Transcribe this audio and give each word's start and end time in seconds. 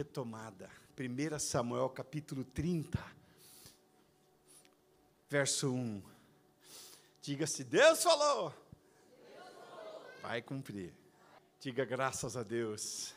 retomada. 0.00 0.70
1 0.98 1.38
Samuel 1.38 1.90
capítulo 1.90 2.42
30, 2.42 2.98
verso 5.28 5.70
1. 5.70 6.02
Diga-se, 7.20 7.62
Deus 7.62 8.02
falou. 8.02 8.54
Vai 10.22 10.40
cumprir. 10.40 10.90
Diga 11.60 11.84
graças 11.84 12.34
a 12.34 12.42
Deus. 12.42 13.14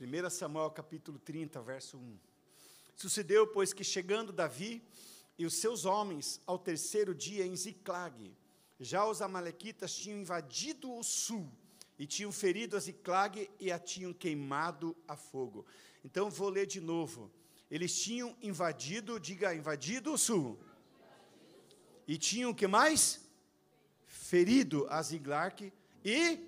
1 0.00 0.30
Samuel 0.30 0.72
capítulo 0.72 1.20
30, 1.20 1.62
verso 1.62 1.96
1. 1.96 2.18
Sucedeu, 2.96 3.46
pois, 3.46 3.72
que 3.72 3.84
chegando 3.84 4.32
Davi 4.32 4.82
e 5.38 5.46
os 5.46 5.60
seus 5.60 5.84
homens 5.84 6.40
ao 6.44 6.58
terceiro 6.58 7.14
dia 7.14 7.46
em 7.46 7.54
Ziclag, 7.54 8.36
já 8.80 9.06
os 9.06 9.22
amalequitas 9.22 9.94
tinham 9.94 10.18
invadido 10.18 10.92
o 10.92 11.04
sul 11.04 11.48
e 12.02 12.06
tinham 12.06 12.32
ferido 12.32 12.76
a 12.76 12.80
Ziclag 12.80 13.48
e 13.60 13.70
a 13.70 13.78
tinham 13.78 14.12
queimado 14.12 14.96
a 15.06 15.14
fogo. 15.14 15.64
Então 16.04 16.28
vou 16.28 16.48
ler 16.48 16.66
de 16.66 16.80
novo. 16.80 17.30
Eles 17.70 17.96
tinham 17.96 18.36
invadido, 18.42 19.20
diga, 19.20 19.54
invadido 19.54 20.12
o 20.12 20.18
sul. 20.18 20.58
E 22.08 22.18
tinham 22.18 22.50
o 22.50 22.54
que 22.56 22.66
mais? 22.66 23.20
Ferido 24.04 24.84
a 24.90 25.00
Ziglarque 25.00 25.72
e 26.04 26.40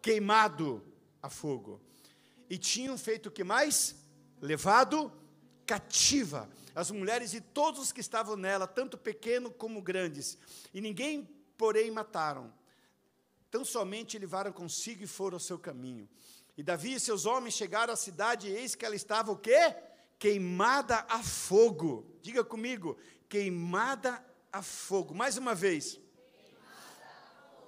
queimado 0.00 0.80
a 1.20 1.28
fogo. 1.28 1.80
E 2.48 2.56
tinham 2.56 2.96
feito 2.96 3.30
o 3.30 3.32
que 3.32 3.42
mais? 3.42 3.96
Levado 4.40 5.12
cativa 5.66 6.48
as 6.76 6.92
mulheres 6.92 7.34
e 7.34 7.40
todos 7.40 7.80
os 7.80 7.90
que 7.90 8.00
estavam 8.00 8.36
nela, 8.36 8.68
tanto 8.68 8.96
pequenos 8.96 9.52
como 9.58 9.82
grandes. 9.82 10.38
E 10.72 10.80
ninguém, 10.80 11.28
porém, 11.58 11.90
mataram. 11.90 12.52
Tão 13.54 13.64
somente 13.64 14.18
levaram 14.18 14.50
consigo 14.50 15.04
e 15.04 15.06
foram 15.06 15.36
ao 15.36 15.40
seu 15.40 15.56
caminho. 15.56 16.08
E 16.56 16.62
Davi 16.64 16.94
e 16.94 16.98
seus 16.98 17.24
homens 17.24 17.54
chegaram 17.54 17.92
à 17.92 17.96
cidade, 17.96 18.48
e 18.48 18.50
eis 18.50 18.74
que 18.74 18.84
ela 18.84 18.96
estava 18.96 19.30
o 19.30 19.36
quê? 19.36 19.76
Queimada 20.18 21.06
a 21.08 21.22
fogo. 21.22 22.04
Diga 22.20 22.42
comigo, 22.42 22.98
queimada 23.28 24.20
a 24.52 24.60
fogo. 24.60 25.14
Mais 25.14 25.36
uma 25.36 25.54
vez. 25.54 26.00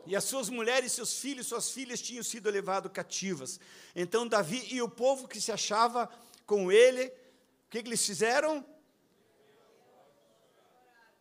E 0.04 0.16
as 0.16 0.24
suas 0.24 0.48
mulheres, 0.48 0.90
seus 0.90 1.20
filhos, 1.20 1.46
suas 1.46 1.70
filhas 1.70 2.02
tinham 2.02 2.24
sido 2.24 2.50
levados 2.50 2.90
cativas. 2.90 3.60
Então 3.94 4.26
Davi 4.26 4.66
e 4.74 4.82
o 4.82 4.88
povo 4.88 5.28
que 5.28 5.40
se 5.40 5.52
achava 5.52 6.10
com 6.44 6.72
ele, 6.72 7.04
o 7.06 7.70
que, 7.70 7.80
que 7.80 7.88
eles 7.88 8.04
fizeram? 8.04 8.66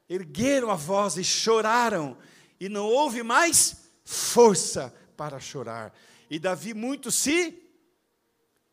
Ergueram 0.09 0.71
a 0.71 0.75
voz 0.75 1.17
e 1.17 1.23
choraram, 1.23 2.17
e 2.59 2.67
não 2.67 2.87
houve 2.87 3.21
mais 3.21 3.84
força 4.05 4.93
para 5.17 5.39
chorar. 5.39 5.93
E 6.29 6.37
Davi 6.37 6.73
muito 6.73 7.11
se, 7.11 7.61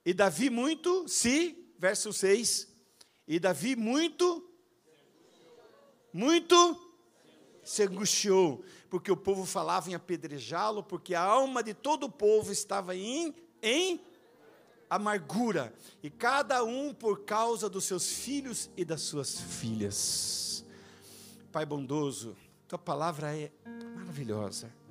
e 0.04 0.12
Davi 0.12 0.50
muito 0.50 1.08
se, 1.08 1.74
verso 1.78 2.12
6, 2.12 2.68
e 3.26 3.40
Davi 3.40 3.74
muito, 3.74 4.46
muito 6.12 6.88
se 7.64 7.82
angustiou, 7.82 8.64
porque 8.90 9.10
o 9.10 9.16
povo 9.16 9.46
falava 9.46 9.90
em 9.90 9.94
apedrejá-lo, 9.94 10.82
porque 10.82 11.14
a 11.14 11.22
alma 11.22 11.62
de 11.62 11.72
todo 11.72 12.04
o 12.04 12.10
povo 12.10 12.52
estava 12.52 12.94
em, 12.94 13.34
em 13.62 14.00
amargura, 14.90 15.72
e 16.02 16.10
cada 16.10 16.62
um 16.64 16.92
por 16.92 17.24
causa 17.24 17.68
dos 17.70 17.84
seus 17.84 18.10
filhos 18.12 18.68
e 18.76 18.84
das 18.84 19.00
suas 19.02 19.40
filhas. 19.40 20.64
Pai 21.50 21.64
bondoso, 21.64 22.36
tua 22.66 22.78
palavra 22.78 23.36
é 23.36 23.50
maravilhosa. 23.94 24.81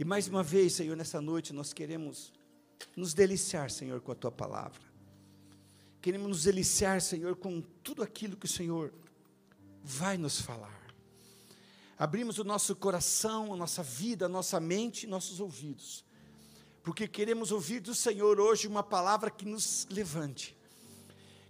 E 0.00 0.04
mais 0.04 0.26
uma 0.26 0.42
vez, 0.42 0.72
Senhor, 0.72 0.96
nessa 0.96 1.20
noite 1.20 1.52
nós 1.52 1.74
queremos 1.74 2.32
nos 2.96 3.12
deliciar, 3.12 3.70
Senhor, 3.70 4.00
com 4.00 4.10
a 4.10 4.14
tua 4.14 4.32
palavra. 4.32 4.80
Queremos 6.00 6.26
nos 6.26 6.44
deliciar, 6.44 7.02
Senhor, 7.02 7.36
com 7.36 7.60
tudo 7.84 8.02
aquilo 8.02 8.34
que 8.34 8.46
o 8.46 8.48
Senhor 8.48 8.94
vai 9.84 10.16
nos 10.16 10.40
falar. 10.40 10.90
Abrimos 11.98 12.38
o 12.38 12.44
nosso 12.44 12.74
coração, 12.74 13.52
a 13.52 13.56
nossa 13.58 13.82
vida, 13.82 14.24
a 14.24 14.28
nossa 14.30 14.58
mente 14.58 15.04
e 15.04 15.06
nossos 15.06 15.38
ouvidos, 15.38 16.02
porque 16.82 17.06
queremos 17.06 17.52
ouvir 17.52 17.80
do 17.80 17.94
Senhor 17.94 18.40
hoje 18.40 18.66
uma 18.66 18.82
palavra 18.82 19.30
que 19.30 19.44
nos 19.44 19.86
levante, 19.90 20.56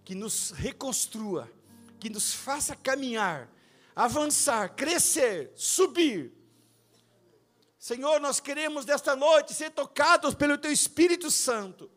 que 0.05 0.17
nos 0.17 0.51
reconstrua, 0.51 1.49
que 2.01 2.11
nos 2.11 2.35
faça 2.35 2.75
caminhar, 2.75 3.49
avançar, 3.95 4.75
crescer, 4.75 5.53
subir 5.55 6.40
Senhor, 7.81 8.21
nós 8.21 8.39
queremos 8.39 8.85
desta 8.85 9.17
noite 9.17 9.55
ser 9.55 9.71
tocados 9.71 10.35
pelo 10.35 10.59
Teu 10.59 10.71
Espírito 10.71 11.31
Santo 11.31 11.91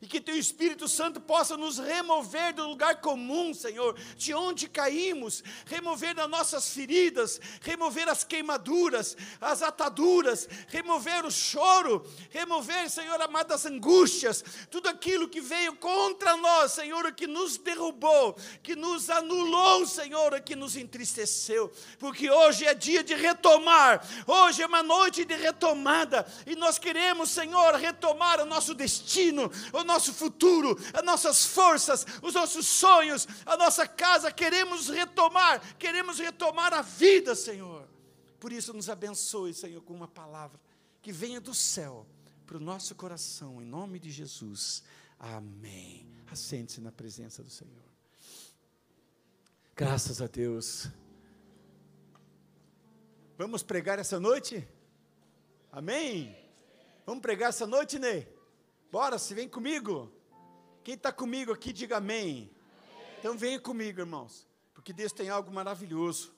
e 0.00 0.06
que 0.06 0.20
teu 0.20 0.36
Espírito 0.36 0.86
Santo 0.86 1.20
possa 1.20 1.56
nos 1.56 1.78
remover 1.78 2.52
do 2.52 2.68
lugar 2.68 3.00
comum, 3.00 3.52
Senhor, 3.52 3.98
de 4.16 4.32
onde 4.32 4.68
caímos, 4.68 5.42
remover 5.66 6.14
das 6.14 6.30
nossas 6.30 6.70
feridas, 6.70 7.40
remover 7.60 8.08
as 8.08 8.22
queimaduras, 8.22 9.16
as 9.40 9.60
ataduras, 9.60 10.48
remover 10.68 11.24
o 11.24 11.30
choro, 11.30 12.06
remover, 12.30 12.88
Senhor 12.88 13.20
amado, 13.20 13.52
as 13.52 13.66
angústias, 13.66 14.44
tudo 14.70 14.88
aquilo 14.88 15.28
que 15.28 15.40
veio 15.40 15.74
contra 15.76 16.36
nós, 16.36 16.72
Senhor, 16.72 17.12
que 17.12 17.26
nos 17.26 17.56
derrubou, 17.56 18.36
que 18.62 18.76
nos 18.76 19.10
anulou, 19.10 19.84
Senhor, 19.84 20.40
que 20.42 20.54
nos 20.54 20.76
entristeceu, 20.76 21.72
porque 21.98 22.30
hoje 22.30 22.64
é 22.64 22.74
dia 22.74 23.02
de 23.02 23.14
retomar, 23.14 24.06
hoje 24.26 24.62
é 24.62 24.66
uma 24.66 24.82
noite 24.82 25.24
de 25.24 25.34
retomada, 25.34 26.24
e 26.46 26.54
nós 26.54 26.78
queremos, 26.78 27.30
Senhor, 27.30 27.74
retomar 27.74 28.40
o 28.40 28.46
nosso 28.46 28.74
destino, 28.74 29.50
o 29.72 29.87
nosso 29.88 30.12
futuro, 30.12 30.78
as 30.92 31.02
nossas 31.02 31.44
forças, 31.44 32.06
os 32.22 32.34
nossos 32.34 32.66
sonhos, 32.66 33.26
a 33.44 33.56
nossa 33.56 33.88
casa, 33.88 34.30
queremos 34.30 34.88
retomar, 34.88 35.76
queremos 35.76 36.18
retomar 36.18 36.72
a 36.72 36.82
vida, 36.82 37.34
Senhor. 37.34 37.88
Por 38.38 38.52
isso, 38.52 38.72
nos 38.72 38.88
abençoe, 38.88 39.52
Senhor, 39.52 39.82
com 39.82 39.94
uma 39.94 40.06
palavra 40.06 40.60
que 41.02 41.10
venha 41.10 41.40
do 41.40 41.54
céu 41.54 42.06
para 42.46 42.56
o 42.56 42.60
nosso 42.60 42.94
coração, 42.94 43.60
em 43.60 43.64
nome 43.64 43.98
de 43.98 44.10
Jesus. 44.10 44.84
Amém. 45.18 46.06
Assente-se 46.30 46.80
na 46.80 46.92
presença 46.92 47.42
do 47.42 47.50
Senhor. 47.50 47.88
Graças 49.74 50.20
a 50.20 50.26
Deus. 50.26 50.88
Vamos 53.36 53.62
pregar 53.62 53.98
essa 53.98 54.20
noite? 54.20 54.66
Amém? 55.72 56.36
Vamos 57.06 57.22
pregar 57.22 57.50
essa 57.50 57.66
noite, 57.66 57.98
Ney? 57.98 58.37
Bora, 58.90 59.18
se 59.18 59.34
vem 59.34 59.46
comigo. 59.46 60.10
Quem 60.82 60.94
está 60.94 61.12
comigo 61.12 61.52
aqui, 61.52 61.74
diga 61.74 61.98
amém. 61.98 62.50
amém. 62.50 63.16
Então 63.18 63.36
venha 63.36 63.60
comigo, 63.60 64.00
irmãos, 64.00 64.48
porque 64.72 64.94
Deus 64.94 65.12
tem 65.12 65.28
algo 65.28 65.52
maravilhoso. 65.52 66.32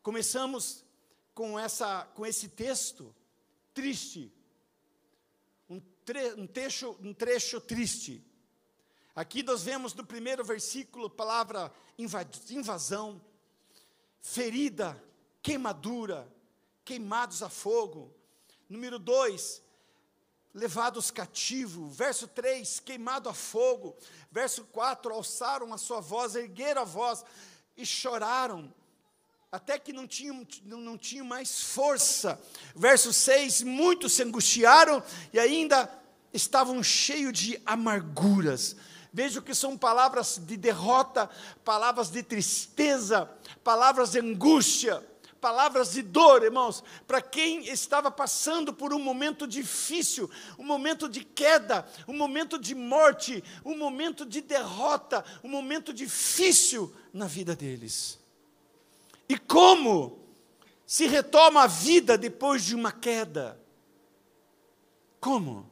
Começamos 0.00 0.84
com, 1.34 1.58
essa, 1.58 2.04
com 2.14 2.24
esse 2.24 2.48
texto 2.48 3.12
triste, 3.74 4.32
um, 5.68 5.80
tre, 6.04 6.32
um, 6.34 6.46
trecho, 6.46 6.96
um 7.00 7.12
trecho 7.12 7.60
triste. 7.60 8.24
Aqui 9.12 9.42
nós 9.42 9.64
vemos 9.64 9.92
no 9.92 10.06
primeiro 10.06 10.44
versículo 10.44 11.10
palavra 11.10 11.72
invasão, 11.98 13.20
ferida, 14.20 15.02
queimadura, 15.42 16.32
queimados 16.84 17.42
a 17.42 17.48
fogo. 17.48 18.14
Número 18.68 18.96
dois, 18.96 19.60
levados 20.54 21.10
cativos. 21.10 21.96
Verso 21.96 22.26
3, 22.28 22.80
queimado 22.80 23.28
a 23.28 23.34
fogo. 23.34 23.96
Verso 24.30 24.64
4, 24.64 25.12
alçaram 25.12 25.72
a 25.72 25.78
sua 25.78 26.00
voz, 26.00 26.34
ergueram 26.34 26.82
a 26.82 26.84
voz 26.84 27.24
e 27.76 27.86
choraram, 27.86 28.72
até 29.50 29.78
que 29.78 29.92
não 29.92 30.06
tinham, 30.06 30.46
não 30.64 30.96
tinham 30.96 31.26
mais 31.26 31.60
força. 31.60 32.40
Verso 32.74 33.12
6, 33.12 33.62
muitos 33.62 34.12
se 34.12 34.22
angustiaram 34.22 35.02
e 35.32 35.38
ainda 35.38 35.90
estavam 36.32 36.82
cheios 36.82 37.32
de 37.32 37.60
amarguras. 37.66 38.76
Vejo 39.12 39.42
que 39.42 39.54
são 39.54 39.76
palavras 39.76 40.38
de 40.38 40.56
derrota, 40.56 41.28
palavras 41.64 42.10
de 42.10 42.22
tristeza, 42.22 43.28
palavras 43.64 44.12
de 44.12 44.20
angústia 44.20 45.04
palavras 45.40 45.92
de 45.92 46.02
dor, 46.02 46.42
irmãos, 46.42 46.84
para 47.06 47.22
quem 47.22 47.66
estava 47.66 48.10
passando 48.10 48.72
por 48.72 48.92
um 48.92 48.98
momento 48.98 49.46
difícil, 49.46 50.30
um 50.58 50.64
momento 50.64 51.08
de 51.08 51.24
queda, 51.24 51.88
um 52.06 52.16
momento 52.16 52.58
de 52.58 52.74
morte, 52.74 53.42
um 53.64 53.76
momento 53.76 54.26
de 54.26 54.40
derrota, 54.40 55.24
um 55.42 55.48
momento 55.48 55.92
difícil 55.92 56.94
na 57.12 57.26
vida 57.26 57.56
deles. 57.56 58.18
E 59.28 59.38
como 59.38 60.18
se 60.86 61.06
retoma 61.06 61.62
a 61.62 61.66
vida 61.66 62.18
depois 62.18 62.64
de 62.64 62.74
uma 62.74 62.92
queda? 62.92 63.60
Como? 65.20 65.70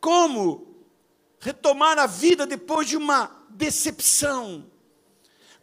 Como 0.00 0.74
retomar 1.38 1.98
a 1.98 2.06
vida 2.06 2.46
depois 2.46 2.88
de 2.88 2.96
uma 2.96 3.30
decepção? 3.48 4.73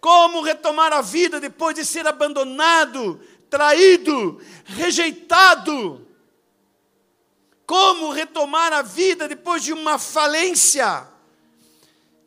Como 0.02 0.42
retomar 0.42 0.92
a 0.92 1.02
vida 1.02 1.40
depois 1.40 1.76
de 1.76 1.86
ser 1.86 2.08
abandonado, 2.08 3.22
traído, 3.52 4.42
rejeitado? 4.66 6.08
Como 7.68 8.12
retomar 8.12 8.74
a 8.74 8.82
vida 8.82 9.28
depois 9.28 9.64
de 9.64 9.72
uma 9.72 10.00
falência? 10.00 11.08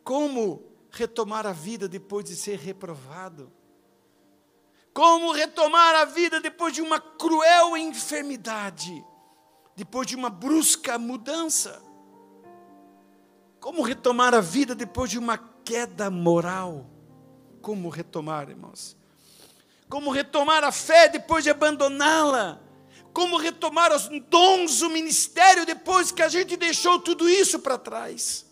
Como 0.04 0.62
retomar 0.88 1.48
a 1.48 1.52
vida 1.52 1.88
depois 1.88 2.24
de 2.24 2.36
ser 2.36 2.60
reprovado? 2.60 3.52
Como 4.92 5.32
retomar 5.32 5.96
a 5.96 6.04
vida 6.04 6.40
depois 6.40 6.72
de 6.72 6.80
uma 6.80 7.00
cruel 7.00 7.76
enfermidade? 7.76 9.04
Depois 9.74 10.06
de 10.06 10.14
uma 10.14 10.30
brusca 10.30 10.96
mudança? 10.96 11.82
Como 13.58 13.82
retomar 13.82 14.32
a 14.32 14.40
vida 14.40 14.76
depois 14.76 15.10
de 15.10 15.18
uma 15.18 15.36
queda 15.36 16.08
moral? 16.08 16.94
Como 17.64 17.88
retomar, 17.88 18.50
irmãos? 18.50 18.94
Como 19.88 20.11
retomar 20.11 20.62
a 20.64 20.70
fé 20.70 21.08
depois 21.08 21.43
de 21.43 21.49
abandoná-la? 21.49 22.61
Como 23.11 23.38
retomar 23.38 23.90
os 23.90 24.06
dons, 24.28 24.82
o 24.82 24.90
ministério 24.90 25.64
depois 25.64 26.12
que 26.12 26.20
a 26.20 26.28
gente 26.28 26.58
deixou 26.58 27.00
tudo 27.00 27.26
isso 27.26 27.58
para 27.58 27.78
trás? 27.78 28.44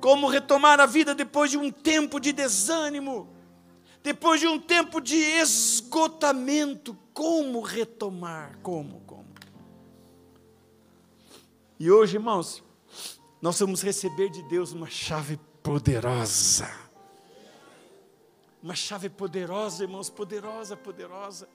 Como 0.00 0.26
retomar 0.26 0.80
a 0.80 0.86
vida 0.86 1.14
depois 1.14 1.48
de 1.48 1.56
um 1.56 1.70
tempo 1.70 2.18
de 2.18 2.32
desânimo? 2.32 3.32
Depois 4.02 4.40
de 4.40 4.48
um 4.48 4.58
tempo 4.58 5.00
de 5.00 5.14
esgotamento? 5.14 6.98
Como 7.14 7.60
retomar? 7.60 8.58
Como? 8.64 9.00
E 11.78 11.88
hoje, 11.88 12.16
irmãos, 12.16 12.64
nós 13.40 13.60
vamos 13.60 13.80
receber 13.80 14.28
de 14.28 14.42
Deus 14.48 14.72
uma 14.72 14.90
chave 14.90 15.38
poderosa. 15.68 16.66
Uma 18.62 18.74
chave 18.74 19.10
poderosa, 19.10 19.84
irmãos, 19.84 20.08
poderosa, 20.08 20.74
poderosa. 20.78 21.46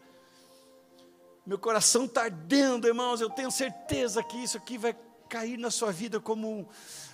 Meu 1.44 1.58
coração 1.58 2.06
está 2.06 2.26
ardendo, 2.26 2.88
irmãos. 2.88 3.22
Eu 3.22 3.30
tenho 3.32 3.50
certeza 3.50 4.22
que 4.22 4.38
isso 4.38 4.56
aqui 4.56 4.78
vai 4.78 4.96
cair 5.28 5.58
na 5.58 5.72
sua 5.72 5.92
vida 5.92 6.20
como 6.20 6.70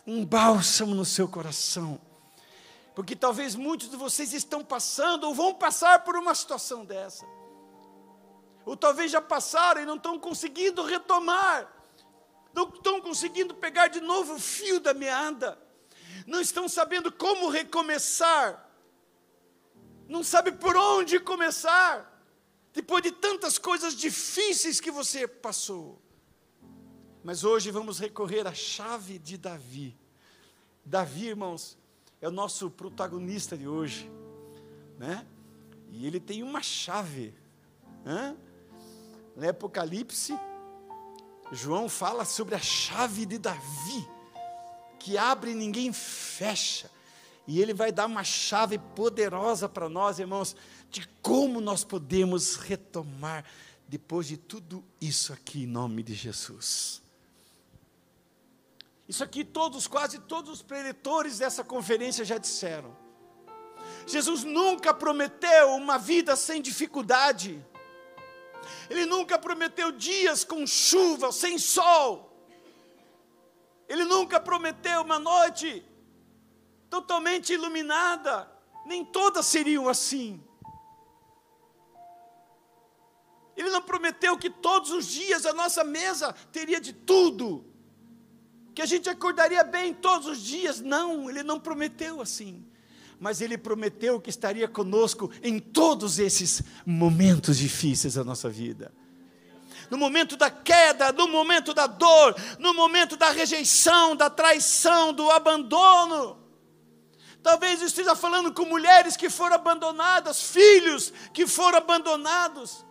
um, 0.06 0.26
bálsamo 0.26 0.94
no 0.94 1.06
seu 1.06 1.26
coração. 1.26 1.98
Porque 2.94 3.16
talvez 3.16 3.56
muitos 3.56 3.90
de 3.90 3.96
vocês 3.96 4.34
estão 4.34 4.62
passando 4.62 5.24
ou 5.24 5.34
vão 5.34 5.54
passar 5.54 6.04
por 6.04 6.18
uma 6.18 6.36
situação 6.36 6.84
dessa. 6.84 7.26
Ou 8.66 8.76
talvez 8.76 9.10
já 9.10 9.22
passaram 9.22 9.82
e 9.82 9.86
não 9.86 9.96
estão 9.96 10.20
conseguindo 10.20 10.84
retomar 10.84 11.80
não 12.54 12.68
estão 12.68 13.00
conseguindo 13.00 13.54
pegar 13.54 13.88
de 13.88 14.02
novo 14.02 14.34
o 14.34 14.40
fio 14.40 14.80
da 14.80 14.94
meada, 14.94 15.58
não 16.26 16.40
estão 16.40 16.68
sabendo 16.68 17.12
como 17.12 17.50
recomeçar, 17.50 18.70
não 20.08 20.24
sabe 20.24 20.52
por 20.52 20.76
onde 20.76 21.20
começar, 21.20 22.06
depois 22.74 23.04
de 23.04 23.12
tantas 23.12 23.58
coisas 23.58 23.96
difíceis 23.96 24.80
que 24.80 24.92
você 24.92 25.28
passou. 25.28 26.02
Mas 27.24 27.44
hoje 27.44 27.70
vamos 27.70 28.00
recorrer 28.00 28.48
à 28.48 28.54
chave 28.54 29.20
de 29.20 29.38
Davi. 29.38 29.98
Davi, 30.86 31.28
irmãos, 31.28 31.78
é 32.22 32.28
o 32.28 32.32
nosso 32.32 32.70
protagonista 32.70 33.58
de 33.58 33.68
hoje, 33.68 34.10
né? 34.98 35.26
E 35.92 36.08
ele 36.08 36.20
tem 36.20 36.44
uma 36.44 36.62
chave, 36.62 37.34
né? 38.04 38.36
No 39.36 39.48
Apocalipse, 39.48 40.34
João 41.52 41.90
fala 41.90 42.26
sobre 42.26 42.56
a 42.56 42.60
chave 42.60 43.26
de 43.26 43.38
Davi, 43.38 44.08
que 45.00 45.18
abre 45.18 45.52
e 45.52 45.56
ninguém 45.56 45.92
fecha. 45.94 46.92
E 47.48 47.60
ele 47.60 47.74
vai 47.74 47.92
dar 47.92 48.06
uma 48.06 48.24
chave 48.24 48.78
poderosa 48.78 49.68
para 49.68 49.90
nós, 49.90 50.20
irmãos, 50.20 50.56
de 50.92 51.08
como 51.22 51.60
nós 51.60 51.84
podemos 51.84 52.58
retomar 52.58 53.44
depois 53.88 54.28
de 54.28 54.38
tudo 54.38 54.84
isso 55.02 55.34
aqui, 55.34 55.64
em 55.64 55.68
nome 55.68 56.04
de 56.04 56.14
Jesus. 56.14 57.02
Isso 59.08 59.24
aqui 59.24 59.44
todos, 59.44 59.88
quase 59.88 60.20
todos 60.20 60.52
os 60.52 60.62
preletores 60.62 61.40
dessa 61.40 61.64
conferência 61.64 62.24
já 62.24 62.38
disseram. 62.38 62.96
Jesus 64.06 64.44
nunca 64.44 64.94
prometeu 64.94 65.70
uma 65.70 65.98
vida 65.98 66.36
sem 66.36 66.62
dificuldade. 66.62 67.66
Ele 68.88 69.08
nunca 69.08 69.40
prometeu 69.40 69.92
dias 69.92 70.44
com 70.44 70.68
chuva, 70.68 71.32
sem 71.32 71.58
sol. 71.58 72.29
Ele 73.90 74.06
nunca 74.06 74.40
prometeu 74.40 75.02
uma 75.02 75.18
noite 75.18 75.84
totalmente 76.90 77.52
iluminada. 77.52 78.50
Nem 78.86 79.04
todas 79.04 79.48
seriam 79.48 79.90
assim. 79.90 80.42
Ele 83.58 83.72
não 83.72 83.82
prometeu 83.82 84.38
que 84.38 84.50
todos 84.50 84.92
os 84.92 85.08
dias 85.08 85.46
a 85.46 85.54
nossa 85.54 85.84
mesa 85.84 86.34
teria 86.52 86.80
de 86.80 86.94
tudo. 86.94 87.66
Que 88.76 88.84
a 88.84 88.86
gente 88.86 89.10
acordaria 89.10 89.64
bem 89.64 89.94
todos 89.94 90.28
os 90.28 90.40
dias. 90.40 90.80
Não, 90.80 91.28
ele 91.28 91.42
não 91.42 91.60
prometeu 91.60 92.22
assim 92.22 92.66
mas 93.20 93.42
Ele 93.42 93.58
prometeu 93.58 94.20
que 94.20 94.30
estaria 94.30 94.68
conosco 94.68 95.30
em 95.44 95.60
todos 95.60 96.20
esses 96.20 96.64
momentos 96.86 97.58
difíceis 97.58 98.14
da 98.14 98.24
nossa 98.24 98.50
vida. 98.50 98.94
No 99.90 99.98
momento 99.98 100.36
da 100.36 100.50
queda, 100.50 101.12
no 101.12 101.28
momento 101.28 101.74
da 101.74 101.88
dor, 101.88 102.36
no 102.60 102.74
momento 102.74 103.18
da 103.18 103.32
rejeição, 103.32 104.16
da 104.16 104.30
traição, 104.30 105.14
do 105.14 105.30
abandono. 105.32 106.38
Talvez 107.42 107.82
esteja 107.82 108.16
falando 108.16 108.54
com 108.54 108.66
mulheres 108.66 109.16
que 109.16 109.30
foram 109.30 109.56
abandonadas, 109.56 110.42
filhos 110.42 111.14
que 111.34 111.48
foram 111.48 111.78
abandonados 111.78 112.86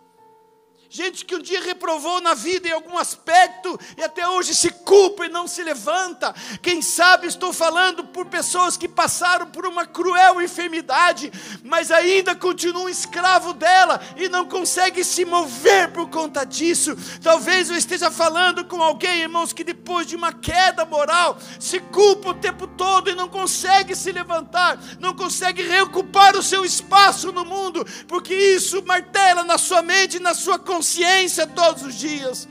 gente 0.91 1.23
que 1.23 1.35
um 1.35 1.39
dia 1.39 1.61
reprovou 1.61 2.19
na 2.19 2.33
vida 2.33 2.67
em 2.67 2.71
algum 2.71 2.97
aspecto 2.97 3.79
e 3.95 4.03
até 4.03 4.27
hoje 4.27 4.55
se 4.55 4.71
culpa 4.71 5.27
e 5.27 5.29
não 5.29 5.47
se 5.47 5.61
levanta. 5.61 6.33
Quem 6.63 6.81
sabe 6.81 7.27
estou 7.27 7.53
falando 7.53 8.05
por 8.05 8.25
pessoas 8.25 8.75
que 8.75 8.87
passaram 8.87 9.45
por 9.45 9.67
uma 9.67 9.85
cruel 9.85 10.41
enfermidade, 10.41 11.31
mas 11.63 11.91
ainda 11.91 12.35
continuam 12.35 12.89
escravo 12.89 13.53
dela 13.53 14.01
e 14.17 14.27
não 14.27 14.47
consegue 14.47 15.03
se 15.03 15.23
mover 15.25 15.91
por 15.91 16.09
conta 16.09 16.43
disso. 16.43 16.97
Talvez 17.21 17.69
eu 17.69 17.77
esteja 17.77 18.09
falando 18.09 18.65
com 18.65 18.81
alguém, 18.81 19.21
irmãos, 19.21 19.53
que 19.53 19.63
depois 19.63 20.07
de 20.07 20.15
uma 20.15 20.33
queda 20.33 20.85
moral 20.85 21.37
se 21.59 21.79
culpa 21.79 22.29
o 22.29 22.33
tempo 22.33 22.65
todo 22.65 23.11
e 23.11 23.15
não 23.15 23.29
consegue 23.29 23.95
se 23.95 24.11
levantar, 24.11 24.81
não 24.99 25.13
consegue 25.13 25.61
reocupar 25.61 26.35
o 26.35 26.41
seu 26.41 26.65
espaço 26.65 27.31
no 27.31 27.45
mundo, 27.45 27.85
porque 28.07 28.33
isso 28.33 28.83
martela 28.83 29.43
na 29.43 29.59
sua 29.59 29.83
mente, 29.83 30.19
na 30.19 30.33
sua 30.33 30.57
consciência 30.57 30.78
consciência 30.79 31.45
todos 31.45 31.83
os 31.83 31.95
dias. 31.95 32.47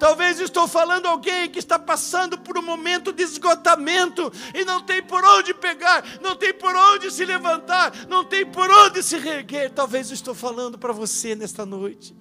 Talvez 0.00 0.40
estou 0.40 0.66
falando 0.66 1.06
alguém 1.06 1.48
que 1.48 1.58
está 1.60 1.78
passando 1.78 2.36
por 2.38 2.58
um 2.58 2.62
momento 2.62 3.12
de 3.12 3.22
esgotamento 3.22 4.32
e 4.52 4.64
não 4.64 4.80
tem 4.80 5.02
por 5.02 5.24
onde 5.24 5.54
pegar, 5.54 6.04
não 6.20 6.34
tem 6.36 6.52
por 6.52 6.74
onde 6.74 7.10
se 7.10 7.24
levantar, 7.24 7.92
não 8.08 8.24
tem 8.24 8.44
por 8.44 8.68
onde 8.68 9.02
se 9.02 9.16
reerguer. 9.16 9.70
Talvez 9.70 10.10
estou 10.10 10.34
falando 10.34 10.76
para 10.76 10.92
você 10.92 11.34
nesta 11.34 11.64
noite. 11.64 12.14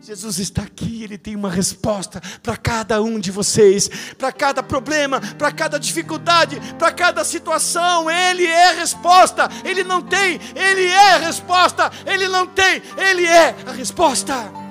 Jesus 0.00 0.40
está 0.40 0.62
aqui, 0.62 1.04
Ele 1.04 1.16
tem 1.16 1.36
uma 1.36 1.50
resposta 1.50 2.20
para 2.42 2.56
cada 2.56 3.00
um 3.00 3.20
de 3.20 3.30
vocês, 3.30 3.88
para 4.18 4.32
cada 4.32 4.60
problema, 4.60 5.20
para 5.38 5.52
cada 5.52 5.78
dificuldade, 5.78 6.60
para 6.76 6.90
cada 6.90 7.24
situação. 7.24 8.10
Ele 8.10 8.46
é 8.46 8.70
a 8.70 8.74
resposta. 8.74 9.48
Ele 9.64 9.84
não 9.84 10.02
tem, 10.02 10.40
Ele 10.56 10.86
é 10.86 11.14
a 11.14 11.18
resposta. 11.18 11.90
Ele 12.04 12.26
não 12.26 12.48
tem, 12.48 12.82
Ele 12.96 13.24
é 13.24 13.54
a 13.64 13.72
resposta. 13.72 14.61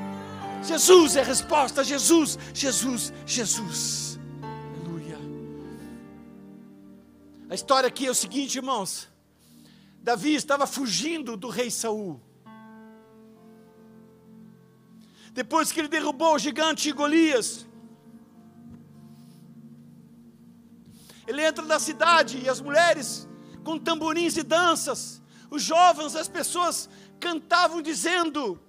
Jesus 0.61 1.15
é 1.15 1.21
a 1.21 1.23
resposta, 1.23 1.83
Jesus, 1.83 2.37
Jesus, 2.53 3.11
Jesus. 3.25 4.19
Aleluia. 4.41 5.17
A 7.49 7.55
história 7.55 7.87
aqui 7.87 8.05
é 8.05 8.11
o 8.11 8.15
seguinte, 8.15 8.57
irmãos. 8.57 9.09
Davi 10.03 10.35
estava 10.35 10.67
fugindo 10.67 11.35
do 11.35 11.49
rei 11.49 11.71
Saul. 11.71 12.21
Depois 15.33 15.71
que 15.71 15.79
ele 15.79 15.87
derrubou 15.87 16.35
o 16.35 16.39
gigante 16.39 16.91
Golias, 16.91 17.65
ele 21.25 21.43
entra 21.43 21.63
na 21.65 21.79
cidade 21.79 22.39
e 22.43 22.49
as 22.49 22.59
mulheres 22.59 23.27
com 23.63 23.79
tamborins 23.79 24.35
e 24.37 24.43
danças, 24.43 25.21
os 25.49 25.63
jovens, 25.63 26.15
as 26.15 26.27
pessoas 26.27 26.89
cantavam 27.19 27.81
dizendo: 27.81 28.59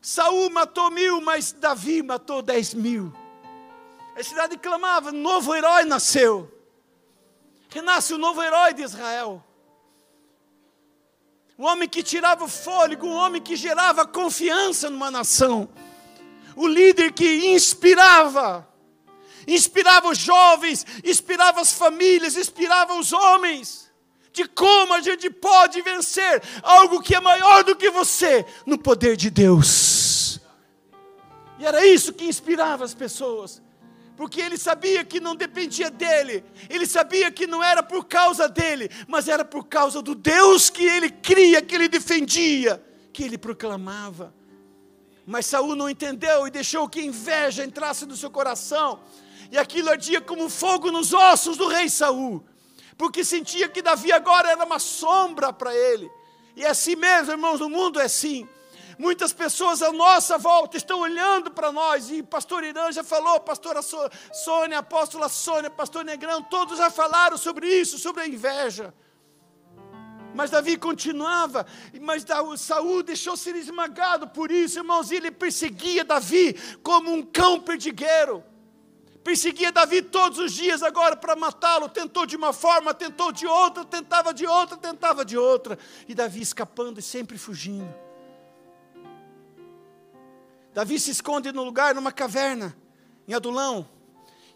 Saul 0.00 0.48
matou 0.50 0.90
mil, 0.90 1.20
mas 1.20 1.52
Davi 1.52 2.02
matou 2.02 2.40
dez 2.40 2.72
mil. 2.72 3.12
A 4.16 4.22
cidade 4.22 4.56
clamava: 4.56 5.12
novo 5.12 5.54
herói 5.54 5.84
nasceu. 5.84 6.50
Renasce 7.68 8.14
o 8.14 8.18
novo 8.18 8.42
herói 8.42 8.72
de 8.72 8.82
Israel. 8.82 9.44
Um 11.58 11.64
homem 11.66 11.88
que 11.88 12.02
tirava 12.02 12.44
o 12.44 12.48
fôlego, 12.48 13.06
um 13.06 13.14
homem 13.14 13.42
que 13.42 13.54
gerava 13.54 14.06
confiança 14.06 14.88
numa 14.88 15.10
nação. 15.10 15.68
O 16.56 16.66
líder 16.66 17.12
que 17.12 17.52
inspirava, 17.54 18.66
inspirava 19.46 20.08
os 20.08 20.18
jovens, 20.18 20.86
inspirava 21.04 21.60
as 21.60 21.72
famílias, 21.72 22.36
inspirava 22.36 22.94
os 22.94 23.12
homens 23.12 23.89
de 24.40 24.48
como 24.48 24.94
a 24.94 25.00
gente 25.02 25.28
pode 25.28 25.82
vencer 25.82 26.42
algo 26.62 27.02
que 27.02 27.14
é 27.14 27.20
maior 27.20 27.62
do 27.62 27.76
que 27.76 27.90
você 27.90 28.46
no 28.64 28.78
poder 28.78 29.16
de 29.16 29.28
Deus. 29.28 30.40
E 31.58 31.66
era 31.66 31.86
isso 31.86 32.14
que 32.14 32.24
inspirava 32.24 32.84
as 32.84 32.94
pessoas. 32.94 33.60
Porque 34.16 34.40
ele 34.40 34.58
sabia 34.58 35.04
que 35.04 35.20
não 35.20 35.34
dependia 35.34 35.90
dele, 35.90 36.44
ele 36.68 36.86
sabia 36.86 37.30
que 37.30 37.46
não 37.46 37.62
era 37.62 37.82
por 37.82 38.04
causa 38.04 38.48
dele, 38.48 38.90
mas 39.06 39.28
era 39.28 39.44
por 39.44 39.66
causa 39.66 40.02
do 40.02 40.14
Deus 40.14 40.68
que 40.68 40.84
ele 40.84 41.10
cria, 41.10 41.62
que 41.62 41.74
ele 41.74 41.88
defendia, 41.88 42.82
que 43.12 43.22
ele 43.22 43.38
proclamava. 43.38 44.34
Mas 45.26 45.46
Saul 45.46 45.74
não 45.74 45.88
entendeu 45.88 46.46
e 46.46 46.50
deixou 46.50 46.88
que 46.88 47.00
inveja 47.00 47.64
entrasse 47.64 48.04
no 48.04 48.16
seu 48.16 48.30
coração. 48.30 49.00
E 49.50 49.58
aquilo 49.58 49.90
ardia 49.90 50.20
como 50.20 50.48
fogo 50.48 50.90
nos 50.90 51.12
ossos 51.12 51.56
do 51.56 51.66
rei 51.66 51.88
Saul, 51.88 52.44
porque 53.00 53.24
sentia 53.24 53.66
que 53.66 53.80
Davi 53.80 54.12
agora 54.12 54.50
era 54.50 54.62
uma 54.62 54.78
sombra 54.78 55.54
para 55.54 55.74
ele. 55.74 56.12
E 56.54 56.66
é 56.66 56.68
assim 56.68 56.94
mesmo, 56.96 57.32
irmãos, 57.32 57.58
no 57.58 57.70
mundo 57.70 57.98
é 57.98 58.04
assim. 58.04 58.46
Muitas 58.98 59.32
pessoas 59.32 59.80
à 59.80 59.90
nossa 59.90 60.36
volta 60.36 60.76
estão 60.76 61.00
olhando 61.00 61.50
para 61.50 61.72
nós, 61.72 62.10
e 62.10 62.22
pastor 62.22 62.62
Irã 62.62 62.92
já 62.92 63.02
falou, 63.02 63.40
pastora 63.40 63.80
Sônia, 63.80 64.80
apóstola 64.80 65.30
Sônia, 65.30 65.70
pastor 65.70 66.04
Negrão, 66.04 66.42
todos 66.42 66.76
já 66.76 66.90
falaram 66.90 67.38
sobre 67.38 67.66
isso, 67.68 67.96
sobre 67.98 68.20
a 68.20 68.28
inveja. 68.28 68.92
Mas 70.34 70.50
Davi 70.50 70.76
continuava, 70.76 71.64
mas 72.02 72.26
Saul 72.58 73.02
deixou 73.02 73.34
ser 73.34 73.56
esmagado 73.56 74.28
por 74.28 74.50
isso, 74.50 74.78
irmãos, 74.78 75.10
e 75.10 75.14
ele 75.14 75.30
perseguia 75.30 76.04
Davi 76.04 76.54
como 76.82 77.10
um 77.10 77.22
cão 77.22 77.58
perdigueiro. 77.58 78.44
Perseguia 79.22 79.70
Davi 79.70 80.00
todos 80.00 80.38
os 80.38 80.52
dias 80.52 80.82
agora 80.82 81.16
para 81.16 81.36
matá-lo. 81.36 81.88
Tentou 81.88 82.24
de 82.24 82.36
uma 82.36 82.52
forma, 82.52 82.94
tentou 82.94 83.30
de 83.30 83.46
outra, 83.46 83.84
tentava 83.84 84.32
de 84.32 84.46
outra, 84.46 84.76
tentava 84.76 85.24
de 85.24 85.36
outra. 85.36 85.78
E 86.08 86.14
Davi 86.14 86.40
escapando 86.40 86.98
e 86.98 87.02
sempre 87.02 87.36
fugindo. 87.36 87.92
Davi 90.72 90.98
se 90.98 91.10
esconde 91.10 91.52
no 91.52 91.64
lugar, 91.64 91.94
numa 91.94 92.12
caverna, 92.12 92.76
em 93.28 93.34
Adulão. 93.34 93.88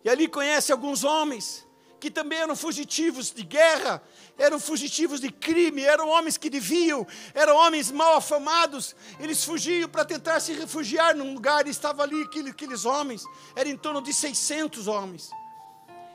E 0.03 0.09
ali 0.09 0.29
conhece 0.29 0.73
alguns 0.73 1.05
homens 1.05 1.67
que 2.05 2.11
também 2.11 2.39
eram 2.39 2.55
fugitivos 2.55 3.31
de 3.31 3.43
guerra, 3.43 4.03
eram 4.37 4.61
fugitivos 4.61 5.23
de 5.23 5.31
crime, 5.31 5.81
eram 5.81 6.11
homens 6.11 6.37
que 6.37 6.51
deviam, 6.51 7.07
eram 7.33 7.57
homens 7.57 7.91
mal 7.91 8.19
afamados. 8.19 8.95
Eles 9.19 9.43
fugiam 9.43 9.89
para 9.89 10.05
tentar 10.05 10.39
se 10.41 10.53
refugiar 10.53 11.17
num 11.17 11.33
lugar, 11.33 11.67
e 11.67 11.71
estava 11.71 12.03
ali 12.03 12.23
aqueles, 12.23 12.85
homens, 12.85 13.25
era 13.57 13.71
em 13.71 13.77
torno 13.79 14.03
de 14.03 14.13
600 14.13 14.87
homens. 14.87 15.31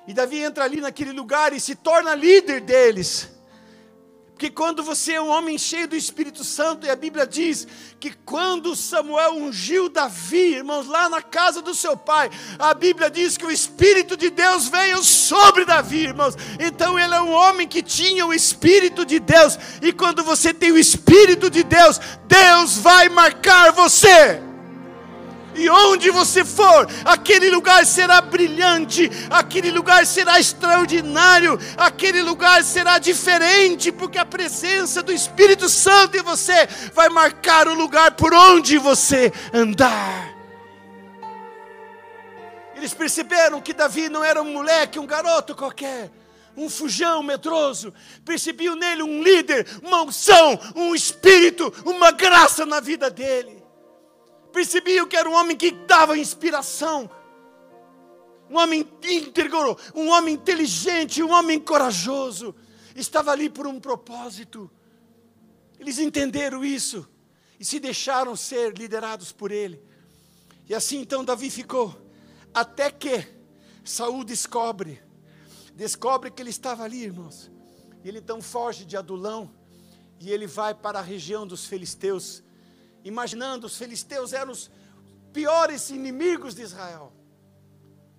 E 0.07 0.13
Davi 0.13 0.37
entra 0.37 0.63
ali 0.63 0.79
naquele 0.79 1.11
lugar 1.11 1.53
e 1.53 1.59
se 1.59 1.73
torna 1.73 2.13
líder 2.13 2.61
deles. 2.61 3.27
Porque 4.39 4.51
quando 4.51 4.81
você 4.81 5.15
é 5.15 5.21
um 5.21 5.27
homem 5.27 5.57
cheio 5.57 5.85
do 5.85 5.97
Espírito 5.97 6.45
Santo, 6.45 6.87
e 6.87 6.89
a 6.89 6.95
Bíblia 6.95 7.27
diz 7.27 7.67
que 7.99 8.13
quando 8.23 8.73
Samuel 8.73 9.33
ungiu 9.33 9.89
Davi, 9.89 10.53
irmãos, 10.53 10.87
lá 10.87 11.09
na 11.09 11.21
casa 11.21 11.61
do 11.61 11.75
seu 11.75 11.97
pai, 11.97 12.29
a 12.57 12.73
Bíblia 12.73 13.09
diz 13.09 13.35
que 13.35 13.45
o 13.45 13.51
Espírito 13.51 14.15
de 14.15 14.29
Deus 14.29 14.69
veio 14.69 15.03
sobre 15.03 15.65
Davi, 15.65 16.03
irmãos. 16.03 16.35
Então 16.57 16.97
ele 16.97 17.13
é 17.13 17.21
um 17.21 17.33
homem 17.33 17.67
que 17.67 17.83
tinha 17.83 18.25
o 18.25 18.33
Espírito 18.33 19.05
de 19.05 19.19
Deus, 19.19 19.59
e 19.81 19.91
quando 19.91 20.23
você 20.23 20.53
tem 20.53 20.71
o 20.71 20.77
Espírito 20.77 21.49
de 21.49 21.61
Deus, 21.61 21.99
Deus 22.25 22.77
vai 22.77 23.09
marcar 23.09 23.73
você. 23.73 24.48
E 25.59 25.69
onde 25.69 26.09
você 26.09 26.45
for, 26.45 26.87
aquele 27.03 27.49
lugar 27.49 27.85
será 27.85 28.21
brilhante, 28.21 29.11
aquele 29.29 29.69
lugar 29.71 30.05
será 30.05 30.39
extraordinário, 30.39 31.59
aquele 31.75 32.21
lugar 32.21 32.63
será 32.63 32.97
diferente, 32.97 33.91
porque 33.91 34.17
a 34.17 34.25
presença 34.25 35.03
do 35.03 35.11
Espírito 35.11 35.67
Santo 35.67 36.15
em 36.15 36.21
você 36.21 36.65
vai 36.93 37.09
marcar 37.09 37.67
o 37.67 37.73
lugar 37.73 38.11
por 38.11 38.33
onde 38.33 38.77
você 38.77 39.33
andar. 39.53 40.33
Eles 42.73 42.93
perceberam 42.93 43.59
que 43.59 43.73
Davi 43.73 44.07
não 44.07 44.23
era 44.23 44.41
um 44.41 44.53
moleque, 44.53 44.97
um 44.97 45.05
garoto 45.05 45.53
qualquer, 45.53 46.09
um 46.55 46.69
fujão 46.69 47.21
medroso, 47.21 47.93
percebiam 48.23 48.77
nele 48.77 49.03
um 49.03 49.21
líder, 49.21 49.67
uma 49.83 50.03
unção, 50.03 50.57
um 50.73 50.95
espírito, 50.95 51.73
uma 51.83 52.11
graça 52.11 52.65
na 52.65 52.79
vida 52.79 53.09
dele 53.09 53.58
percebiam 54.51 55.07
que 55.07 55.15
era 55.15 55.29
um 55.29 55.33
homem 55.33 55.55
que 55.55 55.71
dava 55.71 56.17
inspiração, 56.17 57.09
um 58.49 58.57
homem 58.57 58.87
íntegro, 59.03 59.77
um 59.93 60.09
homem 60.09 60.33
inteligente, 60.33 61.21
um 61.21 61.31
homem 61.31 61.59
corajoso, 61.59 62.55
estava 62.95 63.31
ali 63.31 63.49
por 63.49 63.67
um 63.67 63.79
propósito. 63.79 64.69
Eles 65.79 65.99
entenderam 65.99 66.65
isso 66.65 67.07
e 67.59 67.65
se 67.65 67.79
deixaram 67.79 68.35
ser 68.35 68.73
liderados 68.77 69.31
por 69.31 69.51
ele. 69.51 69.81
E 70.67 70.73
assim 70.73 70.99
então 70.99 71.23
Davi 71.23 71.49
ficou, 71.49 71.95
até 72.53 72.91
que 72.91 73.27
Saul 73.83 74.23
descobre, 74.23 75.01
descobre 75.73 76.31
que 76.31 76.41
ele 76.41 76.49
estava 76.49 76.83
ali, 76.83 77.03
irmãos. 77.03 77.51
E 78.03 78.07
ele 78.07 78.19
então 78.19 78.41
foge 78.41 78.85
de 78.85 78.97
Adulão 78.97 79.53
e 80.19 80.31
ele 80.31 80.47
vai 80.47 80.73
para 80.73 80.99
a 80.99 81.03
região 81.03 81.45
dos 81.45 81.65
filisteus 81.65 82.43
imaginando 83.03 83.67
os 83.67 83.77
filisteus 83.77 84.33
eram 84.33 84.51
os 84.51 84.69
piores 85.33 85.89
inimigos 85.89 86.55
de 86.55 86.61
Israel, 86.61 87.13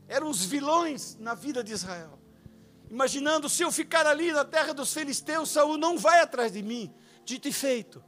eram 0.08 0.28
os 0.28 0.44
vilões 0.44 1.16
na 1.18 1.34
vida 1.34 1.62
de 1.62 1.72
Israel. 1.72 2.18
Imaginando, 2.90 3.49
se 3.49 3.62
eu 3.62 3.70
ficar 3.70 4.04
ali 4.04 4.32
na 4.32 4.44
terra 4.44 4.75
dos 4.75 4.92
filisteus, 4.92 5.50
Saul 5.50 5.78
não 5.78 5.96
vai 5.96 6.20
atrás 6.20 6.52
de 6.52 6.60
mim. 6.60 6.92
Dito 7.25 7.46
e 7.46 7.52
feito. 7.52 8.02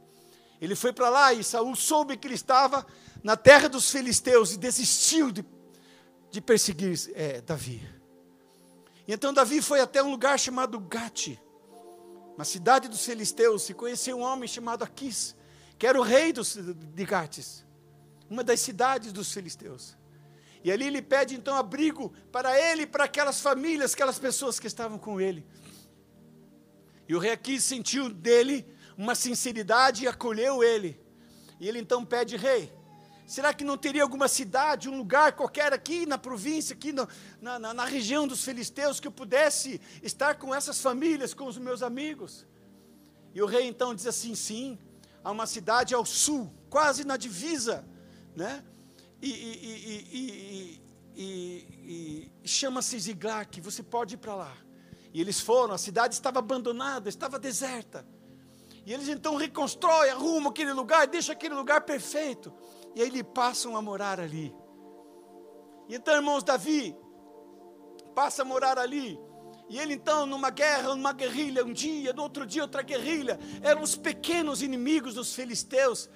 Ele 0.59 0.75
foi 0.75 0.91
para 0.91 1.09
lá 1.09 1.33
e 1.33 1.41
Saul 1.41 1.73
soube 1.75 2.17
que 2.17 2.27
ele 2.27 2.35
estava 2.35 2.85
na 3.23 3.37
terra 3.37 3.69
dos 3.69 3.89
filisteus 3.89 4.51
e 4.51 4.57
desistiu 4.57 5.31
de, 5.31 5.45
de 6.29 6.41
perseguir 6.41 6.99
é, 7.15 7.39
Davi. 7.39 7.81
E 9.07 9.13
então 9.13 9.33
Davi 9.33 9.61
foi 9.61 9.79
até 9.79 10.03
um 10.03 10.11
lugar 10.11 10.37
chamado 10.37 10.77
Gate, 10.79 11.37
uma 12.35 12.43
cidade 12.43 12.89
dos 12.89 13.05
filisteus, 13.05 13.69
e 13.69 13.73
conheceu 13.73 14.17
um 14.17 14.21
homem 14.21 14.47
chamado 14.47 14.83
Aquis, 14.83 15.35
que 15.83 15.87
era 15.87 15.99
o 15.99 16.01
rei 16.01 16.31
dos, 16.31 16.55
de 16.55 17.03
Gates, 17.03 17.65
uma 18.29 18.41
das 18.41 18.61
cidades 18.61 19.11
dos 19.11 19.33
filisteus. 19.33 19.97
E 20.63 20.71
ali 20.71 20.87
ele 20.87 21.01
pede 21.01 21.35
então 21.35 21.57
abrigo 21.57 22.13
para 22.31 22.57
ele 22.57 22.83
e 22.83 22.87
para 22.87 23.03
aquelas 23.03 23.41
famílias, 23.41 23.93
aquelas 23.93 24.17
pessoas 24.17 24.61
que 24.61 24.65
estavam 24.65 24.97
com 24.97 25.19
ele. 25.19 25.45
E 27.05 27.13
o 27.13 27.19
rei 27.19 27.31
aqui 27.31 27.59
sentiu 27.59 28.07
dele 28.07 28.65
uma 28.97 29.13
sinceridade 29.13 30.05
e 30.05 30.07
acolheu 30.07 30.63
ele. 30.63 30.97
E 31.59 31.67
ele 31.67 31.79
então 31.79 32.05
pede, 32.05 32.37
rei, 32.37 32.71
será 33.27 33.53
que 33.53 33.65
não 33.65 33.77
teria 33.77 34.03
alguma 34.03 34.29
cidade, 34.29 34.87
um 34.87 34.95
lugar 34.95 35.33
qualquer 35.33 35.73
aqui 35.73 36.05
na 36.05 36.17
província, 36.17 36.73
aqui 36.73 36.93
no, 36.93 37.05
na, 37.41 37.59
na, 37.59 37.73
na 37.73 37.83
região 37.83 38.25
dos 38.25 38.45
filisteus, 38.45 39.01
que 39.01 39.07
eu 39.09 39.11
pudesse 39.11 39.81
estar 40.01 40.35
com 40.35 40.55
essas 40.55 40.79
famílias, 40.79 41.33
com 41.33 41.45
os 41.45 41.57
meus 41.57 41.83
amigos? 41.83 42.47
E 43.33 43.41
o 43.41 43.45
rei 43.45 43.67
então 43.67 43.93
diz 43.93 44.07
assim: 44.07 44.33
sim, 44.33 44.79
a 45.23 45.31
uma 45.31 45.45
cidade 45.45 45.93
ao 45.95 46.05
sul, 46.05 46.51
quase 46.69 47.03
na 47.05 47.17
divisa, 47.17 47.87
né? 48.35 48.63
E, 49.21 49.29
e, 49.29 50.81
e, 51.15 52.31
e 52.43 52.47
chama-se 52.47 52.99
Ziglac, 52.99 53.61
você 53.61 53.81
pode 53.81 54.15
ir 54.15 54.17
para 54.17 54.35
lá. 54.35 54.57
E 55.13 55.21
eles 55.21 55.39
foram, 55.39 55.73
a 55.73 55.77
cidade 55.77 56.15
estava 56.15 56.39
abandonada, 56.39 57.07
estava 57.07 57.39
deserta. 57.39 58.05
E 58.85 58.91
eles 58.91 59.07
então 59.07 59.35
reconstroem, 59.35 60.11
arrumam 60.11 60.49
aquele 60.49 60.73
lugar, 60.73 61.07
deixam 61.07 61.33
aquele 61.33 61.53
lugar 61.53 61.81
perfeito. 61.81 62.53
E 62.95 63.01
aí 63.01 63.07
eles 63.07 63.23
passam 63.33 63.77
a 63.77 63.81
morar 63.81 64.19
ali. 64.19 64.53
E 65.87 65.95
então, 65.95 66.15
irmãos, 66.15 66.43
Davi 66.43 66.95
passa 68.13 68.41
a 68.41 68.45
morar 68.45 68.77
ali. 68.77 69.19
E 69.69 69.79
ele 69.79 69.93
então, 69.93 70.25
numa 70.25 70.49
guerra, 70.49 70.89
numa 70.89 71.13
guerrilha, 71.13 71.63
um 71.65 71.73
dia, 71.73 72.13
no 72.13 72.23
outro 72.23 72.45
dia, 72.45 72.61
outra 72.61 72.81
guerrilha, 72.81 73.39
eram 73.61 73.81
os 73.81 73.95
pequenos 73.95 74.61
inimigos 74.61 75.15
dos 75.15 75.33
filisteus. 75.33 76.09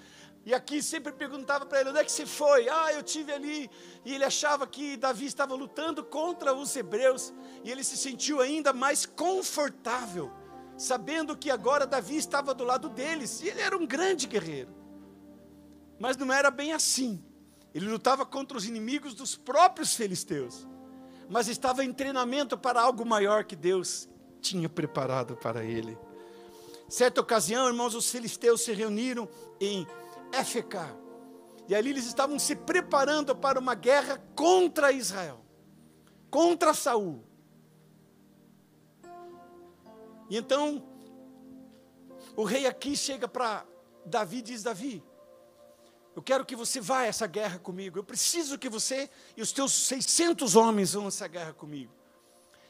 E 0.45 0.53
aqui 0.53 0.81
sempre 0.81 1.11
perguntava 1.11 1.65
para 1.65 1.81
ele: 1.81 1.89
onde 1.89 1.99
é 1.99 2.03
que 2.03 2.11
você 2.11 2.25
foi? 2.25 2.69
Ah, 2.69 2.93
eu 2.93 3.03
tive 3.03 3.33
ali. 3.33 3.69
E 4.05 4.13
ele 4.13 4.23
achava 4.23 4.65
que 4.67 4.95
Davi 4.95 5.25
estava 5.25 5.55
lutando 5.55 6.03
contra 6.03 6.53
os 6.53 6.75
hebreus. 6.75 7.33
E 7.63 7.71
ele 7.71 7.83
se 7.83 7.97
sentiu 7.97 8.39
ainda 8.39 8.71
mais 8.71 9.05
confortável, 9.05 10.31
sabendo 10.77 11.35
que 11.35 11.49
agora 11.49 11.85
Davi 11.85 12.17
estava 12.17 12.53
do 12.53 12.63
lado 12.63 12.89
deles. 12.89 13.41
E 13.41 13.49
ele 13.49 13.61
era 13.61 13.77
um 13.77 13.85
grande 13.85 14.27
guerreiro. 14.27 14.73
Mas 15.99 16.15
não 16.15 16.31
era 16.31 16.51
bem 16.51 16.73
assim. 16.73 17.23
Ele 17.73 17.87
lutava 17.89 18.25
contra 18.25 18.57
os 18.57 18.65
inimigos 18.65 19.13
dos 19.13 19.35
próprios 19.35 19.95
filisteus 19.95 20.67
mas 21.29 21.48
estava 21.48 21.84
em 21.84 21.93
treinamento 21.93 22.57
para 22.57 22.81
algo 22.81 23.05
maior 23.05 23.43
que 23.43 23.55
Deus 23.55 24.07
tinha 24.41 24.69
preparado 24.69 25.36
para 25.36 25.63
ele. 25.63 25.98
Certa 26.88 27.19
ocasião, 27.19 27.67
irmãos, 27.67 27.93
os 27.96 28.10
filisteus 28.10 28.62
se 28.62 28.72
reuniram 28.72 29.27
em 29.60 29.86
Éfeca, 30.31 30.96
e 31.67 31.75
ali 31.75 31.89
eles 31.89 32.05
estavam 32.05 32.39
se 32.39 32.55
preparando 32.55 33.36
para 33.36 33.60
uma 33.60 33.75
guerra 33.75 34.22
contra 34.36 34.91
Israel, 34.91 35.43
contra 36.29 36.74
Saul. 36.74 37.24
E 40.29 40.38
então, 40.38 40.84
o 42.36 42.43
rei 42.43 42.65
aqui 42.67 42.96
chega 42.96 43.27
para 43.27 43.65
Davi 44.05 44.38
e 44.38 44.41
diz: 44.41 44.63
Davi, 44.63 45.03
Eu 46.17 46.24
quero 46.24 46.43
que 46.43 46.55
você 46.55 46.81
vá 46.81 47.01
a 47.01 47.05
essa 47.05 47.27
guerra 47.27 47.59
comigo. 47.59 48.00
Eu 48.00 48.03
preciso 48.03 48.57
que 48.57 48.67
você 48.67 49.07
e 49.36 49.41
os 49.43 49.51
teus 49.51 49.71
600 49.71 50.55
homens 50.55 50.93
vão 50.93 51.05
a 51.05 51.09
essa 51.09 51.27
guerra 51.27 51.53
comigo. 51.53 51.93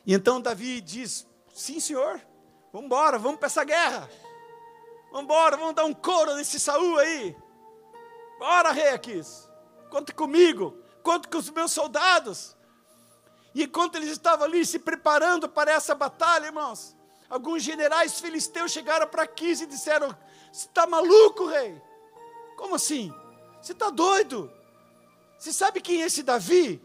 E 0.05 0.13
então 0.13 0.41
Davi 0.41 0.81
diz: 0.81 1.25
Sim, 1.53 1.79
senhor, 1.79 2.19
vamos 2.73 2.87
embora, 2.87 3.17
vamos 3.17 3.39
para 3.39 3.45
essa 3.45 3.63
guerra. 3.63 4.09
Vamos 5.13 5.23
embora, 5.23 5.55
vamos 5.55 5.73
dar 5.73 5.85
um 5.85 5.93
couro 5.93 6.35
nesse 6.35 6.59
Saul 6.59 6.99
aí. 6.99 7.37
Bora, 8.37 8.73
rei 8.73 8.89
Aquis. 8.89 9.49
Conta 9.89 10.11
comigo, 10.11 10.77
conta 11.01 11.29
com 11.29 11.37
os 11.37 11.49
meus 11.49 11.71
soldados. 11.71 12.53
E 13.55 13.63
enquanto 13.63 13.95
eles 13.95 14.09
estavam 14.09 14.45
ali 14.45 14.65
se 14.65 14.77
preparando 14.77 15.47
para 15.47 15.71
essa 15.71 15.95
batalha, 15.95 16.47
irmãos, 16.47 16.97
alguns 17.29 17.63
generais 17.63 18.19
filisteus 18.19 18.73
chegaram 18.73 19.07
para 19.07 19.23
Aquis 19.23 19.61
e 19.61 19.65
disseram: 19.65 20.13
está 20.51 20.85
maluco, 20.85 21.45
rei? 21.45 21.81
Como 22.57 22.75
assim? 22.75 23.09
Você 23.67 23.73
está 23.73 23.89
doido? 23.89 24.49
Você 25.37 25.51
sabe 25.51 25.81
quem 25.81 26.01
é 26.01 26.05
esse 26.05 26.23
Davi? 26.23 26.81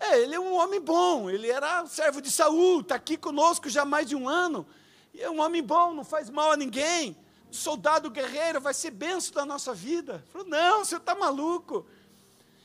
É, 0.00 0.18
ele 0.18 0.34
é 0.34 0.40
um 0.40 0.52
homem 0.54 0.80
bom, 0.80 1.30
ele 1.30 1.48
era 1.48 1.86
servo 1.86 2.20
de 2.20 2.28
Saul, 2.28 2.80
está 2.80 2.96
aqui 2.96 3.16
conosco 3.16 3.68
já 3.68 3.82
há 3.82 3.84
mais 3.84 4.04
de 4.04 4.16
um 4.16 4.28
ano. 4.28 4.66
E 5.14 5.22
é 5.22 5.30
um 5.30 5.40
homem 5.40 5.62
bom, 5.62 5.94
não 5.94 6.02
faz 6.02 6.28
mal 6.28 6.50
a 6.50 6.56
ninguém. 6.56 7.16
soldado 7.52 8.10
guerreiro 8.10 8.60
vai 8.60 8.74
ser 8.74 8.90
benção 8.90 9.32
da 9.32 9.46
nossa 9.46 9.72
vida. 9.72 10.24
Falou, 10.32 10.48
não, 10.48 10.84
você 10.84 10.96
está 10.96 11.14
maluco. 11.14 11.86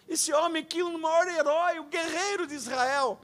Esse 0.09 0.33
homem 0.33 0.63
aqui 0.63 0.79
é 0.79 0.83
o 0.83 0.97
maior 0.97 1.27
herói, 1.27 1.77
o 1.77 1.83
guerreiro 1.83 2.47
de 2.47 2.55
Israel. 2.55 3.21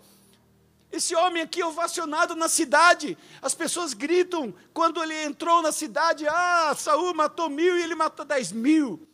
Esse 0.92 1.16
homem 1.16 1.42
aqui 1.42 1.64
ovacionado 1.64 2.36
na 2.36 2.48
cidade. 2.48 3.18
As 3.42 3.56
pessoas 3.56 3.96
gritam 3.96 4.54
quando 4.76 5.02
ele 5.02 5.24
entrou 5.24 5.64
na 5.64 5.72
cidade: 5.72 6.28
Ah, 6.28 6.76
Saul 6.78 7.16
matou 7.16 7.50
mil 7.50 7.80
e 7.80 7.82
ele 7.82 7.96
matou 7.96 8.24
dez 8.24 8.52
mil. 8.52 9.09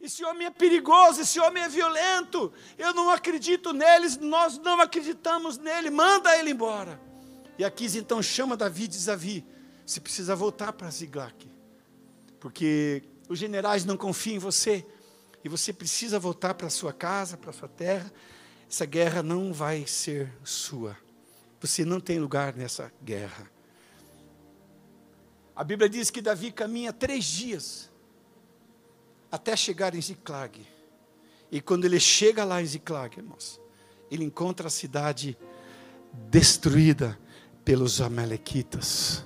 Esse 0.00 0.24
homem 0.24 0.46
é 0.46 0.50
perigoso, 0.50 1.22
esse 1.22 1.40
homem 1.40 1.62
é 1.62 1.68
violento. 1.68 2.52
Eu 2.76 2.92
não 2.92 3.10
acredito 3.10 3.72
neles, 3.72 4.16
nós 4.18 4.58
não 4.58 4.80
acreditamos 4.80 5.56
nele. 5.58 5.90
Manda 5.90 6.36
ele 6.36 6.50
embora. 6.50 7.00
E 7.58 7.64
Aquis 7.64 7.94
então 7.96 8.22
chama 8.22 8.56
Davi 8.56 8.84
e 8.84 8.88
diz: 8.88 9.06
Davi, 9.06 9.44
você 9.84 10.00
precisa 10.00 10.36
voltar 10.36 10.72
para 10.74 10.90
Ziglac, 10.90 11.50
porque 12.38 13.02
os 13.28 13.38
generais 13.38 13.84
não 13.84 13.96
confiam 13.96 14.36
em 14.36 14.38
você 14.38 14.86
e 15.42 15.48
você 15.48 15.72
precisa 15.72 16.18
voltar 16.18 16.54
para 16.54 16.68
sua 16.68 16.92
casa, 16.92 17.36
para 17.36 17.52
sua 17.52 17.68
terra. 17.68 18.12
Essa 18.68 18.84
guerra 18.84 19.22
não 19.22 19.52
vai 19.52 19.86
ser 19.86 20.30
sua. 20.44 20.96
Você 21.60 21.84
não 21.84 22.00
tem 22.00 22.18
lugar 22.18 22.54
nessa 22.54 22.92
guerra. 23.02 23.50
A 25.54 25.64
Bíblia 25.64 25.88
diz 25.88 26.10
que 26.10 26.20
Davi 26.20 26.52
caminha 26.52 26.92
três 26.92 27.24
dias 27.24 27.90
até 29.30 29.56
chegar 29.56 29.94
em 29.94 30.00
Ziclag. 30.00 30.66
E 31.50 31.60
quando 31.60 31.84
ele 31.84 32.00
chega 32.00 32.44
lá 32.44 32.60
em 32.60 32.66
Ziclag, 32.66 33.18
irmãos, 33.18 33.60
ele 34.10 34.24
encontra 34.24 34.68
a 34.68 34.70
cidade 34.70 35.36
destruída 36.12 37.18
pelos 37.64 38.00
amalequitas. 38.00 39.24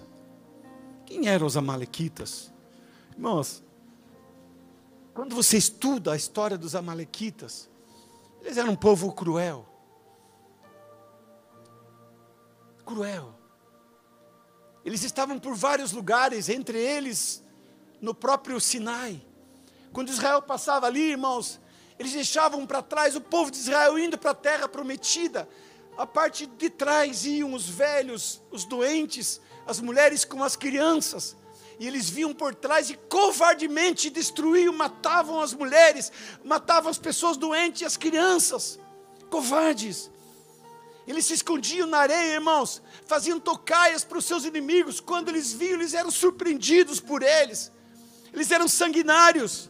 Quem 1.06 1.28
eram 1.28 1.46
os 1.46 1.56
amalequitas? 1.56 2.52
Irmãos, 3.12 3.62
quando 5.12 5.34
você 5.34 5.56
estuda 5.56 6.12
a 6.12 6.16
história 6.16 6.56
dos 6.56 6.74
amalequitas, 6.74 7.68
eles 8.42 8.56
eram 8.56 8.72
um 8.72 8.76
povo 8.76 9.12
cruel. 9.12 9.66
Cruel. 12.84 13.34
Eles 14.84 15.02
estavam 15.02 15.38
por 15.38 15.54
vários 15.54 15.92
lugares, 15.92 16.48
entre 16.48 16.78
eles 16.78 17.44
no 18.00 18.14
próprio 18.14 18.58
Sinai. 18.58 19.22
Quando 19.92 20.10
Israel 20.10 20.42
passava 20.42 20.86
ali, 20.86 21.10
irmãos, 21.10 21.60
eles 21.98 22.12
deixavam 22.12 22.66
para 22.66 22.82
trás 22.82 23.14
o 23.16 23.20
povo 23.20 23.50
de 23.50 23.58
Israel 23.58 23.98
indo 23.98 24.16
para 24.16 24.30
a 24.30 24.34
terra 24.34 24.68
prometida. 24.68 25.48
A 25.98 26.06
parte 26.06 26.46
de 26.46 26.70
trás 26.70 27.26
iam 27.26 27.52
os 27.52 27.68
velhos, 27.68 28.40
os 28.50 28.64
doentes, 28.64 29.40
as 29.66 29.80
mulheres 29.80 30.24
com 30.24 30.42
as 30.42 30.56
crianças. 30.56 31.36
E 31.78 31.86
eles 31.86 32.08
vinham 32.08 32.34
por 32.34 32.54
trás 32.54 32.90
e 32.90 32.94
covardemente 32.94 34.10
destruíam, 34.10 34.72
matavam 34.72 35.40
as 35.40 35.54
mulheres, 35.54 36.12
matavam 36.44 36.90
as 36.90 36.98
pessoas 36.98 37.36
doentes 37.36 37.82
e 37.82 37.84
as 37.84 37.96
crianças. 37.96 38.78
Covardes. 39.30 40.10
Eles 41.06 41.24
se 41.24 41.34
escondiam 41.34 41.86
na 41.86 41.98
areia, 41.98 42.34
irmãos, 42.34 42.82
faziam 43.06 43.40
tocaias 43.40 44.04
para 44.04 44.18
os 44.18 44.24
seus 44.24 44.44
inimigos. 44.44 45.00
Quando 45.00 45.28
eles 45.28 45.52
viam, 45.52 45.80
eles 45.80 45.94
eram 45.94 46.10
surpreendidos 46.10 47.00
por 47.00 47.22
eles. 47.22 47.72
Eles 48.32 48.50
eram 48.50 48.68
sanguinários. 48.68 49.69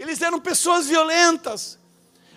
Eles 0.00 0.22
eram 0.22 0.40
pessoas 0.40 0.86
violentas. 0.86 1.78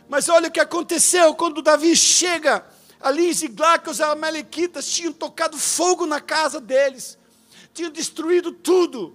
Mas 0.09 0.27
olha 0.27 0.49
o 0.49 0.51
que 0.51 0.59
aconteceu 0.59 1.33
quando 1.33 1.61
Davi 1.61 1.95
chega 1.95 2.63
ali 2.99 3.29
em 3.29 3.33
Ziglag, 3.33 3.89
os 3.89 4.01
amalequitas 4.01 4.85
tinham 4.87 5.13
tocado 5.13 5.57
fogo 5.57 6.05
na 6.05 6.19
casa 6.19 6.59
deles, 6.59 7.17
tinham 7.73 7.89
destruído 7.89 8.51
tudo, 8.51 9.13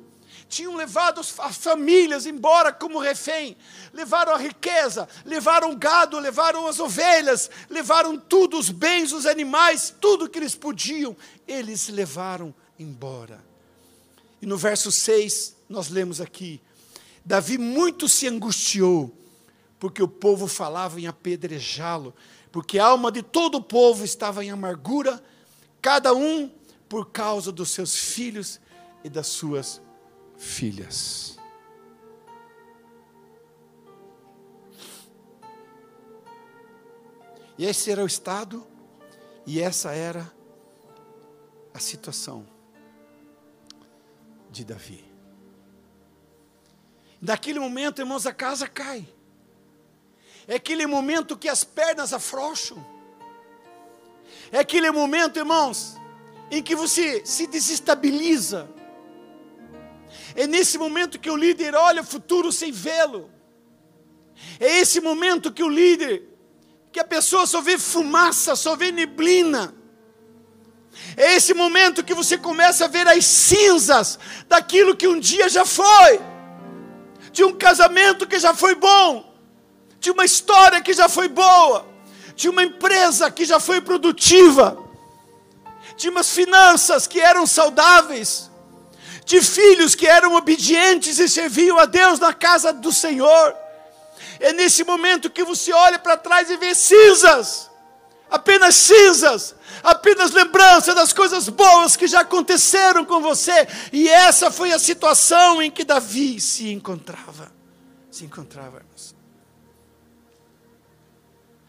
tinham 0.48 0.74
levado 0.76 1.20
as 1.20 1.56
famílias 1.58 2.24
embora 2.24 2.72
como 2.72 2.98
refém, 2.98 3.54
levaram 3.92 4.32
a 4.32 4.38
riqueza, 4.38 5.06
levaram 5.26 5.72
o 5.72 5.76
gado, 5.76 6.18
levaram 6.18 6.66
as 6.66 6.80
ovelhas, 6.80 7.50
levaram 7.68 8.18
tudo, 8.18 8.58
os 8.58 8.70
bens, 8.70 9.12
os 9.12 9.26
animais, 9.26 9.94
tudo 10.00 10.28
que 10.28 10.38
eles 10.38 10.54
podiam, 10.54 11.14
eles 11.46 11.88
levaram 11.88 12.54
embora. 12.78 13.44
E 14.40 14.46
no 14.46 14.56
verso 14.56 14.90
6, 14.90 15.54
nós 15.68 15.88
lemos 15.90 16.20
aqui: 16.20 16.60
Davi 17.28 17.58
muito 17.58 18.08
se 18.08 18.26
angustiou, 18.26 19.14
porque 19.78 20.02
o 20.02 20.08
povo 20.08 20.46
falava 20.46 20.98
em 20.98 21.06
apedrejá-lo, 21.06 22.14
porque 22.50 22.78
a 22.78 22.86
alma 22.86 23.12
de 23.12 23.22
todo 23.22 23.56
o 23.56 23.62
povo 23.62 24.02
estava 24.02 24.42
em 24.42 24.50
amargura, 24.50 25.22
cada 25.82 26.14
um 26.14 26.50
por 26.88 27.10
causa 27.10 27.52
dos 27.52 27.68
seus 27.68 27.94
filhos 27.94 28.58
e 29.04 29.10
das 29.10 29.26
suas 29.26 29.78
filhas. 30.38 31.38
E 37.58 37.66
esse 37.66 37.90
era 37.90 38.02
o 38.02 38.06
estado, 38.06 38.66
e 39.44 39.60
essa 39.60 39.92
era 39.92 40.32
a 41.74 41.78
situação 41.78 42.46
de 44.50 44.64
Davi. 44.64 45.07
Naquele 47.20 47.58
momento, 47.58 48.00
irmãos, 48.00 48.26
a 48.26 48.32
casa 48.32 48.68
cai. 48.68 49.06
É 50.46 50.54
aquele 50.54 50.86
momento 50.86 51.36
que 51.36 51.48
as 51.48 51.64
pernas 51.64 52.12
afrouxam. 52.12 52.84
É 54.52 54.60
aquele 54.60 54.90
momento, 54.90 55.38
irmãos, 55.38 55.96
em 56.50 56.62
que 56.62 56.74
você 56.74 57.22
se 57.26 57.46
desestabiliza. 57.46 58.68
É 60.34 60.46
nesse 60.46 60.78
momento 60.78 61.18
que 61.18 61.30
o 61.30 61.36
líder 61.36 61.74
olha 61.74 62.02
o 62.02 62.06
futuro 62.06 62.52
sem 62.52 62.70
vê-lo. 62.70 63.30
É 64.60 64.78
esse 64.78 65.00
momento 65.00 65.52
que 65.52 65.62
o 65.62 65.68
líder, 65.68 66.22
que 66.92 67.00
a 67.00 67.04
pessoa 67.04 67.46
só 67.46 67.60
vê 67.60 67.76
fumaça, 67.76 68.54
só 68.54 68.76
vê 68.76 68.92
neblina. 68.92 69.74
É 71.16 71.34
esse 71.34 71.52
momento 71.52 72.04
que 72.04 72.14
você 72.14 72.38
começa 72.38 72.84
a 72.84 72.88
ver 72.88 73.06
as 73.08 73.24
cinzas 73.24 74.18
daquilo 74.48 74.96
que 74.96 75.08
um 75.08 75.18
dia 75.18 75.48
já 75.48 75.64
foi 75.64 76.20
de 77.38 77.44
um 77.44 77.52
casamento 77.56 78.26
que 78.26 78.36
já 78.36 78.52
foi 78.52 78.74
bom, 78.74 79.32
de 80.00 80.10
uma 80.10 80.24
história 80.24 80.80
que 80.80 80.92
já 80.92 81.08
foi 81.08 81.28
boa, 81.28 81.86
de 82.34 82.48
uma 82.48 82.64
empresa 82.64 83.30
que 83.30 83.44
já 83.44 83.60
foi 83.60 83.80
produtiva, 83.80 84.76
de 85.96 86.08
umas 86.08 86.30
finanças 86.30 87.06
que 87.06 87.20
eram 87.20 87.46
saudáveis, 87.46 88.50
de 89.24 89.40
filhos 89.40 89.94
que 89.94 90.04
eram 90.04 90.34
obedientes 90.34 91.20
e 91.20 91.28
serviam 91.28 91.78
a 91.78 91.84
Deus 91.84 92.18
na 92.18 92.34
casa 92.34 92.72
do 92.72 92.92
Senhor. 92.92 93.54
É 94.40 94.52
nesse 94.52 94.82
momento 94.82 95.30
que 95.30 95.44
você 95.44 95.72
olha 95.72 95.98
para 96.00 96.16
trás 96.16 96.50
e 96.50 96.56
vê 96.56 96.74
cinzas, 96.74 97.67
apenas 98.30 98.74
cinzas, 98.74 99.54
apenas 99.82 100.32
lembrança 100.32 100.94
das 100.94 101.12
coisas 101.12 101.48
boas 101.48 101.96
que 101.96 102.06
já 102.06 102.20
aconteceram 102.20 103.04
com 103.04 103.20
você. 103.20 103.66
E 103.92 104.08
essa 104.08 104.50
foi 104.50 104.72
a 104.72 104.78
situação 104.78 105.62
em 105.62 105.70
que 105.70 105.84
Davi 105.84 106.40
se 106.40 106.70
encontrava. 106.70 107.52
Se 108.10 108.24
encontrava. 108.24 108.82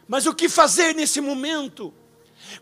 Mas 0.08 0.26
o 0.26 0.34
que 0.34 0.50
fazer 0.50 0.96
nesse 0.96 1.22
momento? 1.22 1.94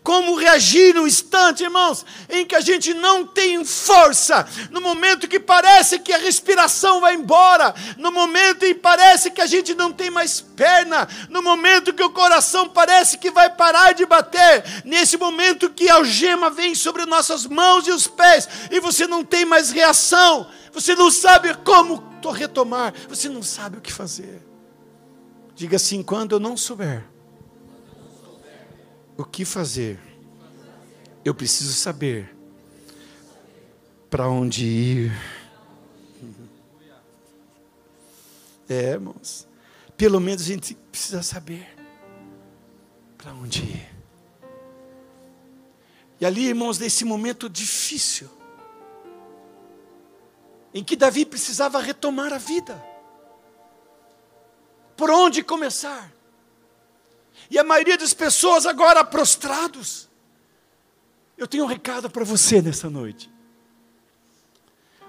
Como 0.03 0.35
reagir 0.35 0.95
no 0.95 1.05
instante, 1.05 1.63
irmãos, 1.63 2.05
em 2.29 2.45
que 2.45 2.55
a 2.55 2.61
gente 2.61 2.93
não 2.93 3.25
tem 3.25 3.63
força, 3.65 4.47
no 4.71 4.79
momento 4.79 5.27
que 5.27 5.39
parece 5.39 5.99
que 5.99 6.13
a 6.13 6.17
respiração 6.17 7.01
vai 7.01 7.15
embora, 7.15 7.75
no 7.97 8.11
momento 8.11 8.63
em 8.63 8.73
que 8.73 8.79
parece 8.79 9.31
que 9.31 9.41
a 9.41 9.45
gente 9.45 9.75
não 9.75 9.91
tem 9.91 10.09
mais 10.09 10.39
perna, 10.39 11.07
no 11.29 11.41
momento 11.41 11.93
que 11.93 12.03
o 12.03 12.09
coração 12.09 12.69
parece 12.69 13.17
que 13.17 13.29
vai 13.29 13.49
parar 13.49 13.93
de 13.93 14.05
bater, 14.05 14.63
nesse 14.85 15.17
momento 15.17 15.69
que 15.69 15.89
a 15.89 15.95
algema 15.95 16.49
vem 16.49 16.73
sobre 16.73 17.05
nossas 17.05 17.45
mãos 17.45 17.87
e 17.87 17.91
os 17.91 18.07
pés, 18.07 18.47
e 18.71 18.79
você 18.79 19.07
não 19.07 19.25
tem 19.25 19.45
mais 19.45 19.71
reação, 19.71 20.47
você 20.71 20.95
não 20.95 21.11
sabe 21.11 21.53
como 21.65 22.07
retomar, 22.31 22.93
você 23.07 23.29
não 23.29 23.41
sabe 23.41 23.77
o 23.77 23.81
que 23.81 23.91
fazer. 23.91 24.45
Diga 25.55 25.77
assim: 25.77 26.03
quando 26.03 26.33
eu 26.33 26.39
não 26.39 26.57
souber 26.57 27.05
o 29.17 29.25
que 29.25 29.43
fazer, 29.43 29.99
eu 31.25 31.33
preciso 31.33 31.73
saber 31.73 32.35
para 34.09 34.29
onde 34.29 34.65
ir. 34.65 35.11
É, 38.69 38.91
irmãos. 38.91 39.47
Pelo 39.95 40.19
menos 40.19 40.41
a 40.41 40.45
gente 40.45 40.75
precisa 40.91 41.23
saber 41.23 41.65
para 43.17 43.31
onde 43.31 43.63
ir. 43.63 43.89
E 46.19 46.25
ali, 46.25 46.47
irmãos, 46.47 46.77
nesse 46.77 47.05
momento 47.05 47.49
difícil, 47.49 48.29
em 50.73 50.83
que 50.83 50.97
Davi 50.97 51.25
precisava 51.25 51.79
retomar 51.79 52.33
a 52.33 52.37
vida. 52.37 52.83
Por 54.97 55.09
onde 55.09 55.43
começar? 55.43 56.11
E 57.49 57.57
a 57.57 57.63
maioria 57.63 57.97
das 57.97 58.13
pessoas 58.13 58.65
agora 58.65 59.03
prostrados. 59.03 60.07
Eu 61.37 61.47
tenho 61.47 61.63
um 61.63 61.67
recado 61.67 62.09
para 62.09 62.23
você 62.23 62.61
nessa 62.61 62.89
noite. 62.89 63.31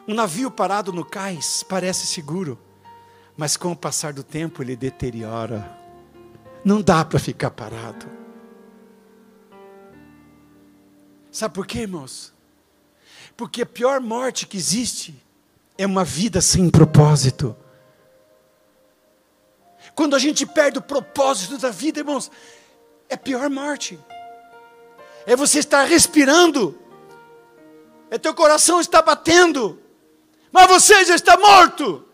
Um 0.07 0.15
navio 0.15 0.51
parado 0.51 0.93
no 0.93 1.05
cais 1.05 1.63
parece 1.63 2.07
seguro, 2.07 2.59
mas 3.37 3.57
com 3.57 3.73
o 3.73 3.77
passar 3.77 4.13
do 4.13 4.23
tempo 4.23 4.63
ele 4.63 4.77
deteriora. 4.77 5.77
Não 6.65 6.81
dá 6.81 7.05
para 7.05 7.19
ficar 7.19 7.51
parado. 7.51 8.07
Sabe 11.31 11.55
por 11.55 11.67
quê, 11.67 11.81
irmãos? 11.81 12.33
Porque 13.37 13.63
a 13.63 13.67
pior 13.67 14.01
morte 14.01 14.47
que 14.47 14.57
existe 14.57 15.15
é 15.77 15.87
uma 15.87 16.05
vida 16.05 16.41
sem 16.41 16.69
propósito. 16.69 17.55
Quando 19.99 20.15
a 20.15 20.19
gente 20.21 20.47
perde 20.47 20.79
o 20.79 20.81
propósito 20.81 21.59
da 21.59 21.71
vida, 21.71 21.99
irmãos, 21.99 22.31
é 23.09 23.17
pior 23.17 23.51
morte. 23.51 23.99
É 25.27 25.35
você 25.35 25.59
estar 25.59 25.83
respirando, 25.83 26.79
é 28.09 28.17
teu 28.17 28.33
coração 28.33 28.81
está 28.81 29.03
batendo, 29.03 29.77
mas 30.53 30.69
você 30.69 31.05
já 31.05 31.17
está 31.17 31.37
morto. 31.37 32.07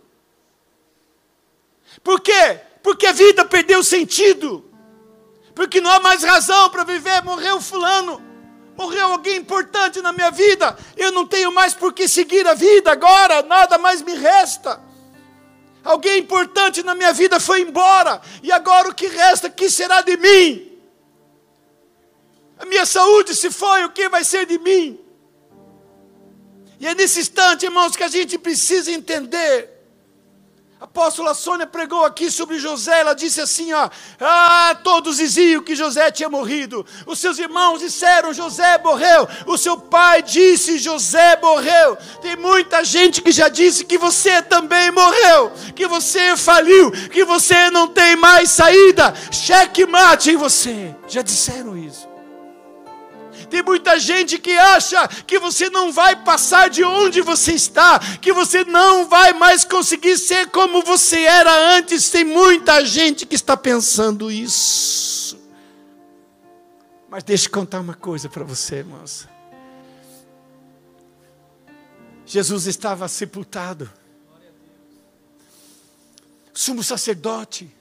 Por 2.02 2.22
quê? 2.22 2.58
Porque 2.82 3.06
a 3.06 3.12
vida 3.12 3.44
perdeu 3.44 3.84
sentido. 3.84 4.64
Porque 5.54 5.78
não 5.78 5.90
há 5.90 6.00
mais 6.00 6.24
razão 6.24 6.70
para 6.70 6.84
viver, 6.84 7.22
morreu 7.22 7.60
fulano 7.60 8.18
morreu 8.76 9.12
alguém 9.12 9.36
importante 9.36 10.00
na 10.00 10.12
minha 10.12 10.32
vida, 10.32 10.76
eu 10.96 11.12
não 11.12 11.24
tenho 11.24 11.52
mais 11.52 11.74
por 11.74 11.92
que 11.92 12.08
seguir 12.08 12.44
a 12.44 12.54
vida 12.54 12.90
agora, 12.90 13.40
nada 13.42 13.78
mais 13.78 14.02
me 14.02 14.14
resta. 14.16 14.82
Alguém 15.84 16.20
importante 16.20 16.82
na 16.82 16.94
minha 16.94 17.12
vida 17.12 17.38
foi 17.38 17.60
embora, 17.60 18.20
e 18.42 18.50
agora 18.50 18.88
o 18.88 18.94
que 18.94 19.06
resta, 19.06 19.50
que 19.50 19.68
será 19.68 20.00
de 20.00 20.16
mim? 20.16 20.72
A 22.58 22.64
minha 22.64 22.86
saúde 22.86 23.34
se 23.34 23.50
foi, 23.50 23.84
o 23.84 23.90
que 23.90 24.08
vai 24.08 24.24
ser 24.24 24.46
de 24.46 24.58
mim? 24.58 24.98
E 26.80 26.86
é 26.86 26.94
nesse 26.94 27.20
instante, 27.20 27.66
irmãos, 27.66 27.94
que 27.94 28.02
a 28.02 28.08
gente 28.08 28.38
precisa 28.38 28.90
entender 28.90 29.73
a 30.80 30.84
apóstola 30.84 31.34
Sônia 31.34 31.66
pregou 31.66 32.04
aqui 32.04 32.30
sobre 32.30 32.58
José, 32.58 33.00
ela 33.00 33.14
disse 33.14 33.40
assim: 33.40 33.72
ó, 33.72 33.88
ah, 34.20 34.76
todos 34.82 35.16
diziam 35.16 35.62
que 35.62 35.74
José 35.74 36.10
tinha 36.10 36.28
morrido, 36.28 36.84
os 37.06 37.18
seus 37.18 37.38
irmãos 37.38 37.78
disseram: 37.78 38.34
José 38.34 38.78
morreu, 38.78 39.28
o 39.46 39.56
seu 39.56 39.78
pai 39.78 40.22
disse: 40.22 40.78
José 40.78 41.38
morreu. 41.40 41.96
Tem 42.20 42.36
muita 42.36 42.84
gente 42.84 43.22
que 43.22 43.32
já 43.32 43.48
disse 43.48 43.84
que 43.84 43.96
você 43.96 44.42
também 44.42 44.90
morreu, 44.90 45.52
que 45.74 45.86
você 45.86 46.36
faliu, 46.36 46.90
que 46.90 47.24
você 47.24 47.70
não 47.70 47.88
tem 47.88 48.16
mais 48.16 48.50
saída, 48.50 49.14
cheque 49.30 49.86
mate 49.86 50.30
em 50.30 50.36
você. 50.36 50.94
Já 51.06 51.22
disseram 51.22 51.76
isso. 51.76 52.13
Tem 53.54 53.62
muita 53.62 54.00
gente 54.00 54.36
que 54.36 54.50
acha 54.50 55.06
que 55.06 55.38
você 55.38 55.70
não 55.70 55.92
vai 55.92 56.16
passar 56.24 56.68
de 56.68 56.82
onde 56.82 57.20
você 57.20 57.52
está, 57.52 58.00
que 58.20 58.32
você 58.32 58.64
não 58.64 59.08
vai 59.08 59.32
mais 59.32 59.64
conseguir 59.64 60.18
ser 60.18 60.50
como 60.50 60.82
você 60.82 61.20
era 61.22 61.76
antes. 61.76 62.10
Tem 62.10 62.24
muita 62.24 62.84
gente 62.84 63.24
que 63.24 63.36
está 63.36 63.56
pensando 63.56 64.28
isso. 64.28 65.38
Mas 67.08 67.22
deixe 67.22 67.46
eu 67.46 67.52
contar 67.52 67.78
uma 67.78 67.94
coisa 67.94 68.28
para 68.28 68.42
você, 68.42 68.78
irmãos. 68.78 69.28
Jesus 72.26 72.66
estava 72.66 73.06
sepultado. 73.06 73.88
O 76.52 76.58
sumo 76.58 76.82
sacerdote, 76.82 77.72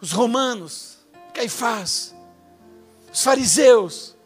os 0.00 0.12
romanos, 0.12 0.98
Caifás, 1.34 2.14
os 3.12 3.22
fariseus 3.22 4.16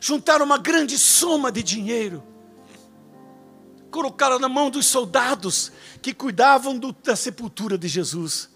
juntaram 0.00 0.44
uma 0.44 0.58
grande 0.58 0.98
soma 0.98 1.52
de 1.52 1.62
dinheiro, 1.62 2.22
colocaram 3.90 4.38
na 4.38 4.48
mão 4.48 4.70
dos 4.70 4.86
soldados 4.86 5.70
que 6.00 6.14
cuidavam 6.14 6.78
do, 6.78 6.92
da 6.92 7.14
sepultura 7.14 7.76
de 7.76 7.88
Jesus 7.88 8.48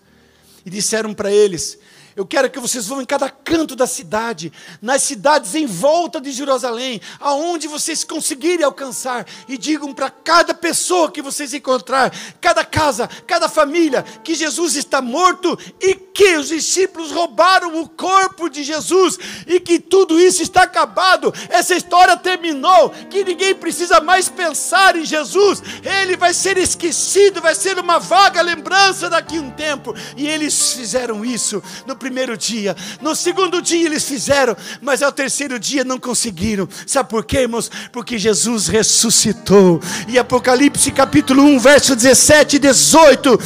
e 0.65 0.71
disseram 0.71 1.13
para 1.13 1.31
eles: 1.31 1.79
eu 2.17 2.27
quero 2.27 2.51
que 2.51 2.59
vocês 2.59 2.87
vão 2.87 3.01
em 3.01 3.07
cada 3.07 3.29
canto 3.29 3.77
da 3.77 3.87
cidade, 3.87 4.53
nas 4.81 5.03
cidades 5.03 5.55
em 5.55 5.67
volta 5.67 6.21
de 6.21 6.33
Jerusalém, 6.33 7.01
aonde 7.19 7.69
vocês 7.69 8.05
conseguirem 8.05 8.65
alcançar, 8.65 9.27
e 9.49 9.57
digam 9.57 9.93
para 9.93 10.11
cada 10.11 10.53
pessoa 10.53 11.11
que 11.11 11.23
vocês 11.23 11.55
encontrar, 11.55 12.13
cada 12.41 12.65
casa, 12.65 13.09
cada 13.27 13.49
família, 13.49 14.03
que 14.25 14.35
Jesus 14.35 14.77
está 14.77 15.01
morto 15.01 15.59
e 15.81 15.95
que 15.95 16.37
os 16.37 16.49
discípulos 16.49 17.11
roubaram 17.11 17.81
o 17.81 17.89
corpo 17.89 18.49
de 18.49 18.63
Jesus 18.63 19.19
e 19.47 19.61
que 19.61 19.79
tudo 19.79 20.21
isso 20.21 20.43
está 20.43 20.63
acabado, 20.63 21.33
essa 21.49 21.75
história 21.75 22.17
terminou, 22.17 22.91
que 23.09 23.25
ninguém 23.25 23.55
precisa 23.55 24.01
mais 24.01 24.29
pensar 24.29 24.97
em 24.97 25.05
Jesus, 25.05 25.63
ele 25.83 26.17
vai 26.17 26.35
ser 26.35 26.59
esquecido, 26.59 27.41
vai 27.41 27.55
ser 27.55 27.79
uma 27.79 27.99
vaga 27.99 28.43
lembrança 28.43 29.09
daqui 29.09 29.39
a 29.39 29.41
um 29.41 29.51
tempo, 29.51 29.95
e 30.17 30.27
eles 30.27 30.73
fizeram 30.73 31.25
isso. 31.25 31.63
No 31.87 31.97
primeiro 32.01 32.35
dia, 32.35 32.75
no 33.03 33.15
segundo 33.15 33.61
dia 33.61 33.85
eles 33.85 34.05
fizeram, 34.05 34.57
mas 34.81 35.03
ao 35.03 35.13
terceiro 35.13 35.61
dia 35.61 35.85
não 35.85 35.99
conseguiram. 35.99 36.67
Sabe 36.87 37.11
por 37.11 37.27
quê, 37.27 37.41
irmãos? 37.41 37.71
Porque 37.93 38.19
Jesus 38.19 38.69
ressuscitou. 38.69 39.83
E 40.09 40.19
Apocalipse 40.19 40.91
capítulo 40.93 41.43
1, 41.43 41.59
verso 41.59 41.95
17 41.95 42.57
e 42.57 42.59
18, 42.59 43.39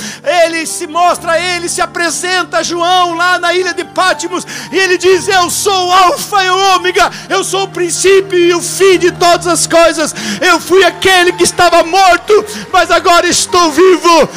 ele 0.45 0.65
se 0.67 0.87
mostra, 0.87 1.39
ele 1.39 1.69
se 1.69 1.81
apresenta 1.81 2.59
a 2.59 2.63
João 2.63 3.15
lá 3.15 3.41
na 3.41 3.53
ilha 3.53 3.75
de 3.75 3.85
Pátimos, 3.85 4.47
e 4.71 4.79
ele 4.79 4.97
diz: 4.99 5.27
Eu 5.27 5.51
sou 5.51 5.89
o 5.89 5.93
Alfa 5.93 6.45
e 6.45 6.51
o 6.51 6.77
Ômega, 6.77 7.11
eu 7.29 7.43
sou 7.43 7.65
o 7.65 7.69
princípio 7.69 8.39
e 8.39 8.55
o 8.55 8.63
fim 8.63 8.99
de 8.99 9.11
todas 9.11 9.49
as 9.49 9.67
coisas. 9.67 10.15
Eu 10.41 10.61
fui 10.61 10.85
aquele 10.85 11.33
que 11.33 11.43
estava 11.43 11.83
morto, 11.83 12.33
mas 12.73 12.89
agora 12.93 13.27
estou 13.27 13.73
vivo. 13.73 14.29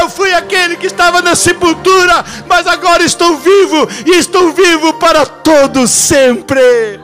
Eu 0.00 0.08
fui 0.08 0.32
aquele 0.32 0.76
que 0.76 0.86
estava 0.86 1.20
na 1.20 1.34
sepultura, 1.34 2.24
mas 2.46 2.68
agora 2.68 3.02
estou 3.02 3.36
vivo 3.38 3.55
vivo 3.56 3.88
e 4.06 4.18
estou 4.18 4.52
vivo 4.52 4.94
para 4.94 5.24
todo 5.24 5.86
sempre. 5.86 7.00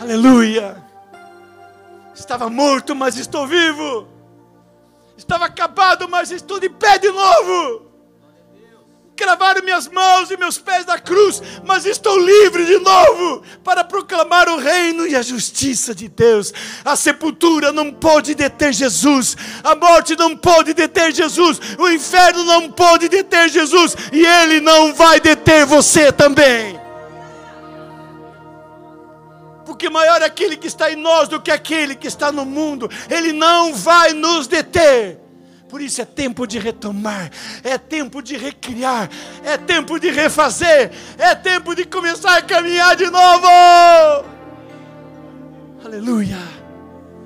Aleluia. 0.00 0.82
Estava 2.14 2.50
morto, 2.50 2.94
mas 2.94 3.16
estou 3.16 3.46
vivo. 3.46 4.06
Estava 5.16 5.46
acabado, 5.46 6.08
mas 6.08 6.30
estou 6.30 6.60
de 6.60 6.68
pé 6.68 6.98
de 6.98 7.10
novo 7.10 7.93
cravaram 9.16 9.62
minhas 9.62 9.88
mãos 9.88 10.30
e 10.30 10.36
meus 10.36 10.58
pés 10.58 10.84
na 10.86 10.98
cruz, 10.98 11.42
mas 11.64 11.86
estou 11.86 12.18
livre 12.18 12.64
de 12.64 12.78
novo 12.78 13.42
para 13.62 13.84
proclamar 13.84 14.48
o 14.48 14.58
reino 14.58 15.06
e 15.06 15.14
a 15.14 15.22
justiça 15.22 15.94
de 15.94 16.08
Deus. 16.08 16.52
A 16.84 16.96
sepultura 16.96 17.72
não 17.72 17.92
pode 17.92 18.34
deter 18.34 18.72
Jesus, 18.72 19.36
a 19.62 19.74
morte 19.74 20.16
não 20.16 20.36
pode 20.36 20.74
deter 20.74 21.12
Jesus, 21.12 21.60
o 21.78 21.88
inferno 21.88 22.44
não 22.44 22.70
pode 22.70 23.08
deter 23.08 23.48
Jesus, 23.48 23.96
e 24.12 24.24
ele 24.24 24.60
não 24.60 24.92
vai 24.92 25.20
deter 25.20 25.64
você 25.64 26.12
também. 26.12 26.80
Porque 29.64 29.88
maior 29.88 30.20
é 30.22 30.26
aquele 30.26 30.56
que 30.56 30.66
está 30.66 30.92
em 30.92 30.96
nós 30.96 31.28
do 31.28 31.40
que 31.40 31.50
aquele 31.50 31.94
que 31.94 32.06
está 32.06 32.30
no 32.30 32.44
mundo, 32.44 32.90
ele 33.08 33.32
não 33.32 33.74
vai 33.74 34.12
nos 34.12 34.46
deter. 34.46 35.23
Por 35.74 35.82
isso 35.82 36.00
é 36.00 36.04
tempo 36.04 36.46
de 36.46 36.56
retomar, 36.56 37.32
é 37.64 37.76
tempo 37.76 38.22
de 38.22 38.36
recriar, 38.36 39.10
é 39.42 39.58
tempo 39.58 39.98
de 39.98 40.08
refazer, 40.08 40.92
é 41.18 41.34
tempo 41.34 41.74
de 41.74 41.84
começar 41.84 42.36
a 42.36 42.42
caminhar 42.42 42.94
de 42.94 43.10
novo. 43.10 43.48
Aleluia! 45.84 46.38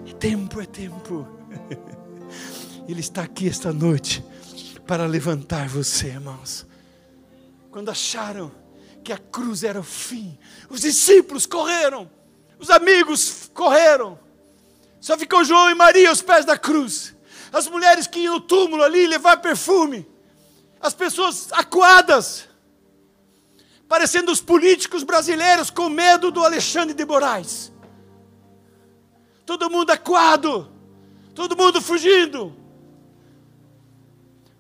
É 0.09 0.15
tempo, 0.15 0.63
é 0.63 0.65
tempo. 0.65 1.29
Ele 2.89 3.01
está 3.01 3.25
aqui 3.25 3.47
esta 3.47 3.71
noite 3.71 4.25
para 4.87 5.05
levantar 5.05 5.69
você, 5.69 6.07
irmãos. 6.07 6.67
Quando 7.71 7.91
acharam 7.91 8.51
que 9.05 9.13
a 9.13 9.19
cruz 9.19 9.63
era 9.63 9.79
o 9.79 9.85
fim, 9.85 10.39
os 10.71 10.81
discípulos 10.81 11.45
correram, 11.45 12.11
os 12.59 12.71
amigos 12.71 13.51
correram, 13.53 14.19
só 15.03 15.19
ficou 15.19 15.45
João 15.45 15.69
e 15.71 15.75
Maria 15.75 16.09
aos 16.09 16.23
pés 16.23 16.47
da 16.47 16.57
cruz. 16.57 17.18
As 17.53 17.67
mulheres 17.69 18.07
que 18.07 18.21
iam 18.21 18.35
no 18.35 18.41
túmulo 18.41 18.83
ali 18.83 19.07
levar 19.07 19.39
perfume, 19.39 20.07
as 20.81 20.95
pessoas 20.95 21.53
acuadas, 21.53 22.49
parecendo 23.89 24.31
os 24.31 24.41
políticos 24.41 25.03
brasileiros 25.03 25.71
com 25.71 25.89
medo 25.89 26.31
do 26.31 26.45
Alexandre 26.45 26.95
de 26.95 27.05
Moraes. 27.05 27.73
Todo 29.47 29.71
mundo 29.71 29.91
acuado, 29.91 30.71
todo 31.35 31.57
mundo 31.57 31.81
fugindo. 31.81 32.55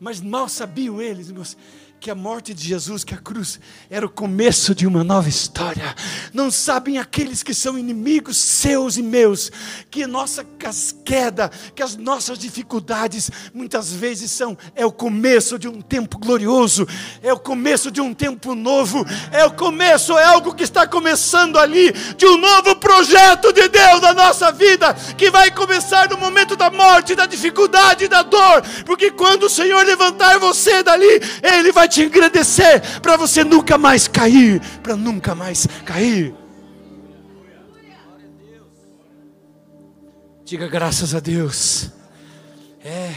Mas 0.00 0.20
mal 0.20 0.48
sabiam 0.48 1.00
eles, 1.00 1.28
irmãos, 1.28 1.56
que 2.00 2.10
a 2.10 2.14
morte 2.14 2.54
de 2.54 2.64
Jesus, 2.64 3.02
que 3.02 3.12
a 3.12 3.18
cruz, 3.18 3.58
era 3.90 4.06
o 4.06 4.10
começo 4.10 4.74
de 4.74 4.86
uma 4.86 5.02
nova 5.02 5.28
história. 5.28 5.94
Não 6.32 6.50
sabem 6.50 6.98
aqueles 6.98 7.42
que 7.42 7.52
são 7.52 7.76
inimigos 7.76 8.36
seus 8.36 8.96
e 8.96 9.02
meus, 9.02 9.50
que 9.90 10.06
nossa 10.06 10.46
queda, 11.04 11.50
que 11.74 11.82
as 11.82 11.96
nossas 11.96 12.38
dificuldades, 12.38 13.30
muitas 13.52 13.92
vezes 13.92 14.30
são, 14.30 14.56
é 14.76 14.86
o 14.86 14.92
começo 14.92 15.58
de 15.58 15.66
um 15.66 15.80
tempo 15.80 16.18
glorioso, 16.18 16.86
é 17.20 17.32
o 17.32 17.38
começo 17.38 17.90
de 17.90 18.00
um 18.00 18.14
tempo 18.14 18.54
novo, 18.54 19.04
é 19.32 19.44
o 19.44 19.52
começo, 19.52 20.16
é 20.16 20.24
algo 20.24 20.54
que 20.54 20.62
está 20.62 20.86
começando 20.86 21.58
ali, 21.58 21.90
de 22.16 22.26
um 22.26 22.38
novo 22.38 22.76
projeto 22.76 23.52
de 23.52 23.68
Deus 23.68 24.00
na 24.00 24.14
nossa 24.14 24.52
vida, 24.52 24.94
que 25.16 25.30
vai 25.30 25.50
começar 25.50 26.08
no 26.08 26.16
momento 26.16 26.54
da 26.54 26.70
morte, 26.70 27.16
da 27.16 27.26
dificuldade, 27.26 28.06
da 28.06 28.22
dor, 28.22 28.62
porque 28.86 29.10
quando 29.10 29.44
o 29.44 29.50
Senhor 29.50 29.84
levantar 29.84 30.38
você 30.38 30.82
dali, 30.82 31.20
Ele 31.42 31.72
vai 31.72 31.87
te 31.88 32.02
engrandecer 32.02 33.00
para 33.00 33.16
você 33.16 33.42
nunca 33.42 33.78
mais 33.78 34.06
cair, 34.06 34.60
para 34.82 34.96
nunca 34.96 35.34
mais 35.34 35.66
cair. 35.84 36.34
Diga 40.44 40.66
graças 40.66 41.14
a 41.14 41.20
Deus. 41.20 41.90
É. 42.82 43.14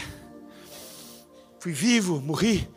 Fui 1.58 1.72
vivo, 1.72 2.20
morri, 2.20 2.68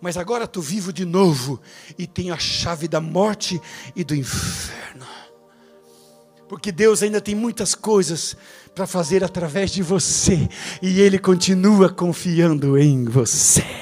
mas 0.00 0.16
agora 0.16 0.44
estou 0.44 0.62
vivo 0.62 0.92
de 0.92 1.04
novo 1.04 1.60
e 1.96 2.06
tenho 2.06 2.34
a 2.34 2.38
chave 2.38 2.88
da 2.88 3.00
morte 3.00 3.60
e 3.94 4.02
do 4.02 4.14
inferno. 4.14 5.06
Porque 6.48 6.70
Deus 6.70 7.02
ainda 7.02 7.20
tem 7.20 7.34
muitas 7.34 7.74
coisas 7.74 8.36
para 8.74 8.86
fazer 8.86 9.24
através 9.24 9.70
de 9.70 9.82
você 9.82 10.48
e 10.82 11.00
Ele 11.00 11.18
continua 11.18 11.88
confiando 11.88 12.76
em 12.76 13.04
você. 13.04 13.81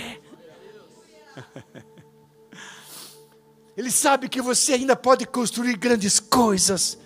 Sabe 4.01 4.29
que 4.29 4.41
você 4.41 4.73
ainda 4.73 4.97
pode 4.97 5.27
construir 5.27 5.77
grandes 5.77 6.19
coisas. 6.19 6.97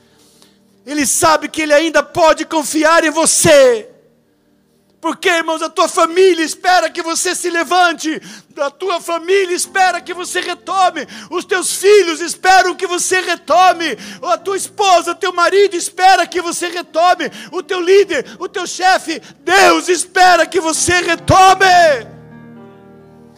Ele 0.87 1.05
sabe 1.05 1.49
que 1.49 1.63
Ele 1.63 1.73
ainda 1.73 2.03
pode 2.03 2.45
confiar 2.45 3.05
em 3.05 3.11
você. 3.11 3.91
Porque, 5.01 5.29
irmãos, 5.29 5.61
a 5.61 5.69
tua 5.69 5.87
família 5.87 6.43
espera 6.43 6.89
que 6.89 7.03
você 7.03 7.35
se 7.35 7.51
levante, 7.51 8.23
a 8.57 8.71
tua 8.71 9.03
família 9.03 9.55
espera 9.55 10.01
que 10.01 10.15
você 10.15 10.41
retome, 10.41 11.07
os 11.31 11.45
teus 11.45 11.75
filhos 11.75 12.23
esperam 12.23 12.75
que 12.75 12.87
você 12.87 13.21
retome, 13.21 13.99
a 14.23 14.39
tua 14.39 14.57
esposa, 14.57 15.15
teu 15.15 15.31
marido 15.31 15.77
espera 15.77 16.27
que 16.27 16.41
você 16.41 16.69
retome, 16.69 17.31
o 17.53 17.63
teu 17.63 17.83
líder, 17.83 18.25
o 18.39 18.49
teu 18.49 18.67
chefe, 18.67 19.21
Deus 19.41 19.89
espera 19.91 20.47
que 20.47 20.59
você 20.59 21.01
retome. 21.01 22.14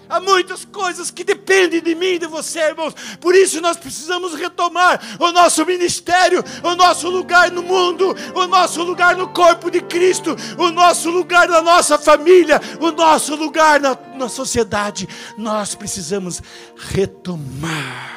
Há 0.09 0.21
muitas 0.21 0.65
coisas 0.65 1.11
que 1.11 1.25
dependem 1.25 1.83
de 1.83 1.95
mim 1.95 2.15
e 2.15 2.19
de 2.19 2.27
você, 2.27 2.61
irmãos. 2.61 2.95
Por 3.21 3.35
isso 3.35 3.61
nós 3.61 3.77
precisamos 3.77 4.35
retomar 4.35 5.01
o 5.19 5.33
nosso 5.33 5.65
ministério, 5.67 6.43
o 6.63 6.75
nosso 6.75 7.09
lugar 7.09 7.51
no 7.51 7.63
mundo, 7.63 8.15
o 8.35 8.47
nosso 8.47 8.83
lugar 8.83 9.17
no 9.17 9.29
corpo 9.29 9.71
de 9.71 9.81
Cristo, 9.81 10.37
o 10.57 10.71
nosso 10.71 11.11
lugar 11.11 11.49
na 11.49 11.61
nossa 11.61 11.99
família, 11.99 12.61
o 12.81 12.93
nosso 12.93 13.35
lugar 13.35 13.81
na, 13.81 13.97
na 14.15 14.29
sociedade. 14.29 15.09
Nós 15.37 15.75
precisamos 15.75 16.41
retomar. 16.77 18.17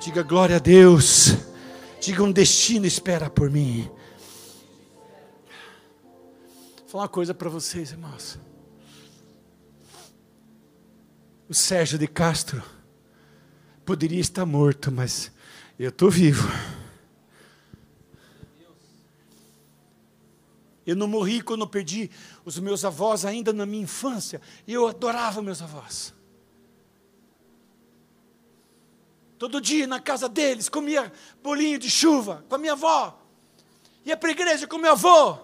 Diga 0.00 0.22
glória 0.22 0.56
a 0.56 0.58
Deus. 0.58 1.36
Diga 2.00 2.24
um 2.24 2.32
destino 2.32 2.84
espera 2.84 3.30
por 3.30 3.48
mim. 3.48 3.88
Vou 6.78 6.88
falar 6.88 7.04
uma 7.04 7.08
coisa 7.08 7.32
para 7.32 7.48
vocês, 7.48 7.92
irmãos. 7.92 8.38
O 11.52 11.54
Sérgio 11.54 11.98
de 11.98 12.08
Castro 12.08 12.62
poderia 13.84 14.22
estar 14.22 14.46
morto, 14.46 14.90
mas 14.90 15.30
eu 15.78 15.90
estou 15.90 16.10
vivo. 16.10 16.48
Eu 20.86 20.96
não 20.96 21.06
morri 21.06 21.42
quando 21.42 21.60
eu 21.60 21.66
perdi 21.66 22.10
os 22.42 22.58
meus 22.58 22.86
avós 22.86 23.26
ainda 23.26 23.52
na 23.52 23.66
minha 23.66 23.82
infância. 23.82 24.40
Eu 24.66 24.88
adorava 24.88 25.42
meus 25.42 25.60
avós. 25.60 26.14
Todo 29.38 29.60
dia 29.60 29.86
na 29.86 30.00
casa 30.00 30.30
deles, 30.30 30.70
comia 30.70 31.12
bolinho 31.42 31.78
de 31.78 31.90
chuva 31.90 32.42
com 32.48 32.54
a 32.54 32.58
minha 32.58 32.72
avó. 32.72 33.22
Ia 34.06 34.16
para 34.16 34.30
a 34.30 34.32
igreja 34.32 34.66
com 34.66 34.78
meu 34.78 34.92
avô. 34.92 35.36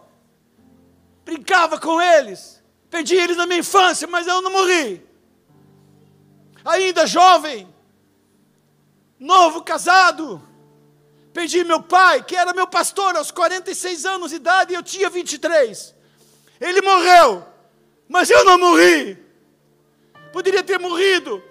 Brincava 1.22 1.78
com 1.78 2.00
eles. 2.00 2.62
Perdi 2.88 3.14
eles 3.14 3.36
na 3.36 3.46
minha 3.46 3.60
infância, 3.60 4.08
mas 4.08 4.26
eu 4.26 4.40
não 4.40 4.50
morri 4.50 5.06
ainda 6.64 7.06
jovem, 7.06 7.72
novo 9.18 9.62
casado. 9.62 10.42
Perdi 11.32 11.62
meu 11.62 11.82
pai, 11.82 12.22
que 12.22 12.34
era 12.34 12.52
meu 12.52 12.66
pastor 12.66 13.16
aos 13.16 13.30
46 13.30 14.04
anos 14.04 14.30
de 14.30 14.36
idade, 14.36 14.72
e 14.72 14.76
eu 14.76 14.82
tinha 14.82 15.08
23. 15.08 15.94
Ele 16.60 16.82
morreu, 16.82 17.46
mas 18.08 18.30
eu 18.30 18.44
não 18.44 18.58
morri. 18.58 19.16
Poderia 20.32 20.62
ter 20.62 20.78
morrido, 20.78 21.42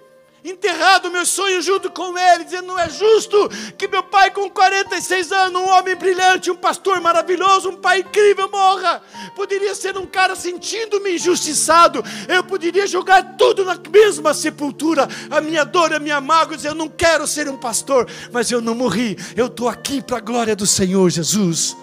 enterrado 0.44 1.10
meus 1.10 1.28
sonhos 1.28 1.64
junto 1.64 1.90
com 1.90 2.16
ele, 2.16 2.44
dizendo: 2.44 2.68
não 2.68 2.78
é 2.78 2.88
justo 2.88 3.48
que 3.76 3.88
meu 3.88 4.02
pai, 4.02 4.30
com 4.30 4.48
46 4.48 5.32
anos, 5.32 5.60
um 5.60 5.68
homem 5.68 5.96
brilhante, 5.96 6.50
um 6.50 6.56
pastor 6.56 7.00
maravilhoso, 7.00 7.70
um 7.70 7.76
pai 7.76 8.00
incrível, 8.00 8.48
morra. 8.50 9.02
Poderia 9.34 9.74
ser 9.74 9.96
um 9.96 10.06
cara 10.06 10.36
sentindo-me 10.36 11.14
injustiçado, 11.14 12.02
eu 12.28 12.44
poderia 12.44 12.86
jogar 12.86 13.36
tudo 13.36 13.64
na 13.64 13.76
mesma 13.90 14.32
sepultura, 14.32 15.08
a 15.30 15.40
minha 15.40 15.64
dor, 15.64 15.92
a 15.92 15.98
minha 15.98 16.20
mágoa, 16.20 16.56
dizer: 16.56 16.68
eu 16.68 16.74
não 16.74 16.88
quero 16.88 17.26
ser 17.26 17.48
um 17.48 17.56
pastor, 17.56 18.08
mas 18.32 18.50
eu 18.50 18.60
não 18.60 18.74
morri, 18.74 19.16
eu 19.36 19.46
estou 19.46 19.68
aqui 19.68 20.02
para 20.02 20.18
a 20.18 20.20
glória 20.20 20.54
do 20.54 20.66
Senhor 20.66 21.08
Jesus. 21.10 21.76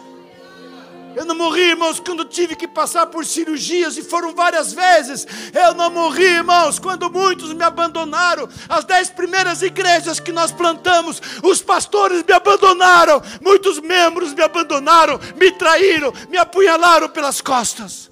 Eu 1.15 1.23
não 1.23 1.33
morri, 1.33 1.69
irmãos, 1.69 1.97
quando 1.97 2.25
tive 2.25 2.57
que 2.57 2.67
passar 2.67 3.07
por 3.07 3.25
cirurgias, 3.25 3.95
e 3.95 4.03
foram 4.03 4.35
várias 4.35 4.73
vezes. 4.73 5.25
Eu 5.53 5.73
não 5.73 5.89
morri, 5.89 6.25
irmãos, 6.25 6.77
quando 6.77 7.09
muitos 7.09 7.53
me 7.53 7.63
abandonaram. 7.63 8.49
As 8.67 8.83
dez 8.83 9.09
primeiras 9.09 9.61
igrejas 9.61 10.19
que 10.19 10.33
nós 10.33 10.51
plantamos, 10.51 11.21
os 11.41 11.61
pastores 11.61 12.21
me 12.21 12.33
abandonaram. 12.33 13.21
Muitos 13.41 13.79
membros 13.79 14.33
me 14.33 14.43
abandonaram, 14.43 15.17
me 15.37 15.51
traíram, 15.51 16.11
me 16.29 16.37
apunhalaram 16.37 17.07
pelas 17.07 17.39
costas. 17.39 18.11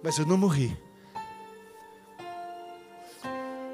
Mas 0.00 0.16
eu 0.18 0.24
não 0.24 0.36
morri. 0.36 0.78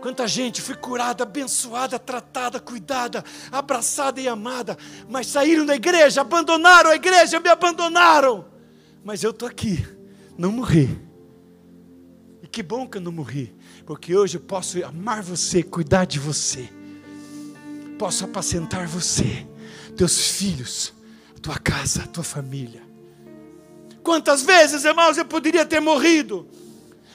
Quanta 0.01 0.27
gente 0.27 0.63
foi 0.63 0.75
curada, 0.75 1.25
abençoada, 1.25 1.99
tratada, 1.99 2.59
cuidada, 2.59 3.23
abraçada 3.53 4.19
e 4.19 4.27
amada, 4.27 4.79
mas 5.07 5.27
saíram 5.27 5.67
da 5.67 5.77
igreja, 5.77 6.23
abandonaram 6.23 6.89
a 6.89 6.95
igreja, 6.95 7.39
me 7.39 7.51
abandonaram. 7.51 8.60
Mas 9.05 9.23
eu 9.23 9.31
estou 9.31 9.49
aqui, 9.49 9.87
não 10.37 10.53
morri. 10.53 11.01
E 12.43 12.47
que 12.47 12.63
bom 12.63 12.87
que 12.87 12.99
eu 12.99 13.03
não 13.03 13.13
morri, 13.13 13.55
porque 13.85 14.17
hoje 14.17 14.37
eu 14.39 14.41
posso 14.41 14.83
amar 14.85 15.23
você, 15.23 15.63
cuidar 15.63 16.05
de 16.05 16.19
você, 16.19 16.69
posso 17.99 18.25
apacentar 18.25 18.87
você, 18.87 19.47
teus 19.97 20.31
filhos, 20.31 20.93
tua 21.43 21.59
casa, 21.59 22.07
tua 22.07 22.25
família. 22.25 22.83
Quantas 24.03 24.43
vezes, 24.43 24.85
irmãos, 24.85 25.19
eu 25.19 25.25
poderia 25.25 25.67
ter 25.67 25.81
morrido, 25.81 26.49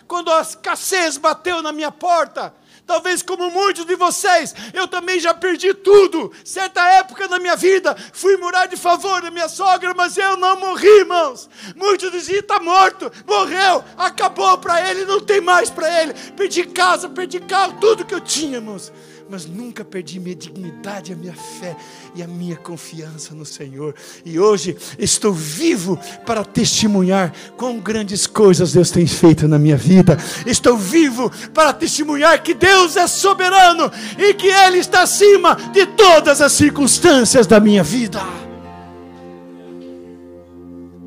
quando 0.08 0.32
a 0.32 0.42
escassez 0.42 1.18
bateu 1.18 1.62
na 1.62 1.72
minha 1.72 1.92
porta, 1.92 2.54
Talvez 2.86 3.24
como 3.24 3.50
muitos 3.50 3.86
de 3.86 3.96
vocês, 3.96 4.54
eu 4.74 4.88
também 4.88 5.20
já 5.20 5.34
perdi 5.34 5.74
tudo. 5.74 6.32
Certa 6.44 6.82
época 6.92 7.28
da 7.28 7.40
minha 7.40 7.56
vida, 7.56 7.96
fui 8.14 8.38
morar 8.38 8.68
de 8.68 8.78
favor 8.78 9.22
da 9.22 9.32
minha 9.32 9.50
sogra, 9.50 9.94
mas 9.96 10.18
eu 10.18 10.38
não 10.38 10.60
morri, 10.60 11.00
irmãos. 11.00 11.50
Muitos 11.76 12.12
diziam: 12.12 12.40
está 12.40 12.60
morto, 12.60 13.12
morreu, 13.26 13.84
acabou 13.98 14.58
para 14.60 14.90
ele, 14.90 15.06
não 15.06 15.20
tem 15.20 15.42
mais 15.42 15.70
para 15.70 16.04
ele. 16.04 16.14
Perdi 16.38 16.64
casa, 16.66 17.10
perdi 17.10 17.40
carro, 17.40 17.78
tudo 17.80 18.06
que 18.06 18.14
eu 18.14 18.22
tinha, 18.22 18.58
irmãos 18.58 18.92
mas 19.30 19.46
nunca 19.46 19.84
perdi 19.84 20.20
minha 20.20 20.36
dignidade, 20.36 21.14
a 21.14 21.16
minha 21.16 21.34
fé 21.34 21.76
e 22.16 22.22
a 22.22 22.28
minha 22.28 22.56
confiança 22.56 23.34
no 23.34 23.46
Senhor. 23.46 23.96
E 24.24 24.40
hoje 24.40 24.78
estou 25.00 25.34
vivo 25.34 26.00
para 26.26 26.44
testemunhar 26.44 27.34
quão 27.58 27.80
grandes 27.80 28.28
coisas 28.28 28.74
Deus 28.74 28.92
tem 28.92 29.08
feito 29.08 29.48
na 29.48 29.58
minha 29.58 29.78
vida. 29.78 30.18
Estou 30.46 30.78
vivo 30.78 31.32
para 31.54 31.74
testemunhar 31.74 32.42
que 32.42 32.54
Deus 32.54 32.96
é 32.96 33.08
soberano 33.08 33.92
e 34.18 34.34
que 34.34 34.48
Ele 34.48 34.78
está 34.78 35.02
acima 35.02 35.56
de 35.74 35.86
todas 35.88 36.42
as 36.42 36.52
circunstâncias 36.52 37.48
da 37.48 37.60
minha 37.60 37.84
vida. 37.84 38.22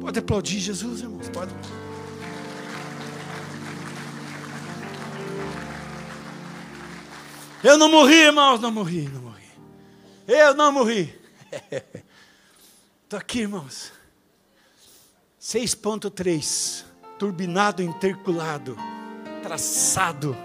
Pode 0.01 0.19
aplaudir 0.19 0.59
Jesus, 0.59 1.01
irmãos. 1.01 1.29
Pode. 1.29 1.58
Eu 7.63 7.77
não 7.77 7.91
morri, 7.91 8.15
irmãos, 8.15 8.61
não 8.61 8.71
morri, 8.71 9.09
não 9.09 9.23
morri. 9.23 9.51
Eu 10.27 10.55
não 10.55 10.73
morri. 10.73 11.19
Estou 13.05 13.19
aqui, 13.19 13.41
irmãos. 13.41 13.93
6.3, 15.41 16.85
turbinado, 17.19 17.83
interculado, 17.83 18.77
traçado 19.43 20.37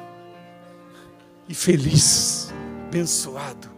e 1.47 1.53
feliz, 1.53 2.49
abençoado. 2.87 3.69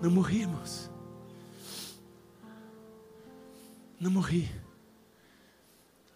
Não 0.00 0.10
morri, 0.10 0.40
irmãos. 0.40 0.90
Não 4.00 4.10
morri. 4.10 4.63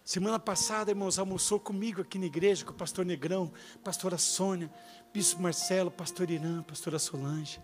Semana 0.09 0.39
passada, 0.39 0.89
irmãos, 0.89 1.19
almoçou 1.19 1.59
comigo 1.59 2.01
aqui 2.01 2.17
na 2.17 2.25
igreja, 2.25 2.65
com 2.65 2.71
o 2.71 2.75
pastor 2.75 3.05
Negrão, 3.05 3.53
pastora 3.83 4.17
Sônia, 4.17 4.67
bispo 5.13 5.39
Marcelo, 5.39 5.91
pastor 5.91 6.31
Irã, 6.31 6.63
pastora 6.63 6.97
Solange. 6.97 7.61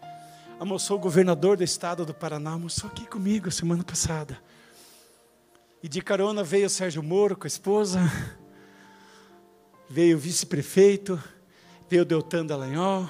Almoçou 0.59 0.97
o 0.97 0.99
governador 0.99 1.57
do 1.57 1.63
estado 1.63 2.05
do 2.05 2.13
Paraná, 2.13 2.51
almoçou 2.51 2.87
aqui 2.87 3.07
comigo 3.07 3.49
semana 3.49 3.83
passada. 3.83 4.39
E 5.81 5.89
de 5.89 6.03
carona 6.03 6.43
veio 6.43 6.67
o 6.67 6.69
Sérgio 6.69 7.01
Moro 7.01 7.35
com 7.35 7.45
a 7.45 7.47
esposa, 7.47 7.99
veio 9.89 10.15
o 10.15 10.19
vice-prefeito, 10.19 11.19
veio 11.89 12.03
o 12.03 12.05
Deltan 12.05 12.45
Dallagnol, 12.45 13.09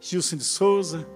Gilson 0.00 0.36
de 0.36 0.44
Souza, 0.44 1.06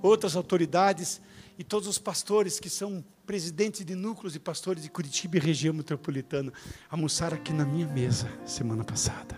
outras 0.00 0.36
autoridades 0.36 1.20
e 1.58 1.64
todos 1.64 1.88
os 1.88 1.98
pastores 1.98 2.60
que 2.60 2.70
são 2.70 3.04
presidentes 3.26 3.84
de 3.84 3.94
núcleos 3.94 4.32
de 4.32 4.40
pastores 4.40 4.82
de 4.82 4.90
Curitiba 4.90 5.36
e 5.36 5.40
região 5.40 5.74
metropolitana, 5.74 6.52
almoçaram 6.90 7.36
aqui 7.36 7.52
na 7.52 7.64
minha 7.64 7.86
mesa 7.86 8.28
semana 8.44 8.84
passada. 8.84 9.36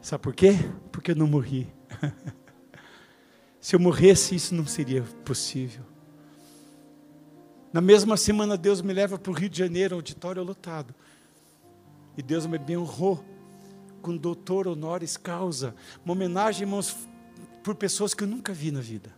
Sabe 0.00 0.22
por 0.22 0.34
quê? 0.34 0.52
Porque 0.92 1.12
eu 1.12 1.16
não 1.16 1.26
morri. 1.26 1.66
Se 3.60 3.74
eu 3.74 3.80
morresse, 3.80 4.34
isso 4.34 4.54
não 4.54 4.66
seria 4.66 5.02
possível. 5.24 5.82
Na 7.72 7.80
mesma 7.80 8.16
semana, 8.16 8.56
Deus 8.56 8.82
me 8.82 8.92
leva 8.92 9.18
para 9.18 9.32
o 9.32 9.34
Rio 9.34 9.48
de 9.48 9.58
Janeiro, 9.58 9.96
auditório 9.96 10.42
lotado. 10.42 10.94
E 12.16 12.22
Deus 12.22 12.46
me 12.46 12.58
bem 12.58 12.76
honrou 12.76 13.24
com 14.02 14.14
doutor 14.16 14.68
honoris 14.68 15.16
causa. 15.16 15.74
Uma 16.04 16.12
homenagem, 16.12 16.62
irmãos, 16.62 16.94
por 17.62 17.74
pessoas 17.74 18.12
que 18.12 18.22
eu 18.22 18.28
nunca 18.28 18.52
vi 18.52 18.70
na 18.70 18.80
vida. 18.80 19.10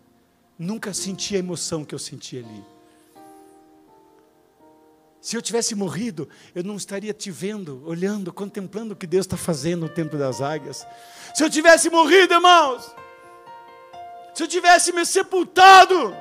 Nunca 0.56 0.94
senti 0.94 1.34
a 1.34 1.40
emoção 1.40 1.84
que 1.84 1.94
eu 1.94 1.98
senti 1.98 2.38
ali. 2.38 2.75
Se 5.20 5.36
eu 5.36 5.42
tivesse 5.42 5.74
morrido, 5.74 6.28
eu 6.54 6.62
não 6.62 6.76
estaria 6.76 7.12
te 7.12 7.30
vendo, 7.30 7.82
olhando, 7.84 8.32
contemplando 8.32 8.94
o 8.94 8.96
que 8.96 9.06
Deus 9.06 9.26
está 9.26 9.36
fazendo 9.36 9.82
no 9.82 9.88
Templo 9.88 10.18
das 10.18 10.40
Águias. 10.40 10.86
Se 11.34 11.42
eu 11.42 11.50
tivesse 11.50 11.90
morrido, 11.90 12.34
irmãos, 12.34 12.94
se 14.34 14.42
eu 14.42 14.46
tivesse 14.46 14.92
me 14.92 15.04
sepultado, 15.04 16.14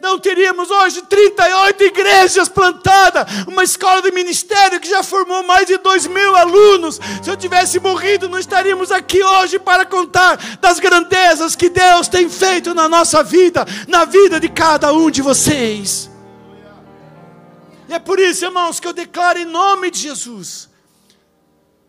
não 0.00 0.18
teríamos 0.18 0.70
hoje 0.70 1.02
38 1.02 1.84
igrejas 1.84 2.48
plantadas, 2.48 3.26
uma 3.46 3.64
escola 3.64 4.00
de 4.00 4.12
ministério 4.12 4.78
que 4.78 4.88
já 4.88 5.02
formou 5.02 5.42
mais 5.42 5.66
de 5.66 5.76
2 5.76 6.06
mil 6.06 6.36
alunos. 6.36 7.00
Se 7.22 7.30
eu 7.30 7.36
tivesse 7.36 7.80
morrido, 7.80 8.28
não 8.28 8.38
estaríamos 8.38 8.92
aqui 8.92 9.22
hoje 9.22 9.58
para 9.58 9.84
contar 9.84 10.36
das 10.60 10.78
grandezas 10.78 11.56
que 11.56 11.68
Deus 11.68 12.06
tem 12.06 12.28
feito 12.28 12.74
na 12.74 12.88
nossa 12.88 13.22
vida, 13.22 13.66
na 13.88 14.04
vida 14.04 14.38
de 14.38 14.48
cada 14.48 14.92
um 14.92 15.10
de 15.10 15.20
vocês. 15.20 16.07
E 17.88 17.94
é 17.94 17.98
por 17.98 18.18
isso, 18.18 18.44
irmãos, 18.44 18.78
que 18.78 18.86
eu 18.86 18.92
declaro 18.92 19.38
em 19.38 19.46
nome 19.46 19.90
de 19.90 19.98
Jesus: 19.98 20.68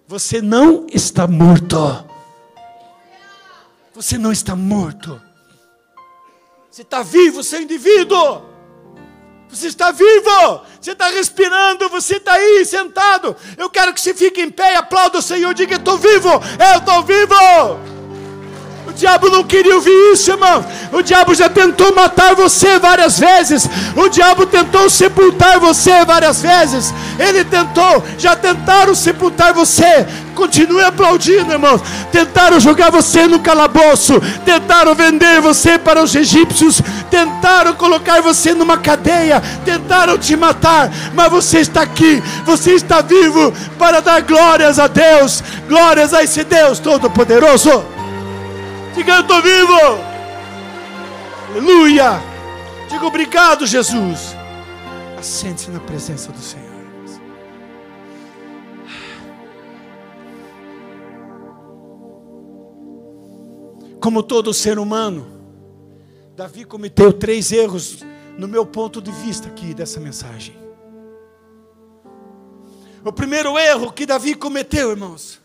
você 0.07 0.41
não 0.41 0.87
está 0.91 1.27
morto. 1.27 2.07
Você 3.93 4.17
não 4.17 4.31
está 4.31 4.55
morto. 4.55 5.21
Você 6.71 6.83
está 6.83 7.03
vivo, 7.03 7.43
seu 7.43 7.61
indivíduo. 7.61 8.49
Você 9.49 9.67
está 9.67 9.91
vivo, 9.91 10.61
você 10.79 10.91
está 10.91 11.09
respirando, 11.09 11.89
você 11.89 12.17
está 12.17 12.33
aí 12.33 12.63
sentado. 12.65 13.35
Eu 13.57 13.67
quero 13.69 13.93
que 13.93 13.99
você 13.99 14.13
fique 14.13 14.39
em 14.39 14.51
pé 14.51 14.73
e 14.73 14.75
aplauda 14.75 15.17
o 15.17 15.21
Senhor. 15.23 15.53
Diga: 15.53 15.75
estou 15.75 15.97
vivo, 15.97 16.29
eu 16.29 16.79
estou 16.79 17.03
vivo. 17.03 17.98
Diabo 18.99 19.29
não 19.29 19.45
queria 19.45 19.75
ouvir 19.75 20.11
isso, 20.11 20.29
irmão. 20.29 20.65
O 20.91 21.01
diabo 21.01 21.33
já 21.33 21.47
tentou 21.47 21.95
matar 21.95 22.35
você 22.35 22.77
várias 22.77 23.17
vezes. 23.17 23.65
O 23.95 24.09
diabo 24.09 24.45
tentou 24.45 24.89
sepultar 24.89 25.57
você 25.57 26.03
várias 26.03 26.41
vezes. 26.41 26.93
Ele 27.17 27.45
tentou, 27.45 28.03
já 28.17 28.35
tentaram 28.35 28.93
sepultar 28.93 29.53
você. 29.53 30.05
Continue 30.35 30.83
aplaudindo, 30.83 31.53
irmãos. 31.53 31.81
Tentaram 32.11 32.59
jogar 32.59 32.91
você 32.91 33.25
no 33.25 33.39
calabouço. 33.39 34.19
Tentaram 34.43 34.93
vender 34.93 35.39
você 35.39 35.79
para 35.79 36.03
os 36.03 36.13
egípcios. 36.13 36.81
Tentaram 37.09 37.75
colocar 37.75 38.21
você 38.21 38.53
numa 38.53 38.77
cadeia. 38.77 39.41
Tentaram 39.63 40.17
te 40.17 40.35
matar. 40.35 40.91
Mas 41.13 41.31
você 41.31 41.59
está 41.59 41.83
aqui. 41.83 42.21
Você 42.45 42.73
está 42.73 42.99
vivo 42.99 43.53
para 43.77 44.01
dar 44.01 44.21
glórias 44.23 44.77
a 44.77 44.87
Deus. 44.87 45.41
Glórias 45.69 46.13
a 46.13 46.21
esse 46.21 46.43
Deus 46.43 46.79
Todo-Poderoso. 46.79 47.98
Diga, 48.93 49.15
eu 49.15 49.21
estou 49.21 49.41
vivo. 49.41 49.73
Aleluia. 51.51 52.21
Diga 52.89 53.05
obrigado, 53.05 53.65
Jesus. 53.65 54.35
Assente-se 55.17 55.69
na 55.69 55.79
presença 55.79 56.31
do 56.31 56.39
Senhor. 56.39 56.69
Como 64.01 64.23
todo 64.23 64.53
ser 64.53 64.79
humano, 64.79 65.27
Davi 66.35 66.63
cometeu 66.63 67.11
três 67.11 67.51
erros 67.51 68.03
no 68.37 68.47
meu 68.47 68.65
ponto 68.65 69.01
de 69.01 69.11
vista 69.11 69.49
aqui 69.49 69.73
dessa 69.73 69.99
mensagem. 69.99 70.57
O 73.03 73.11
primeiro 73.11 73.57
erro 73.59 73.91
que 73.91 74.05
Davi 74.05 74.35
cometeu, 74.35 74.91
irmãos, 74.91 75.41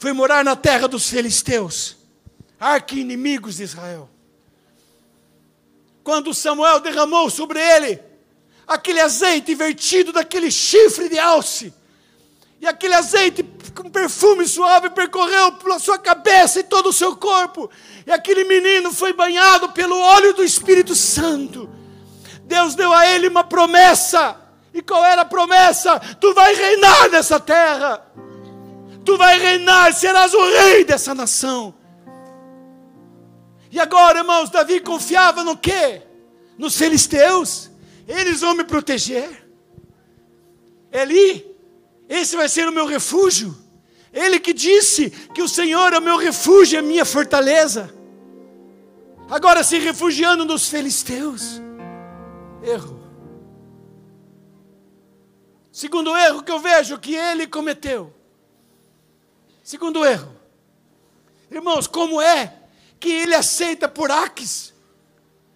foi 0.00 0.14
morar 0.14 0.42
na 0.42 0.56
terra 0.56 0.88
dos 0.88 1.10
filisteus, 1.10 1.94
arqui-inimigos 2.58 3.56
de 3.56 3.64
Israel. 3.64 4.08
Quando 6.02 6.32
Samuel 6.32 6.80
derramou 6.80 7.28
sobre 7.28 7.60
ele 7.60 8.00
aquele 8.66 8.98
azeite 8.98 9.54
vertido 9.54 10.10
daquele 10.10 10.50
chifre 10.50 11.10
de 11.10 11.18
alce, 11.18 11.74
e 12.62 12.66
aquele 12.66 12.94
azeite 12.94 13.42
com 13.74 13.90
perfume 13.90 14.48
suave 14.48 14.88
percorreu 14.88 15.52
pela 15.52 15.78
sua 15.78 15.98
cabeça 15.98 16.60
e 16.60 16.64
todo 16.64 16.88
o 16.88 16.94
seu 16.94 17.14
corpo, 17.14 17.70
e 18.06 18.10
aquele 18.10 18.44
menino 18.44 18.90
foi 18.94 19.12
banhado 19.12 19.68
pelo 19.72 19.98
óleo 19.98 20.32
do 20.32 20.42
Espírito 20.42 20.94
Santo. 20.94 21.68
Deus 22.44 22.74
deu 22.74 22.90
a 22.90 23.06
ele 23.06 23.28
uma 23.28 23.44
promessa, 23.44 24.34
e 24.72 24.80
qual 24.80 25.04
era 25.04 25.22
a 25.22 25.26
promessa? 25.26 26.00
Tu 26.18 26.32
vai 26.32 26.54
reinar 26.54 27.10
nessa 27.10 27.38
terra 27.38 28.02
tu 29.10 29.16
vai 29.16 29.40
reinar, 29.40 29.92
serás 29.92 30.32
o 30.32 30.50
rei 30.52 30.84
dessa 30.84 31.12
nação. 31.12 31.74
E 33.68 33.80
agora, 33.80 34.18
irmãos, 34.18 34.50
Davi 34.50 34.78
confiava 34.78 35.42
no 35.42 35.56
quê? 35.56 36.02
Nos 36.56 36.76
filisteus. 36.76 37.70
Eles 38.06 38.40
vão 38.40 38.54
me 38.54 38.62
proteger. 38.62 39.48
Eli, 40.92 41.44
esse 42.08 42.36
vai 42.36 42.48
ser 42.48 42.68
o 42.68 42.72
meu 42.72 42.86
refúgio. 42.86 43.56
Ele 44.12 44.38
que 44.38 44.52
disse 44.52 45.10
que 45.34 45.42
o 45.42 45.48
Senhor 45.48 45.92
é 45.92 45.98
o 45.98 46.02
meu 46.02 46.16
refúgio, 46.16 46.76
é 46.76 46.78
a 46.78 46.82
minha 46.82 47.04
fortaleza. 47.04 47.92
Agora 49.28 49.64
se 49.64 49.76
refugiando 49.78 50.44
nos 50.44 50.68
filisteus. 50.68 51.60
Erro. 52.62 53.00
Segundo 55.72 56.16
erro 56.16 56.44
que 56.44 56.52
eu 56.52 56.60
vejo 56.60 56.96
que 56.98 57.16
ele 57.16 57.48
cometeu 57.48 58.19
Segundo 59.62 60.04
erro. 60.04 60.34
Irmãos, 61.50 61.86
como 61.86 62.20
é 62.20 62.54
que 62.98 63.10
ele 63.10 63.34
aceita 63.34 63.88
por 63.88 64.10
Aques 64.10 64.72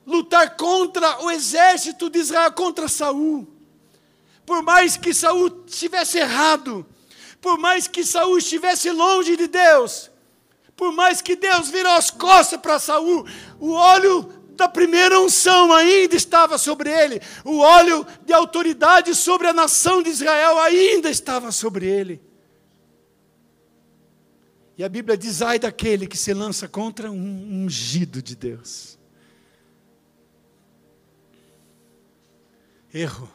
lutar 0.07 0.57
contra 0.57 1.23
o 1.23 1.31
exército 1.31 2.11
de 2.11 2.19
Israel, 2.19 2.53
contra 2.53 2.89
Saul? 2.89 3.49
Por 4.45 4.63
mais 4.63 4.97
que 4.97 5.15
Saul 5.15 5.65
estivesse 5.67 6.19
errado, 6.19 6.87
por 7.41 7.59
mais 7.59 7.87
que 7.87 8.05
Saul 8.05 8.39
estivesse 8.39 8.91
longe 8.91 9.37
de 9.37 9.47
Deus, 9.47 10.11
por 10.77 10.93
mais 10.93 11.21
que 11.23 11.37
Deus 11.37 11.69
virou 11.69 11.93
as 11.93 12.11
costas 12.11 12.61
para 12.61 12.79
Saul, 12.79 13.27
o 13.61 13.73
óleo 13.73 14.23
da 14.51 14.69
primeira 14.69 15.19
unção 15.21 15.73
ainda 15.73 16.15
estava 16.15 16.59
sobre 16.59 16.91
ele, 16.91 17.21
o 17.45 17.59
óleo 17.59 18.07
de 18.25 18.33
autoridade 18.33 19.15
sobre 19.15 19.47
a 19.47 19.53
nação 19.53 20.03
de 20.03 20.11
Israel 20.11 20.59
ainda 20.59 21.09
estava 21.09 21.51
sobre 21.51 21.87
ele. 21.87 22.34
E 24.77 24.83
a 24.83 24.89
Bíblia 24.89 25.16
diz: 25.16 25.43
ai 25.43 25.59
daquele 25.59 26.07
que 26.07 26.16
se 26.16 26.35
lança 26.35 26.68
contra 26.68 27.11
um 27.11 27.64
ungido 27.64 28.22
de 28.22 28.35
Deus. 28.35 28.99
Erro. 32.93 33.31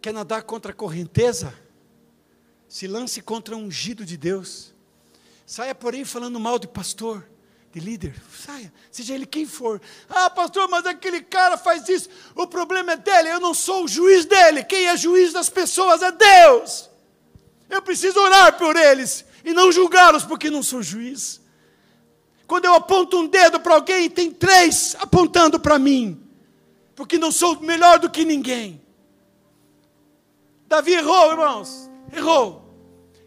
Quer 0.00 0.12
nadar 0.12 0.42
contra 0.42 0.72
a 0.72 0.74
correnteza? 0.74 1.54
Se 2.66 2.86
lance 2.86 3.20
contra 3.20 3.56
um 3.56 3.66
ungido 3.66 4.04
de 4.04 4.16
Deus. 4.16 4.74
Saia, 5.46 5.74
porém, 5.74 6.04
falando 6.04 6.40
mal 6.40 6.58
de 6.58 6.66
pastor, 6.66 7.28
de 7.72 7.80
líder. 7.80 8.14
Saia, 8.44 8.72
seja 8.90 9.14
ele 9.14 9.24
quem 9.24 9.46
for. 9.46 9.80
Ah, 10.08 10.28
pastor, 10.28 10.68
mas 10.68 10.84
aquele 10.84 11.22
cara 11.22 11.56
faz 11.56 11.88
isso. 11.88 12.08
O 12.34 12.46
problema 12.46 12.92
é 12.92 12.96
dele, 12.96 13.30
eu 13.30 13.40
não 13.40 13.54
sou 13.54 13.84
o 13.84 13.88
juiz 13.88 14.26
dele. 14.26 14.62
Quem 14.62 14.86
é 14.86 14.96
juiz 14.96 15.32
das 15.32 15.48
pessoas 15.48 16.02
é 16.02 16.12
Deus. 16.12 16.90
Eu 17.70 17.80
preciso 17.80 18.20
orar 18.20 18.58
por 18.58 18.76
eles 18.76 19.24
e 19.42 19.54
não 19.54 19.72
julgá-los 19.72 20.24
porque 20.24 20.50
não 20.50 20.62
sou 20.62 20.82
juiz. 20.82 21.40
Quando 22.46 22.66
eu 22.66 22.74
aponto 22.74 23.18
um 23.18 23.26
dedo 23.26 23.58
para 23.58 23.74
alguém, 23.74 24.10
tem 24.10 24.30
três 24.30 24.94
apontando 25.00 25.58
para 25.58 25.78
mim, 25.78 26.22
porque 26.94 27.16
não 27.16 27.32
sou 27.32 27.58
melhor 27.60 27.98
do 27.98 28.10
que 28.10 28.26
ninguém. 28.26 28.82
Davi 30.66 30.92
errou, 30.92 31.30
irmãos, 31.30 31.90
errou 32.12 32.61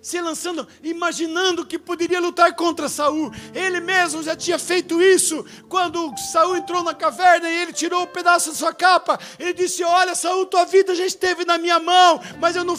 se 0.06 0.22
lançando, 0.22 0.68
imaginando 0.84 1.66
que 1.66 1.80
poderia 1.80 2.22
lutar 2.22 2.56
contra 2.56 2.88
Saul. 2.88 3.32
Ele 3.56 3.80
mesmo 3.80 4.22
já 4.22 4.36
tinha 4.36 4.60
feito 4.60 5.01
isso 5.01 5.43
quando 5.68 6.14
Saul 6.32 6.56
entrou 6.56 6.84
na 6.84 6.93
caverna 6.93 7.49
e 7.49 7.62
ele 7.64 7.74
tirou 7.74 8.03
um 8.03 8.06
pedaço 8.06 8.51
da 8.51 8.56
sua 8.56 8.72
capa. 8.72 9.20
Ele 9.39 9.51
disse: 9.51 9.84
Olha, 9.84 10.14
Saul, 10.14 10.45
tua 10.45 10.64
vida 10.64 10.93
já 10.93 11.03
esteve 11.03 11.43
na 11.43 11.58
minha 11.58 11.80
mão, 11.80 12.22
mas 12.39 12.56
eu 12.56 12.64
não, 12.64 12.78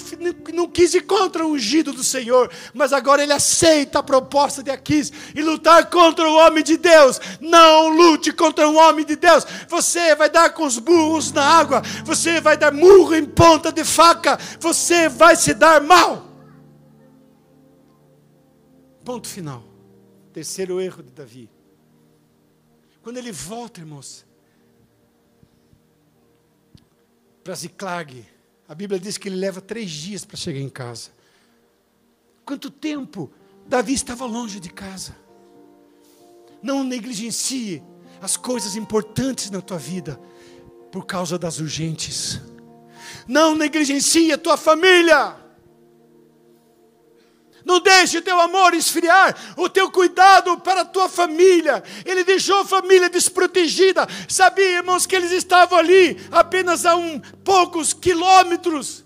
não 0.55 0.68
quis 0.68 0.95
ir 0.95 1.01
contra 1.01 1.45
o 1.45 1.51
ungido 1.51 1.93
do 1.93 2.05
Senhor. 2.05 2.49
Mas 2.72 2.93
agora 2.93 3.24
ele 3.24 3.33
aceita 3.33 3.99
a 3.99 4.05
proposta 4.05 4.62
de 4.62 4.70
Aquis 4.70 5.12
e 5.35 5.43
lutar 5.43 5.91
contra 5.91 6.31
o 6.31 6.35
homem 6.37 6.62
de 6.62 6.77
Deus. 6.77 7.20
Não 7.41 7.89
lute 7.89 8.33
contra 8.33 8.68
um 8.68 8.79
homem 8.79 9.05
de 9.05 9.16
Deus. 9.16 9.45
Você 9.68 10.14
vai 10.14 10.31
dar 10.31 10.51
com 10.51 10.64
os 10.64 10.79
burros 10.79 11.33
na 11.33 11.43
água, 11.43 11.83
você 12.05 12.41
vai 12.41 12.57
dar 12.57 12.72
murro 12.72 13.16
em 13.16 13.24
ponta 13.24 13.72
de 13.72 13.83
faca, 13.83 14.39
você 14.61 15.09
vai 15.09 15.35
se 15.35 15.53
dar 15.53 15.81
mal. 15.81 16.26
Ponto 19.07 19.29
final. 19.29 19.63
Terceiro 20.33 20.81
erro 20.81 21.01
de 21.01 21.13
Davi. 21.13 21.49
Quando 23.05 23.19
ele 23.19 23.31
volta, 23.31 23.79
irmãos, 23.79 24.27
para 27.45 27.55
Ziclag, 27.55 28.27
a 28.67 28.75
Bíblia 28.75 28.99
diz 28.99 29.17
que 29.17 29.29
ele 29.29 29.37
leva 29.37 29.61
três 29.61 29.93
dias 29.93 30.25
para 30.25 30.37
chegar 30.37 30.59
em 30.59 30.69
casa. 30.69 31.11
Quanto 32.45 32.69
tempo 32.69 33.31
Davi 33.69 33.95
estava 33.95 34.27
longe 34.27 34.59
de 34.59 34.71
casa? 34.71 35.15
Não 36.61 36.83
negligencie 36.83 37.85
as 38.21 38.37
coisas 38.37 38.75
importantes 38.75 39.51
na 39.51 39.61
tua 39.61 39.79
vida 39.79 40.21
por 40.91 41.07
causa 41.07 41.39
das 41.39 41.61
urgentes. 41.61 42.41
Não 43.29 43.55
negligencie 43.55 44.33
a 44.33 44.39
tua 44.39 44.57
família 44.57 45.45
não 47.67 47.81
deixe 47.81 48.19
o 48.19 48.23
teu 48.23 48.41
amor 48.41 48.75
esfriar, 48.75 49.35
o 49.57 49.69
teu 49.69 49.91
cuidado 49.91 50.57
para 50.61 50.83
a 50.83 50.85
tua 50.85 51.09
família. 51.09 51.83
Ele 52.05 52.23
deixou 52.23 52.61
a 52.61 52.64
família 52.64 53.11
desprotegida. 53.11 54.07
Sabia, 54.29 54.77
irmãos, 54.77 55.05
que 55.05 55.17
eles 55.17 55.33
estavam 55.33 55.77
ali 55.77 56.17
apenas 56.31 56.87
a 56.87 56.95
um 56.95 57.21
poucos 57.43 57.93
quilômetros 57.93 59.05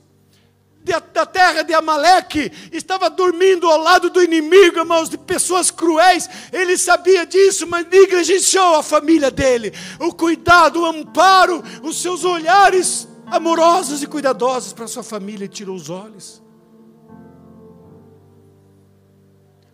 da 0.85 1.25
terra 1.25 1.63
de 1.63 1.73
Amaleque, 1.73 2.53
estava 2.71 3.09
dormindo 3.09 3.67
ao 3.67 3.79
lado 3.79 4.11
do 4.11 4.23
inimigo, 4.23 4.79
irmãos, 4.79 5.09
de 5.09 5.17
pessoas 5.17 5.71
cruéis. 5.71 6.29
Ele 6.53 6.77
sabia 6.77 7.25
disso, 7.25 7.67
mas 7.67 7.87
negligenciou 7.87 8.77
a 8.77 8.83
família 8.83 9.31
dele. 9.31 9.73
O 9.99 10.13
cuidado, 10.13 10.83
o 10.83 10.87
amparo, 10.87 11.63
os 11.83 12.03
seus 12.03 12.25
olhares 12.25 13.09
amorosos 13.27 14.03
e 14.03 14.07
cuidadosos 14.07 14.75
para 14.75 14.87
sua 14.87 15.03
família, 15.03 15.49
tirou 15.49 15.77
os 15.77 15.89
olhos. 15.89 16.43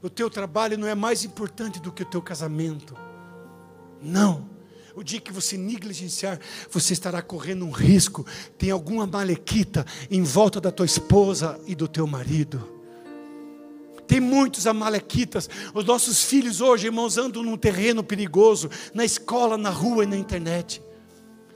O 0.06 0.10
teu 0.10 0.30
trabalho 0.30 0.78
não 0.78 0.86
é 0.86 0.94
mais 0.94 1.24
importante 1.24 1.80
do 1.80 1.90
que 1.90 2.04
o 2.04 2.06
teu 2.06 2.22
casamento. 2.22 2.96
Não. 4.00 4.48
O 4.94 5.02
dia 5.02 5.20
que 5.20 5.32
você 5.32 5.58
negligenciar, 5.58 6.38
você 6.70 6.92
estará 6.92 7.20
correndo 7.20 7.66
um 7.66 7.72
risco. 7.72 8.24
Tem 8.56 8.70
alguma 8.70 9.04
malequita 9.04 9.84
em 10.08 10.22
volta 10.22 10.60
da 10.60 10.70
tua 10.70 10.86
esposa 10.86 11.60
e 11.66 11.74
do 11.74 11.88
teu 11.88 12.06
marido. 12.06 12.72
Tem 14.06 14.20
muitos 14.20 14.68
amalequitas. 14.68 15.50
Os 15.74 15.84
nossos 15.84 16.22
filhos 16.22 16.60
hoje, 16.60 16.86
irmãos, 16.86 17.18
andam 17.18 17.42
num 17.42 17.56
terreno 17.56 18.04
perigoso, 18.04 18.70
na 18.94 19.04
escola, 19.04 19.58
na 19.58 19.70
rua 19.70 20.04
e 20.04 20.06
na 20.06 20.16
internet. 20.16 20.80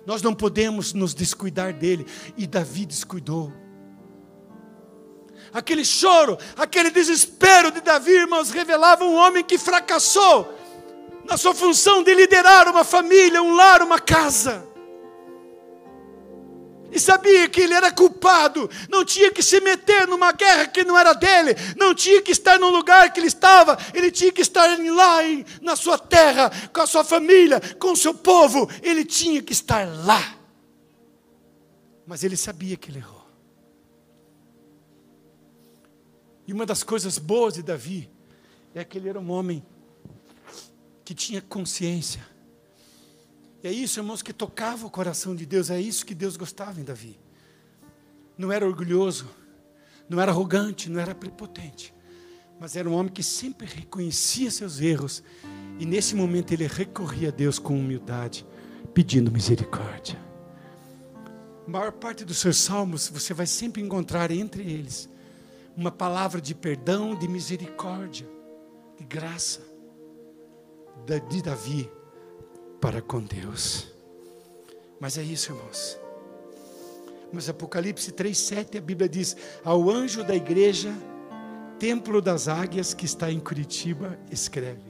Nós 0.05 0.23
não 0.23 0.35
podemos 0.35 0.93
nos 0.93 1.15
descuidar 1.15 1.73
dele. 1.73 2.05
E 2.37 2.49
Davi 2.49 2.85
descuidou 2.85 3.53
aquele 5.53 5.85
choro, 5.85 6.39
aquele 6.57 6.91
desespero 6.91 7.71
de 7.71 7.81
Davi, 7.81 8.13
irmãos, 8.13 8.51
revelava 8.51 9.05
um 9.05 9.15
homem 9.15 9.45
que 9.45 9.59
fracassou 9.59 10.57
na 11.25 11.37
sua 11.37 11.55
função 11.55 12.03
de 12.03 12.15
liderar 12.15 12.69
uma 12.69 12.85
família, 12.85 13.43
um 13.43 13.55
lar, 13.55 13.83
uma 13.83 13.99
casa. 13.99 14.69
E 16.93 16.99
sabia 16.99 17.49
que 17.49 17.61
ele 17.61 17.73
era 17.73 17.93
culpado, 17.93 18.69
não 18.89 19.05
tinha 19.05 19.31
que 19.31 19.43
se 19.43 19.61
meter 19.61 20.09
numa 20.09 20.33
guerra 20.33 20.67
que 20.67 20.83
não 20.83 20.99
era 20.99 21.13
dele, 21.13 21.55
não 21.77 21.95
tinha 21.95 22.21
que 22.21 22.33
estar 22.33 22.59
no 22.59 22.69
lugar 22.69 23.13
que 23.13 23.21
ele 23.21 23.29
estava, 23.29 23.79
ele 23.95 24.11
tinha 24.11 24.33
que 24.33 24.43
estar 24.43 24.77
lá 24.77 25.19
na 25.63 25.77
sua 25.77 25.97
terra, 25.97 26.51
com 26.73 26.81
a 26.81 26.87
sua 26.87 27.05
família, 27.05 27.61
com 27.79 27.93
o 27.93 27.97
seu 27.97 28.13
povo, 28.13 28.69
ele 28.83 29.05
tinha 29.05 29.41
que 29.41 29.53
estar 29.53 29.87
lá. 30.05 30.35
Mas 32.05 32.25
ele 32.25 32.37
sabia 32.37 32.77
que 32.77 32.91
ele 32.91 32.99
errou. 32.99 33.20
E 36.51 36.53
uma 36.53 36.67
das 36.67 36.83
coisas 36.83 37.17
boas 37.17 37.55
de 37.55 37.63
Davi 37.63 38.11
é 38.75 38.83
que 38.83 38.99
ele 38.99 39.09
era 39.09 39.21
um 39.21 39.31
homem 39.31 39.65
que 41.05 41.15
tinha 41.15 41.41
consciência. 41.41 42.27
E 43.63 43.69
é 43.69 43.73
isso, 43.73 44.01
irmãos, 44.01 44.21
que 44.21 44.33
tocava 44.33 44.85
o 44.85 44.91
coração 44.91 45.37
de 45.37 45.47
Deus, 45.47 45.71
é 45.71 45.81
isso 45.81 46.05
que 46.05 46.13
Deus 46.13 46.37
gostava 46.37 46.81
em 46.81 46.83
Davi. 46.83 47.21
Não 48.37 48.51
era 48.51 48.67
orgulhoso, 48.67 49.31
não 50.09 50.21
era 50.21 50.33
arrogante, 50.33 50.91
não 50.91 50.99
era 50.99 51.15
prepotente, 51.15 51.95
mas 52.59 52.75
era 52.75 52.91
um 52.91 52.95
homem 52.95 53.13
que 53.13 53.23
sempre 53.23 53.69
reconhecia 53.69 54.51
seus 54.51 54.81
erros 54.81 55.23
e 55.79 55.87
nesse 55.87 56.17
momento 56.17 56.51
ele 56.51 56.67
recorria 56.67 57.29
a 57.29 57.31
Deus 57.31 57.61
com 57.61 57.79
humildade, 57.79 58.45
pedindo 58.93 59.31
misericórdia. 59.31 60.19
A 61.65 61.71
maior 61.71 61.93
parte 61.93 62.25
dos 62.25 62.39
seus 62.39 62.57
salmos 62.57 63.07
você 63.09 63.33
vai 63.33 63.47
sempre 63.47 63.81
encontrar 63.81 64.33
entre 64.33 64.65
eles 64.65 65.10
uma 65.81 65.91
palavra 65.91 66.43
de 66.43 66.55
perdão, 66.55 67.15
de 67.15 67.27
misericórdia, 67.27 68.29
de 68.99 69.05
graça 69.07 69.63
de 71.31 71.43
Davi 71.43 71.91
para 72.79 73.01
com 73.01 73.23
Deus. 73.23 73.91
Mas 75.01 75.17
é 75.17 75.23
isso, 75.23 75.53
irmãos. 75.53 75.99
Mas 77.33 77.49
Apocalipse 77.49 78.13
3,7 78.13 78.77
a 78.77 78.81
Bíblia 78.83 79.09
diz: 79.09 79.35
Ao 79.65 79.89
anjo 79.89 80.23
da 80.23 80.37
igreja, 80.37 80.93
Templo 81.79 82.21
das 82.21 82.47
Águias, 82.47 82.93
que 82.93 83.07
está 83.07 83.33
em 83.33 83.41
Curitiba, 83.41 84.19
escreve. 84.31 84.83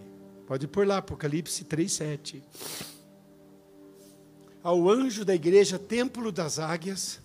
Pode 0.44 0.66
pôr 0.66 0.84
lá, 0.84 0.96
Apocalipse 0.96 1.64
3,7. 1.66 2.42
Ao 4.60 4.88
anjo 4.88 5.24
da 5.24 5.36
igreja, 5.36 5.78
Templo 5.78 6.32
das 6.32 6.58
Águias, 6.58 7.20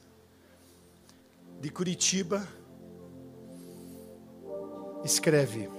de 1.60 1.72
Curitiba, 1.72 2.48
escreve: 5.06 5.70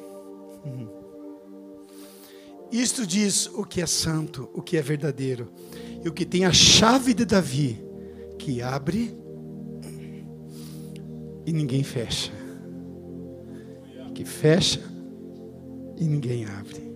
Isto 2.71 3.07
diz 3.07 3.47
o 3.47 3.65
que 3.65 3.83
é 3.83 3.87
santo, 3.87 4.49
o 4.55 4.63
que 4.63 4.77
é 4.77 4.83
verdadeiro, 4.83 5.53
e 6.03 6.09
o 6.09 6.13
que 6.13 6.25
tem 6.25 6.45
a 6.45 6.53
chave 6.53 7.13
de 7.13 7.25
Davi, 7.25 7.85
que 8.39 8.63
abre 8.63 9.19
e 11.45 11.53
ninguém 11.53 11.83
fecha, 11.83 12.33
que 14.15 14.25
fecha 14.25 14.81
e 15.97 16.05
ninguém 16.05 16.45
abre. 16.45 16.87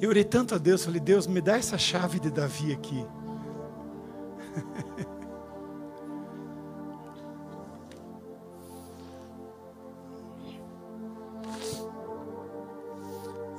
Eu 0.00 0.08
orei 0.08 0.24
tanto 0.24 0.54
a 0.54 0.58
Deus, 0.58 0.82
falei, 0.82 0.98
Deus, 0.98 1.26
me 1.26 1.42
dá 1.42 1.58
essa 1.58 1.76
chave 1.76 2.18
de 2.18 2.30
Davi 2.30 2.72
aqui. 2.72 3.04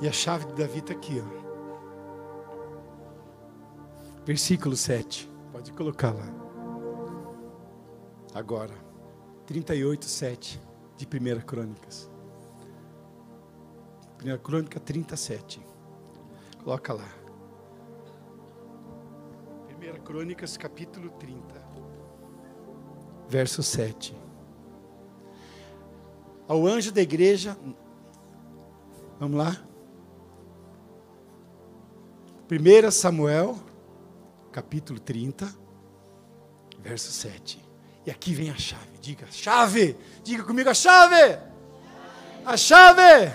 E 0.02 0.08
a 0.08 0.12
chave 0.12 0.44
de 0.46 0.54
Davi 0.54 0.80
está 0.80 0.92
aqui, 0.92 1.18
ó. 1.20 1.42
Versículo 4.26 4.76
7. 4.76 5.30
Pode 5.52 5.72
colocar 5.72 6.12
lá. 6.12 6.26
Agora. 8.34 8.74
38, 9.46 10.04
7 10.04 10.60
de 10.96 11.06
1 11.06 11.40
Crônicas. 11.42 12.10
1 14.22 14.38
Crônica 14.38 14.80
37. 14.80 15.64
Coloca 16.62 16.92
lá. 16.92 17.22
Crônicas, 20.04 20.56
capítulo 20.56 21.10
30, 21.10 21.42
verso 23.28 23.62
7. 23.62 24.14
Ao 26.46 26.66
anjo 26.66 26.92
da 26.92 27.00
igreja, 27.00 27.56
vamos 29.18 29.38
lá? 29.38 29.71
1 32.52 32.90
Samuel, 32.90 33.58
capítulo 34.52 35.00
30, 35.00 35.48
verso 36.80 37.10
7. 37.10 37.58
E 38.04 38.10
aqui 38.10 38.34
vem 38.34 38.50
a 38.50 38.56
chave. 38.56 38.98
Diga, 39.00 39.26
chave! 39.30 39.96
Diga 40.22 40.42
comigo 40.42 40.68
a 40.68 40.74
chave! 40.74 41.38
A 42.44 42.54
chave! 42.54 43.32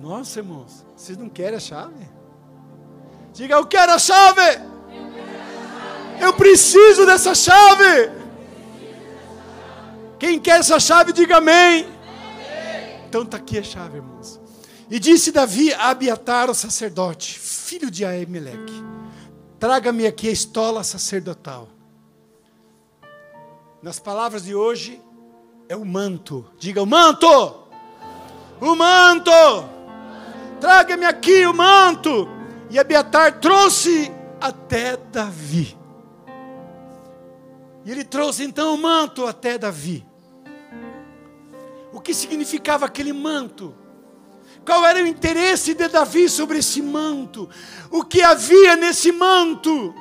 Nossa, 0.00 0.38
irmãos, 0.38 0.86
vocês 0.96 1.18
não 1.18 1.28
querem 1.28 1.56
a 1.56 1.60
chave? 1.60 2.08
Diga, 3.32 3.56
eu 3.56 3.66
quero 3.66 3.90
a 3.90 3.98
chave! 3.98 4.62
Eu 6.20 6.32
preciso 6.34 7.04
dessa 7.06 7.34
chave! 7.34 8.12
Quem 10.16 10.38
quer 10.38 10.60
essa 10.60 10.78
chave, 10.78 11.12
diga 11.12 11.38
amém. 11.38 11.88
Então 13.08 13.22
está 13.22 13.36
aqui 13.36 13.58
a 13.58 13.64
chave, 13.64 13.96
irmãos. 13.96 14.40
E 14.90 14.98
disse 14.98 15.30
Davi 15.30 15.72
a 15.74 15.90
Abiatar, 15.90 16.50
o 16.50 16.54
sacerdote: 16.54 17.38
filho 17.38 17.90
de 17.90 18.04
Aimeleque, 18.04 18.82
traga-me 19.58 20.06
aqui 20.06 20.28
a 20.28 20.32
estola 20.32 20.82
sacerdotal. 20.82 21.68
Nas 23.82 24.00
palavras 24.00 24.44
de 24.44 24.54
hoje, 24.54 25.00
é 25.68 25.76
o 25.76 25.84
manto. 25.84 26.44
Diga 26.58 26.82
o 26.82 26.86
manto! 26.86 27.26
O 28.60 28.74
manto! 28.74 29.30
Traga-me 30.60 31.04
aqui 31.04 31.46
o 31.46 31.54
manto. 31.54 32.28
E 32.70 32.78
Abiatar 32.78 33.38
trouxe 33.38 34.10
até 34.40 34.96
Davi. 34.96 35.76
E 37.84 37.90
ele 37.90 38.04
trouxe 38.04 38.42
então 38.42 38.74
o 38.74 38.78
manto 38.78 39.26
até 39.26 39.56
Davi. 39.56 40.04
O 41.92 42.00
que 42.00 42.12
significava 42.12 42.86
aquele 42.86 43.12
manto? 43.12 43.74
Qual 44.68 44.84
era 44.84 45.02
o 45.02 45.06
interesse 45.06 45.72
de 45.72 45.88
Davi 45.88 46.28
sobre 46.28 46.58
esse 46.58 46.82
manto? 46.82 47.48
O 47.90 48.04
que 48.04 48.20
havia 48.20 48.76
nesse 48.76 49.10
manto? 49.10 49.94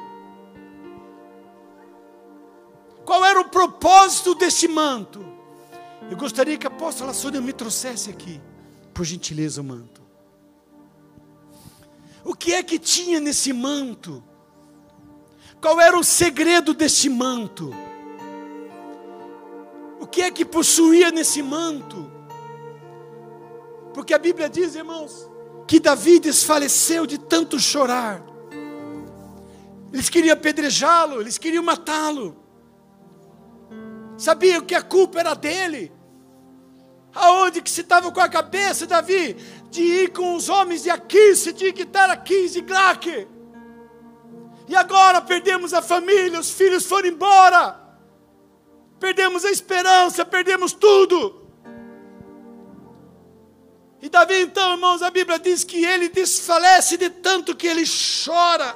Qual 3.06 3.24
era 3.24 3.40
o 3.40 3.48
propósito 3.48 4.36
desse 4.36 4.68
manto? 4.68 5.26
Eu 6.12 6.18
gostaria 6.18 6.58
que 6.58 6.68
a 6.68 6.70
apóstola 6.70 7.14
Sônia 7.14 7.40
me 7.40 7.54
trouxesse 7.54 8.10
aqui, 8.10 8.42
por 8.94 9.06
gentileza, 9.06 9.62
o 9.62 9.64
manto. 9.64 10.02
O 12.26 12.36
que 12.36 12.52
é 12.54 12.62
que 12.62 12.78
tinha 12.78 13.22
nesse 13.22 13.54
manto? 13.54 14.22
Qual 15.62 15.80
era 15.80 15.98
o 15.98 16.04
segredo 16.04 16.74
desse 16.74 17.08
manto? 17.08 17.74
O 19.98 20.06
que 20.06 20.24
é 20.24 20.30
que 20.30 20.44
possuía 20.44 21.10
nesse 21.10 21.42
manto? 21.42 22.17
Porque 23.98 24.14
a 24.14 24.20
Bíblia 24.20 24.48
diz, 24.48 24.76
irmãos, 24.76 25.28
que 25.68 25.80
Davi 25.80 26.20
desfaleceu 26.20 27.08
de 27.08 27.18
tanto 27.18 27.60
chorar. 27.60 28.22
Eles 29.92 30.08
queriam 30.08 30.36
apedrejá-lo, 30.36 31.20
eles 31.20 31.40
queriam 31.40 31.64
matá-lo. 31.64 32.38
Sabiam 34.16 34.62
que 34.62 34.76
a 34.76 34.84
culpa 34.84 35.20
era 35.20 35.34
dele. 35.34 35.92
Aonde 37.12 37.60
que 37.60 37.72
se 37.72 37.82
estava 37.82 38.12
com 38.12 38.20
a 38.20 38.30
cabeça, 38.30 38.86
Davi? 38.86 39.34
De 39.72 39.82
ir 39.82 40.14
com 40.14 40.36
os 40.36 40.48
homens 40.48 40.84
de 40.84 40.92
Aquis, 40.92 41.52
de 41.52 41.74
quitar 41.74 42.08
Aquis 42.12 42.56
e 42.56 42.62
Glaque. 42.62 43.28
E 44.68 44.76
agora 44.76 45.22
perdemos 45.22 45.74
a 45.74 45.82
família, 45.82 46.40
os 46.40 46.52
filhos 46.52 46.86
foram 46.86 47.10
embora. 47.10 47.82
Perdemos 49.00 49.44
a 49.44 49.50
esperança, 49.50 50.24
perdemos 50.24 50.72
tudo. 50.72 51.47
E 54.02 54.10
Davi, 54.10 54.42
então, 54.42 54.74
irmãos, 54.74 55.02
a 55.02 55.10
Bíblia 55.10 55.40
diz 55.40 55.64
que 55.64 55.84
ele 55.84 56.08
desfalece 56.08 56.98
de 56.98 57.10
tanto 57.10 57.56
que 57.56 57.66
ele 57.66 57.84
chora. 58.24 58.76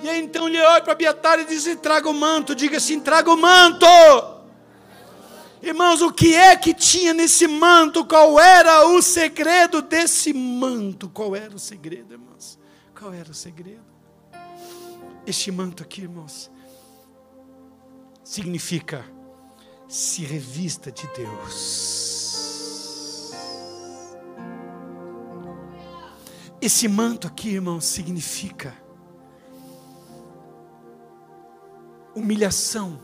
E 0.00 0.08
aí 0.08 0.22
então 0.22 0.48
ele 0.48 0.60
olha 0.60 0.80
para 0.80 0.92
Abiatar 0.92 1.40
e 1.40 1.44
diz: 1.44 1.64
traga 1.82 2.08
o 2.08 2.14
manto, 2.14 2.54
diga 2.54 2.78
assim: 2.78 3.00
traga 3.00 3.30
o 3.30 3.36
manto. 3.36 3.86
Irmãos, 5.60 6.00
o 6.00 6.12
que 6.12 6.34
é 6.34 6.56
que 6.56 6.72
tinha 6.72 7.12
nesse 7.12 7.48
manto? 7.48 8.04
Qual 8.04 8.38
era 8.38 8.86
o 8.86 9.02
segredo 9.02 9.82
desse 9.82 10.32
manto? 10.32 11.08
Qual 11.08 11.34
era 11.34 11.54
o 11.54 11.58
segredo, 11.58 12.14
irmãos? 12.14 12.58
Qual 12.96 13.12
era 13.12 13.30
o 13.30 13.34
segredo? 13.34 13.84
Este 15.26 15.50
manto 15.50 15.82
aqui, 15.82 16.02
irmãos, 16.02 16.48
significa 18.22 19.04
se 19.88 20.22
revista 20.22 20.92
de 20.92 21.06
Deus. 21.16 22.18
Esse 26.60 26.86
manto 26.86 27.26
aqui, 27.26 27.54
irmão, 27.54 27.80
significa 27.80 28.76
humilhação, 32.14 33.00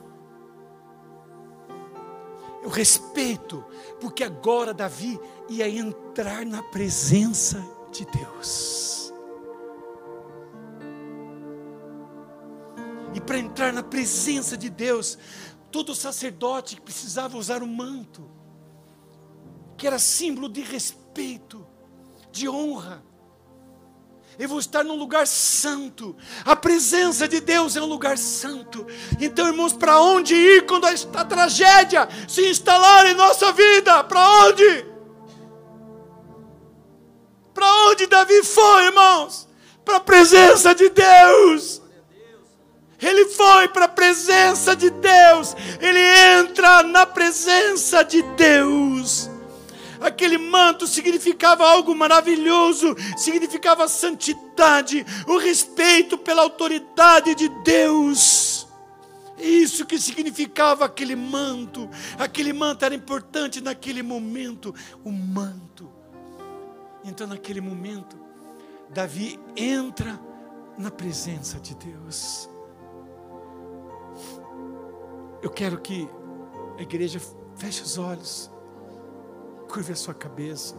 o 2.64 2.68
respeito, 2.68 3.64
porque 4.00 4.24
agora 4.24 4.74
Davi 4.74 5.18
ia 5.48 5.68
entrar 5.68 6.44
na 6.44 6.62
presença 6.62 7.64
de 7.92 8.04
Deus. 8.06 9.12
E 13.14 13.20
para 13.20 13.38
entrar 13.38 13.72
na 13.72 13.82
presença 13.82 14.56
de 14.56 14.68
Deus, 14.68 15.16
todo 15.74 15.92
sacerdote 15.92 16.80
precisava 16.80 17.36
usar 17.36 17.60
um 17.60 17.66
manto, 17.66 18.30
que 19.76 19.88
era 19.88 19.98
símbolo 19.98 20.48
de 20.48 20.60
respeito, 20.60 21.66
de 22.30 22.48
honra. 22.48 23.04
Eu 24.38 24.48
vou 24.48 24.60
estar 24.60 24.84
num 24.84 24.94
lugar 24.94 25.26
santo. 25.26 26.16
A 26.44 26.54
presença 26.54 27.26
de 27.26 27.40
Deus 27.40 27.74
é 27.74 27.82
um 27.82 27.86
lugar 27.86 28.16
santo. 28.16 28.86
Então, 29.20 29.48
irmãos, 29.48 29.72
para 29.72 29.98
onde 30.00 30.36
ir 30.36 30.64
quando 30.64 30.84
a 30.84 31.24
tragédia 31.24 32.08
se 32.28 32.48
instalar 32.48 33.06
em 33.06 33.14
nossa 33.14 33.50
vida? 33.50 34.04
Para 34.04 34.44
onde? 34.46 34.86
Para 37.52 37.66
onde 37.88 38.06
Davi 38.06 38.44
foi, 38.44 38.86
irmãos? 38.86 39.48
Para 39.84 39.96
a 39.96 40.00
presença 40.00 40.72
de 40.72 40.88
Deus. 40.88 41.82
Ele 43.00 43.26
foi 43.26 43.68
para 43.68 43.86
a 43.86 43.88
presença 43.88 44.74
de 44.74 44.90
Deus, 44.90 45.56
ele 45.80 45.98
entra 46.38 46.82
na 46.82 47.04
presença 47.04 48.02
de 48.02 48.22
Deus. 48.22 49.30
Aquele 50.00 50.36
manto 50.36 50.86
significava 50.86 51.66
algo 51.66 51.94
maravilhoso, 51.94 52.94
significava 53.16 53.88
santidade, 53.88 55.04
o 55.26 55.38
respeito 55.38 56.18
pela 56.18 56.42
autoridade 56.42 57.34
de 57.34 57.48
Deus. 57.62 58.66
Isso 59.38 59.84
que 59.86 59.98
significava 59.98 60.84
aquele 60.84 61.16
manto. 61.16 61.88
Aquele 62.18 62.52
manto 62.52 62.84
era 62.84 62.94
importante 62.94 63.60
naquele 63.60 64.02
momento, 64.02 64.74
o 65.02 65.10
manto. 65.10 65.90
Então, 67.02 67.26
naquele 67.26 67.60
momento, 67.60 68.16
Davi 68.90 69.40
entra 69.56 70.20
na 70.78 70.90
presença 70.90 71.58
de 71.58 71.74
Deus. 71.74 72.48
Eu 75.44 75.50
quero 75.50 75.78
que 75.78 76.08
a 76.78 76.80
igreja 76.80 77.20
feche 77.54 77.82
os 77.82 77.98
olhos, 77.98 78.50
curve 79.68 79.92
a 79.92 79.94
sua 79.94 80.14
cabeça. 80.14 80.74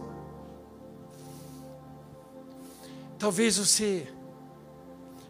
Talvez 3.16 3.58
você 3.58 4.12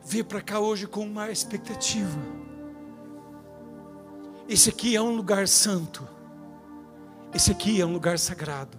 veio 0.07 0.25
para 0.25 0.41
cá 0.41 0.59
hoje 0.59 0.87
com 0.87 1.01
uma 1.01 1.31
expectativa. 1.31 2.19
Esse 4.49 4.71
aqui 4.71 4.97
é 4.97 5.03
um 5.03 5.15
lugar 5.15 5.47
santo. 5.47 6.09
Esse 7.35 7.53
aqui 7.53 7.79
é 7.79 7.85
um 7.85 7.93
lugar 7.93 8.19
sagrado. 8.19 8.79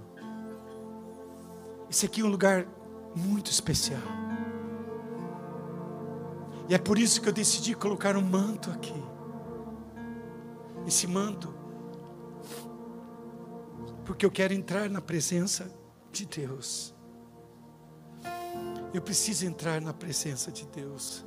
Esse 1.88 2.08
aqui 2.08 2.22
é 2.22 2.24
um 2.24 2.30
lugar 2.30 2.66
muito 3.16 3.51
especial. 3.51 4.01
E 6.68 6.74
é 6.74 6.80
por 6.80 6.97
isso 6.97 7.22
que 7.22 7.30
eu 7.30 7.34
decidi 7.34 7.76
colocar 7.76 8.18
um 8.18 8.24
manto 8.24 8.72
aqui 8.72 9.16
esse 10.88 11.05
manto, 11.05 11.53
porque 14.05 14.25
eu 14.25 14.31
quero 14.31 14.53
entrar 14.53 14.89
na 14.89 15.01
presença 15.01 15.69
de 16.13 16.25
Deus. 16.25 16.95
Eu 18.93 19.01
preciso 19.01 19.45
entrar 19.45 19.81
na 19.81 19.93
presença 19.93 20.49
de 20.49 20.65
Deus. 20.67 21.25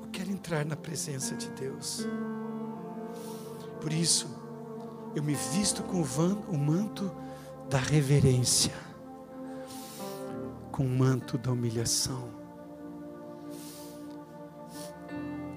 Eu 0.00 0.08
quero 0.12 0.30
entrar 0.30 0.64
na 0.64 0.76
presença 0.76 1.34
de 1.34 1.50
Deus. 1.50 2.06
Por 3.80 3.92
isso, 3.92 4.28
eu 5.16 5.22
me 5.22 5.34
visto 5.34 5.82
com 5.82 6.00
o 6.00 6.56
manto 6.56 7.10
da 7.68 7.78
reverência, 7.78 8.72
com 10.70 10.86
o 10.86 10.88
manto 10.88 11.36
da 11.36 11.50
humilhação. 11.50 12.41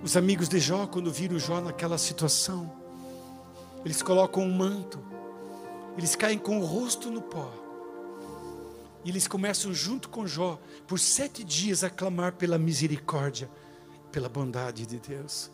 Os 0.05 0.15
amigos 0.15 0.47
de 0.47 0.59
Jó, 0.59 0.85
quando 0.85 1.11
viram 1.11 1.39
Jó 1.39 1.59
naquela 1.59 1.97
situação, 1.97 2.71
eles 3.83 4.03
colocam 4.03 4.43
um 4.43 4.53
manto, 4.53 4.99
eles 5.97 6.15
caem 6.15 6.37
com 6.37 6.59
o 6.59 6.63
rosto 6.63 7.09
no 7.09 7.23
pó, 7.23 7.51
e 9.03 9.09
eles 9.09 9.27
começam 9.27 9.73
junto 9.73 10.07
com 10.07 10.27
Jó, 10.27 10.59
por 10.85 10.99
sete 10.99 11.43
dias, 11.43 11.83
a 11.83 11.89
clamar 11.89 12.33
pela 12.33 12.59
misericórdia, 12.59 13.49
pela 14.11 14.29
bondade 14.29 14.85
de 14.85 14.99
Deus. 14.99 15.49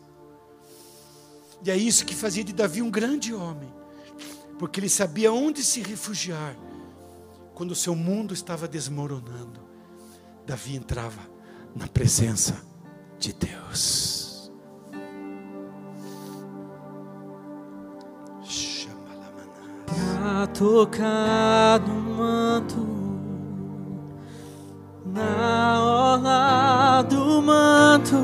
E 1.66 1.72
é 1.72 1.78
isso 1.78 2.06
que 2.06 2.14
fazia 2.14 2.44
de 2.44 2.52
Davi 2.52 2.82
um 2.82 2.92
grande 2.92 3.34
homem, 3.34 3.74
porque 4.60 4.82
ele 4.82 4.90
sabia 4.90 5.32
onde 5.32 5.64
se 5.64 5.80
refugiar 5.82 6.58
quando 7.56 7.72
o 7.72 7.76
seu 7.76 7.96
mundo 7.96 8.34
estava 8.34 8.68
desmoronando. 8.68 9.62
Davi 10.46 10.76
entrava 10.76 11.22
na 11.74 11.88
presença 11.88 12.62
de 13.18 13.32
Deus. 13.32 14.21
Tocar 20.48 21.80
no 21.80 22.16
manto, 22.18 22.88
na 25.06 25.80
orla 25.80 27.04
do 27.04 27.42
manto 27.42 28.18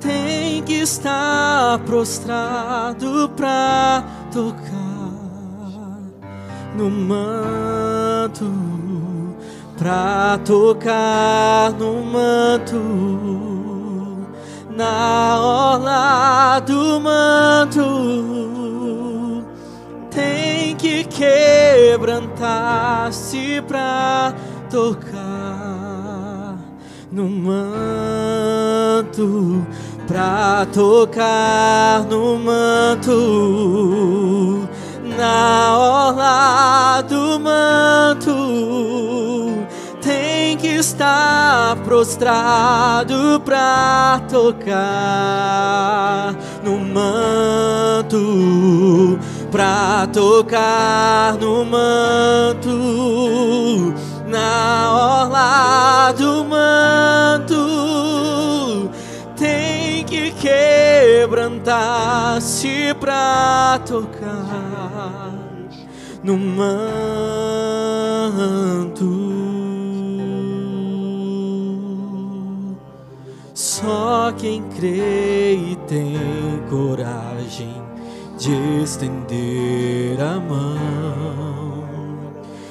tem 0.00 0.62
que 0.64 0.82
estar 0.82 1.78
prostrado 1.80 3.30
pra 3.36 4.04
tocar 4.32 4.58
no 6.76 6.90
manto, 6.90 8.52
pra 9.78 10.38
tocar 10.44 11.72
no 11.72 12.02
manto, 12.02 12.76
na 14.76 15.40
orla 15.40 16.60
do 16.60 17.00
manto. 17.00 18.57
Que 20.78 21.04
quebrantar-se 21.04 23.60
pra 23.66 24.32
tocar 24.70 26.56
no 27.10 27.28
manto 27.28 27.98
pra 30.08 30.66
tocar 30.72 32.04
no 32.08 32.36
manto, 32.38 33.12
na 35.18 35.76
orla 35.76 37.02
do 37.02 37.38
manto. 37.38 38.34
Tem 40.00 40.56
que 40.56 40.68
estar 40.68 41.76
prostrado 41.84 43.42
pra 43.44 44.22
tocar 44.30 44.74
no 46.64 46.78
manto, 46.78 48.16
pra 49.50 50.06
tocar 50.12 51.34
no 51.38 51.64
manto, 51.64 52.70
na 54.26 55.22
orla 55.22 56.12
do 56.12 56.44
manto 56.44 57.78
quebrantar-se 61.28 62.94
pra 62.94 63.80
tocar 63.86 65.32
no 66.22 66.36
manto. 66.38 67.68
Só 73.54 74.32
quem 74.36 74.62
crê 74.70 75.54
e 75.54 75.76
tem 75.86 76.16
coragem 76.70 77.87
de 78.38 78.82
estender 78.82 80.20
a 80.20 80.38
mão. 80.38 81.86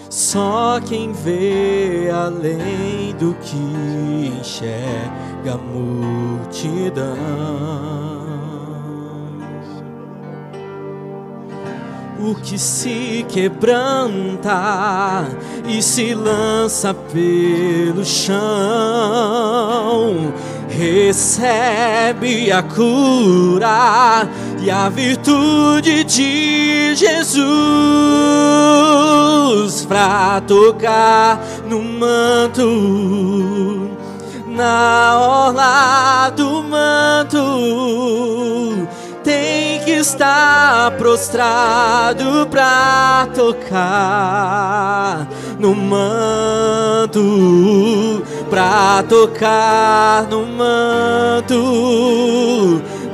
Só 0.09 0.79
quem 0.79 1.11
vê 1.11 2.09
além 2.11 3.13
do 3.19 3.35
que 3.35 3.57
enxerga 4.39 5.53
a 5.53 5.57
multidão. 5.57 7.17
o 12.19 12.33
que 12.35 12.57
se 12.57 13.25
quebranta 13.29 15.25
e 15.67 15.81
se 15.81 16.13
lança 16.13 16.93
pelo 16.93 18.03
chão, 18.03 18.37
recebe 20.69 22.51
a 22.51 22.61
cura 22.61 24.27
e 24.59 24.69
a 24.69 24.89
virtude 24.89 26.03
de 26.03 26.93
Jesus 26.95 28.17
para 29.87 30.41
tocar 30.41 31.39
no 31.69 31.81
manto, 31.81 32.67
na 34.47 35.17
orla 35.19 36.29
do 36.35 36.61
manto. 36.63 37.37
Tem 39.23 39.79
que 39.83 39.91
estar 39.91 40.91
prostrado 40.91 42.47
pra 42.49 43.27
tocar 43.35 45.27
no 45.59 45.75
manto, 45.75 47.19
pra 48.49 49.03
tocar 49.07 50.23
no 50.29 50.45
manto, 50.45 51.53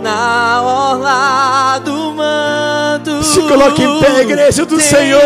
na 0.01 0.61
orla 0.61 1.79
do 1.79 2.13
manto. 2.13 3.23
Se 3.23 3.41
coloque 3.41 3.83
em 3.83 3.99
pé, 3.99 4.21
igreja 4.21 4.65
do 4.65 4.79
Senhor. 4.79 5.21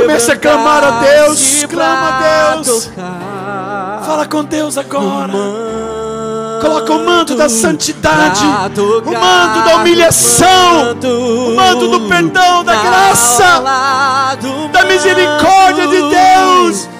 Comece 0.00 0.32
a 0.32 0.36
clamar 0.36 0.84
a 0.84 0.90
Deus, 1.00 1.64
clama 1.68 2.08
a 2.08 2.56
Deus. 2.62 2.90
Fala 4.06 4.26
com 4.26 4.44
Deus 4.44 4.78
agora. 4.78 5.32
Coloca 6.60 6.92
o 6.92 7.04
manto 7.04 7.34
da 7.34 7.48
santidade, 7.48 8.44
o 8.44 9.12
manto 9.12 9.64
da 9.68 9.76
humilhação, 9.76 10.96
o 11.02 11.54
manto 11.54 11.88
do 11.88 12.00
perdão, 12.08 12.64
da 12.64 12.76
graça, 12.76 13.62
da 14.72 14.84
misericórdia 14.84 15.86
de 15.88 16.00
Deus. 16.00 16.93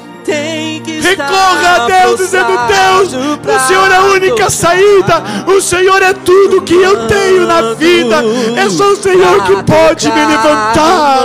Recorra 1.01 1.77
a 1.77 1.87
Deus 1.87 2.19
dizendo: 2.19 2.49
Deus, 2.67 3.13
o 3.13 3.67
Senhor 3.67 3.91
é 3.91 3.97
a 3.97 4.03
única 4.05 4.51
saída, 4.51 5.23
o 5.47 5.61
Senhor 5.61 6.03
é 6.03 6.13
tudo 6.13 6.63
que 6.63 6.75
eu 6.75 7.07
tenho 7.07 7.47
na 7.47 7.75
vida, 7.75 8.23
é 8.57 8.69
só 8.71 8.93
o 8.93 8.97
Senhor 8.97 9.45
que 9.45 9.63
pode 9.63 10.11
me 10.11 10.27
levantar. 10.27 11.25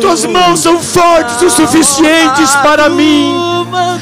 Tuas 0.00 0.24
mãos 0.24 0.60
são 0.60 0.80
fortes 0.80 1.42
o 1.42 1.50
suficientes 1.50 2.54
para 2.56 2.88
mim. 2.88 3.34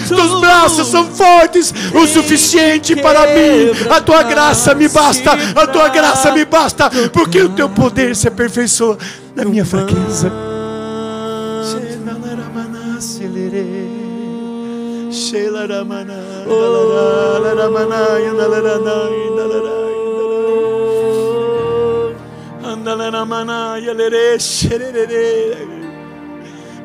Teus 0.08 0.40
braços 0.40 0.88
são 0.88 1.04
fortes 1.06 1.72
o 1.94 2.06
suficiente 2.06 2.94
para 2.96 3.26
mim. 3.26 3.70
A 3.90 4.00
tua 4.00 4.22
graça 4.22 4.74
me 4.74 4.88
basta, 4.88 5.32
a 5.54 5.66
tua 5.66 5.88
graça 5.88 6.32
me 6.32 6.44
basta, 6.44 6.90
porque 7.12 7.40
o 7.40 7.48
teu 7.50 7.68
poder 7.68 8.14
se 8.14 8.28
aperfeiçoa 8.28 8.98
na 9.34 9.44
minha 9.44 9.64
fraqueza. 9.64 10.55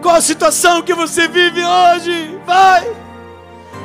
Qual 0.01 0.15
a 0.15 0.21
situação 0.21 0.81
que 0.81 0.93
você 0.93 1.27
vive 1.27 1.63
hoje? 1.63 2.39
Vai! 2.45 2.91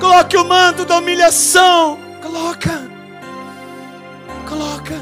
Coloque 0.00 0.36
o 0.36 0.44
manto 0.44 0.84
da 0.84 0.98
humilhação. 0.98 1.98
Coloca. 2.22 2.90
Coloca. 4.48 4.94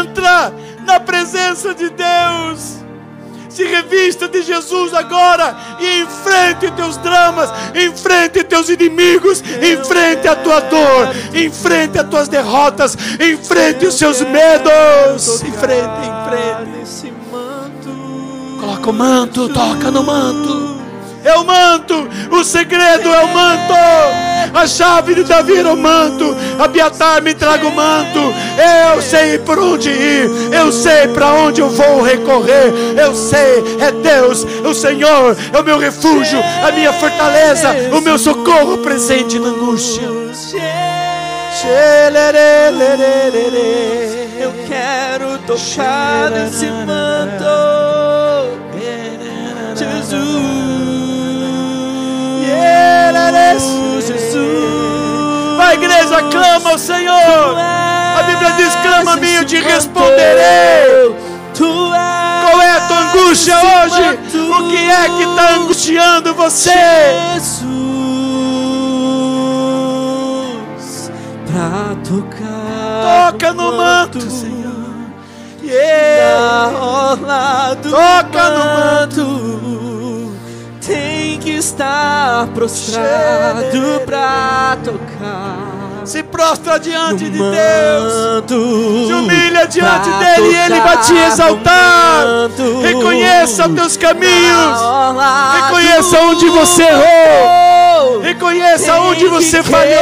Entra 0.00 0.52
na 0.84 1.00
presença 1.00 1.74
de 1.74 1.90
Deus. 1.90 2.85
Se 3.56 3.64
revista 3.64 4.28
de 4.28 4.42
Jesus 4.42 4.92
agora 4.92 5.56
e 5.80 6.00
enfrente 6.00 6.70
teus 6.72 6.98
dramas, 6.98 7.48
enfrente 7.74 8.44
teus 8.44 8.68
inimigos, 8.68 9.40
enfrente 9.40 10.28
a 10.28 10.36
tua 10.36 10.60
dor, 10.60 11.08
enfrente 11.34 11.98
as 11.98 12.06
tuas 12.06 12.28
derrotas, 12.28 12.94
enfrente 13.18 13.86
os 13.86 13.94
seus 13.94 14.20
medos. 14.20 15.42
Enfrente, 15.42 15.88
enfrente. 16.04 17.14
Coloca 18.60 18.90
o 18.90 18.92
manto, 18.92 19.48
toca 19.48 19.90
no 19.90 20.02
manto 20.02 20.65
é 21.26 21.34
o 21.34 21.44
manto, 21.44 22.08
o 22.30 22.44
segredo 22.44 23.12
é 23.12 23.24
o 23.24 23.28
manto, 23.28 23.74
A 24.54 24.66
chave 24.66 25.14
de 25.14 25.24
Davi 25.24 25.58
era 25.58 25.72
o 25.72 25.76
manto. 25.76 26.36
Abiatar 26.58 27.22
me 27.22 27.34
traga 27.34 27.66
o 27.66 27.74
manto. 27.74 28.20
Eu 28.92 29.02
sei 29.02 29.38
por 29.38 29.58
onde 29.58 29.90
ir. 29.90 30.30
Eu 30.52 30.72
sei 30.72 31.08
para 31.08 31.32
onde 31.34 31.60
eu 31.60 31.68
vou 31.68 32.00
recorrer. 32.00 32.72
Eu 32.96 33.14
sei, 33.14 33.76
é 33.80 33.90
Deus, 33.90 34.46
o 34.64 34.72
Senhor, 34.72 35.36
é 35.52 35.58
o 35.58 35.64
meu 35.64 35.78
refúgio, 35.78 36.38
a 36.66 36.72
minha 36.72 36.92
fortaleza, 36.92 37.74
o 37.92 38.00
meu 38.00 38.16
socorro 38.18 38.78
presente 38.78 39.38
na 39.38 39.48
angústia. 39.48 40.08
Eu 44.38 44.52
quero 44.68 45.38
tocar 45.38 46.30
nesse 46.30 46.66
manto, 46.66 47.44
Jesus. 49.76 50.55
Jesus. 53.58 55.56
Vai, 55.56 55.74
igreja, 55.74 56.22
clama 56.30 56.70
ao 56.70 56.78
Senhor. 56.78 57.56
A 57.58 58.22
Bíblia 58.26 58.52
diz: 58.52 58.74
clama 58.76 59.12
a 59.12 59.16
mim, 59.16 59.32
eu 59.32 59.44
te 59.44 59.60
responderei. 59.60 61.16
Qual 61.56 62.62
é 62.62 62.70
a 62.70 62.80
tua 62.86 62.98
angústia 62.98 63.56
hoje? 63.56 64.18
O 64.38 64.68
que 64.68 64.76
é 64.76 65.08
que 65.08 65.22
está 65.22 65.54
angustiando 65.54 66.34
você? 66.34 66.70
Jesus, 67.34 67.62
pra 71.46 71.96
tocar. 72.06 73.32
Toca 73.32 73.52
no 73.54 73.72
manto, 73.72 74.20
Senhor. 74.30 74.56
Yeah. 75.62 76.70
Toca 77.82 78.50
no 78.50 78.64
manto. 78.64 79.75
Que 81.38 81.50
estar 81.58 82.48
prostrado 82.48 84.00
pra 84.04 84.76
tocar. 84.82 85.75
Se 86.06 86.22
prostra 86.22 86.78
diante 86.78 87.28
de 87.28 87.38
Deus. 87.38 88.46
Se 89.08 89.12
humilha 89.12 89.66
diante 89.66 90.08
dele 90.08 90.52
e 90.52 90.56
ele 90.56 90.80
vai 90.80 90.98
te 90.98 91.14
exaltar. 91.16 92.24
Reconheça 92.80 93.68
teus 93.68 93.96
caminhos. 93.96 94.80
Reconheça 95.54 96.20
onde 96.20 96.48
você 96.48 96.82
errou. 96.84 98.20
Reconheça 98.22 99.00
onde 99.00 99.26
você 99.26 99.62
falhou. 99.62 99.96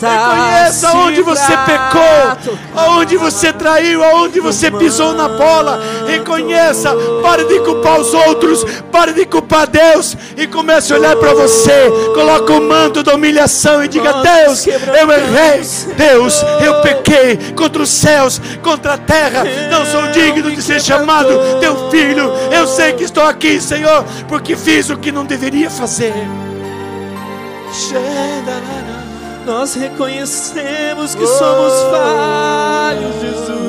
Reconheça 0.00 0.92
onde 0.96 1.22
você 1.22 1.56
pecou, 1.56 2.56
aonde 2.76 3.16
você 3.16 3.52
traiu, 3.52 4.04
aonde 4.04 4.38
você 4.38 4.70
pisou 4.70 5.12
na 5.12 5.28
bola. 5.28 5.80
Reconheça, 6.06 6.94
pare 7.22 7.44
de 7.44 7.60
culpar 7.60 8.00
os 8.00 8.12
outros, 8.14 8.64
pare 8.92 9.12
de 9.12 9.24
culpar 9.26 9.66
Deus 9.66 10.16
e 10.36 10.46
comece 10.46 10.92
a 10.92 10.96
olhar 10.96 11.16
para 11.16 11.34
você. 11.34 11.90
Coloca 12.14 12.52
o 12.52 12.60
manto 12.60 13.02
da 13.02 13.14
humilhação 13.14 13.82
e 13.82 13.88
diga: 13.88 14.12
Deus, 14.12 14.66
eu. 14.66 15.15
Errei. 15.16 15.60
Deus, 15.96 16.44
eu 16.64 16.80
pequei 16.82 17.36
contra 17.54 17.82
os 17.82 17.90
céus, 17.90 18.40
contra 18.62 18.94
a 18.94 18.98
terra. 18.98 19.44
Não 19.70 19.84
sou 19.86 20.08
digno 20.08 20.50
de 20.50 20.62
ser 20.62 20.80
chamado 20.80 21.58
teu 21.60 21.90
filho. 21.90 22.30
Eu 22.50 22.66
sei 22.66 22.92
que 22.92 23.04
estou 23.04 23.24
aqui, 23.24 23.60
Senhor, 23.60 24.04
porque 24.28 24.56
fiz 24.56 24.90
o 24.90 24.96
que 24.96 25.10
não 25.12 25.24
deveria 25.24 25.70
fazer. 25.70 26.14
Nós 29.44 29.74
reconhecemos 29.74 31.14
que 31.14 31.26
somos 31.26 31.72
falhos, 31.90 33.14
Jesus. 33.20 33.66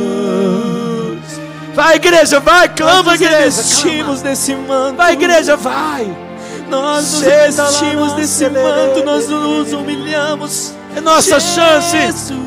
Vai, 1.76 1.98
igreja, 1.98 2.40
vai, 2.40 2.68
clama, 2.70 3.12
Nós 3.12 3.22
igreja. 3.22 3.38
revestimos 3.38 4.22
desse 4.24 4.56
manto. 4.56 4.98
Vai, 4.98 5.14
igreja, 5.14 5.56
vai. 5.56 6.08
Nós 6.68 7.12
nos 7.12 7.22
revestimos 7.22 8.14
desse 8.14 8.50
manto, 8.50 9.04
nós 9.06 9.30
nos 9.30 9.72
humilhamos. 9.72 10.74
É 10.98 11.02
nossa 11.02 11.40
chance, 11.40 11.96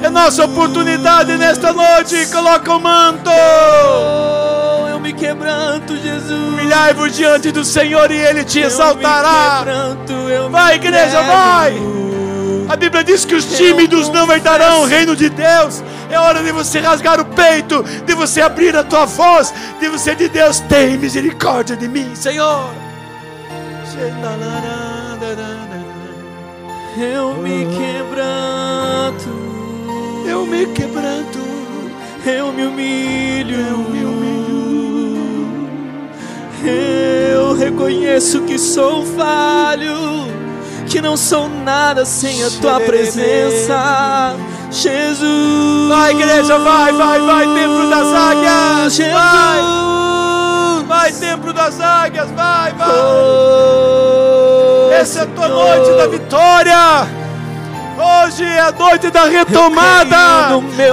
é 0.03 0.11
nossa 0.11 0.45
oportunidade 0.45 1.37
nesta 1.37 1.73
noite. 1.73 2.27
Coloca 2.33 2.75
o 2.75 2.81
manto. 2.81 3.31
Oh, 3.31 4.89
eu 4.89 4.99
me 4.99 5.13
quebranto, 5.13 5.97
Jesus. 5.97 6.49
Humilhai-vos 6.49 7.15
diante 7.15 7.53
do 7.53 7.65
Senhor 7.65 8.11
e 8.11 8.17
Ele 8.17 8.43
te 8.43 8.59
exaltará. 8.59 9.65
Vai, 10.51 10.75
igreja, 10.75 11.23
vai. 11.23 11.77
A 12.69 12.75
Bíblia 12.75 13.05
diz 13.05 13.25
que 13.25 13.37
os 13.37 13.45
tímidos 13.45 14.09
não 14.09 14.29
herdarão 14.33 14.83
o 14.83 14.85
reino 14.85 15.15
de 15.15 15.29
Deus. 15.29 15.81
É 16.11 16.19
hora 16.19 16.43
de 16.43 16.51
você 16.51 16.81
rasgar 16.81 17.21
o 17.21 17.25
peito, 17.27 17.85
de 18.05 18.15
você 18.17 18.41
abrir 18.41 18.77
a 18.77 18.83
tua 18.83 19.05
voz, 19.05 19.55
de 19.79 19.89
você 19.89 20.17
de 20.17 20.29
Deus, 20.29 20.59
tem 20.59 20.99
misericórdia 20.99 21.77
de 21.77 21.87
mim, 21.87 22.17
Senhor. 22.17 22.69
Eu 26.97 27.35
me 27.35 27.67
quebranto. 27.67 29.29
Eu 30.27 30.47
me 30.47 30.67
quebranto. 30.67 31.39
Eu 32.25 32.53
me 32.53 32.65
humilho. 32.65 33.57
Eu 33.57 33.79
me 33.79 34.05
humilho. 34.05 34.51
Eu 36.63 37.55
reconheço 37.55 38.43
que 38.43 38.59
sou 38.59 39.05
falho, 39.05 40.29
que 40.87 41.01
não 41.01 41.17
sou 41.17 41.49
nada 41.49 42.05
sem 42.05 42.45
a 42.45 42.51
tua 42.61 42.79
presença, 42.81 44.35
Jesus. 44.71 45.89
Vai, 45.89 46.13
igreja, 46.13 46.59
vai, 46.59 46.93
vai, 46.93 47.19
vai, 47.21 47.47
templo 47.47 47.89
das 47.89 48.07
águias. 48.15 48.95
Jesus. 48.95 49.15
Vai, 49.15 49.63
vai, 50.87 51.13
templo 51.13 51.53
das 51.53 51.81
águias, 51.81 52.31
vai, 52.33 52.73
vai. 52.75 52.89
Oh, 52.91 54.70
Essa 54.91 55.21
é 55.21 55.23
a 55.23 55.27
tua 55.27 55.49
noite 55.49 55.97
da 55.97 56.07
vitória. 56.07 56.77
Hoje 58.03 58.45
é 58.45 58.61
a 58.61 58.73
noite 58.73 59.11
da 59.11 59.25
retomada. 59.25 60.17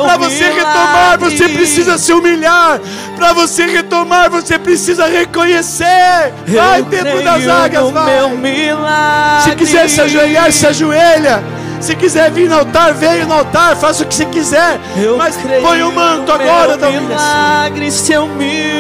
Para 0.03 0.17
você 0.17 0.49
retomar, 0.49 1.17
você 1.17 1.35
milagre. 1.35 1.55
precisa 1.57 1.97
se 1.97 2.11
humilhar. 2.11 2.79
Para 3.15 3.33
você 3.33 3.65
retomar, 3.65 4.29
você 4.29 4.59
precisa 4.59 5.07
reconhecer. 5.07 6.33
Vai, 6.45 6.79
Eu 6.81 6.85
templo 6.85 7.23
das 7.23 7.47
águias, 7.47 7.89
vai. 7.91 8.29
milagre. 8.29 9.43
Se 9.43 9.55
quiser 9.55 9.89
se 9.89 10.01
ajoelhar, 10.01 10.51
se 10.51 10.67
ajoelha. 10.67 11.43
Se 11.79 11.95
quiser 11.95 12.31
vir 12.31 12.49
no 12.49 12.57
altar, 12.57 12.93
venha 12.93 13.25
no 13.25 13.35
altar, 13.35 13.75
faça 13.75 14.03
o 14.03 14.07
que 14.07 14.15
você 14.15 14.25
quiser. 14.25 14.79
Eu 14.97 15.15
Mas 15.15 15.37
põe 15.61 15.83
o 15.83 15.91
manto 15.91 16.31
agora 16.31 16.69
meu 16.69 16.77
da 16.77 16.89
humilhação. 16.89 17.27
milagre 17.27 17.91
se 17.91 18.11
eu 18.13 18.27
me 18.27 18.73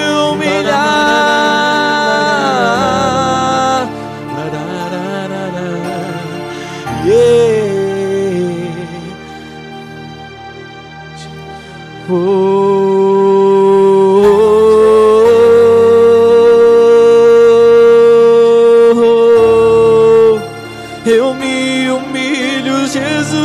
eu 21.05 21.33
me 21.33 21.89
humilho, 21.89 22.87
Jesus. 22.87 23.37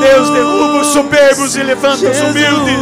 Deus 0.00 0.30
derruba 0.30 0.80
os 0.80 0.86
soberbos 0.88 1.56
e 1.56 1.62
levanta 1.62 2.10
os 2.10 2.20
humildes. 2.20 2.77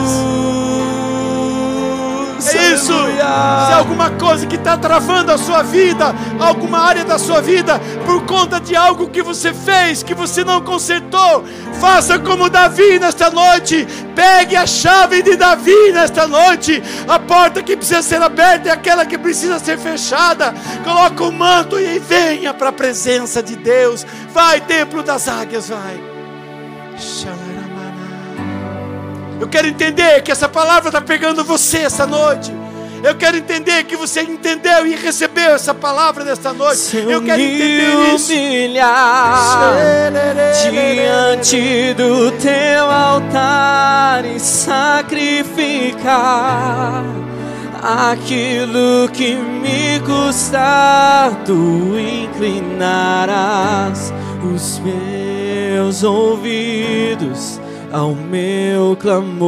Alguma 3.76 4.10
coisa 4.10 4.46
que 4.46 4.56
está 4.56 4.76
travando 4.76 5.30
a 5.30 5.38
sua 5.38 5.62
vida, 5.62 6.14
alguma 6.40 6.78
área 6.78 7.04
da 7.04 7.18
sua 7.18 7.40
vida, 7.40 7.78
por 8.04 8.24
conta 8.24 8.58
de 8.58 8.74
algo 8.74 9.08
que 9.08 9.22
você 9.22 9.52
fez, 9.52 10.02
que 10.02 10.14
você 10.14 10.42
não 10.42 10.62
consertou, 10.62 11.44
faça 11.78 12.18
como 12.18 12.48
Davi 12.48 12.98
nesta 12.98 13.30
noite. 13.30 13.86
Pegue 14.14 14.56
a 14.56 14.66
chave 14.66 15.22
de 15.22 15.36
Davi 15.36 15.92
nesta 15.92 16.26
noite. 16.26 16.82
A 17.06 17.18
porta 17.18 17.62
que 17.62 17.76
precisa 17.76 18.02
ser 18.02 18.22
aberta 18.22 18.70
é 18.70 18.72
aquela 18.72 19.04
que 19.04 19.18
precisa 19.18 19.58
ser 19.58 19.78
fechada. 19.78 20.54
Coloca 20.82 21.22
o 21.24 21.32
manto 21.32 21.78
e 21.78 21.98
venha 21.98 22.54
para 22.54 22.70
a 22.70 22.72
presença 22.72 23.42
de 23.42 23.56
Deus. 23.56 24.06
Vai, 24.32 24.60
templo 24.62 25.02
das 25.02 25.28
águias, 25.28 25.68
vai. 25.68 26.00
Eu 29.38 29.48
quero 29.48 29.68
entender 29.68 30.22
que 30.22 30.32
essa 30.32 30.48
palavra 30.48 30.88
está 30.88 31.00
pegando 31.00 31.44
você 31.44 31.78
essa 31.78 32.06
noite. 32.06 32.65
Eu 33.06 33.14
quero 33.14 33.36
entender 33.36 33.84
que 33.84 33.94
você 33.94 34.22
entendeu 34.22 34.84
e 34.84 34.96
recebeu 34.96 35.54
essa 35.54 35.72
palavra 35.72 36.24
nesta 36.24 36.52
noite. 36.52 36.78
Se 36.78 36.96
Eu 36.96 37.22
quero 37.22 37.40
entender 37.40 38.14
isso. 38.16 38.32
humilhar 38.32 39.74
diante 40.72 41.94
do 41.94 42.32
teu 42.32 42.90
altar 42.90 44.24
e 44.24 44.40
sacrificar 44.40 45.14
aquilo 47.80 49.08
que 49.12 49.36
me 49.36 50.00
custa, 50.00 51.30
tu 51.44 51.94
inclinarás 51.96 54.12
os 54.52 54.80
meus 54.80 56.02
ouvidos 56.02 57.60
ao 57.92 58.16
meu 58.16 58.96
clamor. 58.96 59.46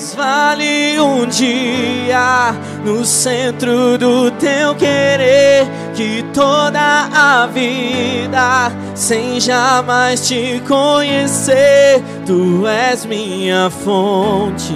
Mas 0.00 0.14
vale 0.14 0.98
um 0.98 1.26
dia 1.26 2.54
no 2.86 3.04
centro 3.04 3.98
do 3.98 4.30
teu 4.30 4.74
querer 4.74 5.68
que 5.94 6.24
toda 6.32 7.10
a 7.12 7.46
vida, 7.46 8.72
sem 8.94 9.38
jamais 9.38 10.26
te 10.26 10.58
conhecer, 10.66 12.02
tu 12.24 12.66
és 12.66 13.04
minha 13.04 13.68
fonte, 13.68 14.72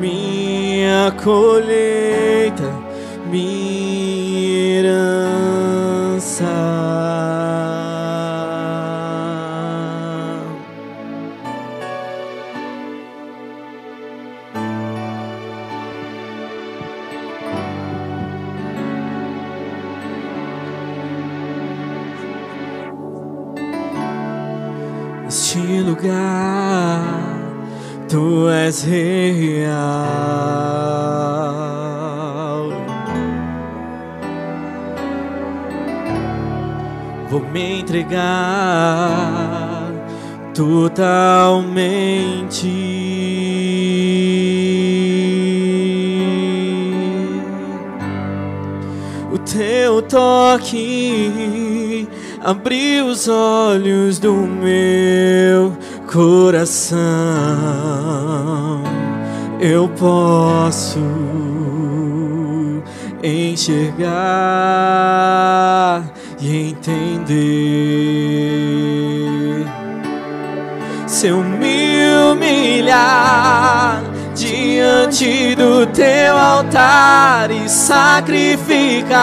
minha 0.00 1.14
colheita, 1.22 2.74
minha 3.30 4.80
herança. 4.80 6.44
Lugar, 25.86 27.38
tu 28.08 28.48
és 28.48 28.82
real. 28.82 29.76
Vou 37.30 37.40
me 37.52 37.80
entregar 37.80 39.12
totalmente. 40.54 40.96
O 49.32 49.38
teu 49.38 50.02
toque 50.02 51.65
abriu 52.46 53.06
os 53.06 53.26
olhos 53.26 54.20
do 54.20 54.32
meu 54.32 55.76
coração. 56.06 56.96
Eu 59.58 59.88
posso 59.88 61.00
enxergar 63.20 64.04
e 66.40 66.68
entender. 66.68 67.26
Se 71.08 71.26
eu 71.26 71.42
me 71.42 72.30
humilhar 72.30 74.04
diante 74.36 75.56
do 75.56 75.84
teu 75.86 76.36
altar 76.36 77.50
e 77.50 77.68
sacrificar 77.68 79.16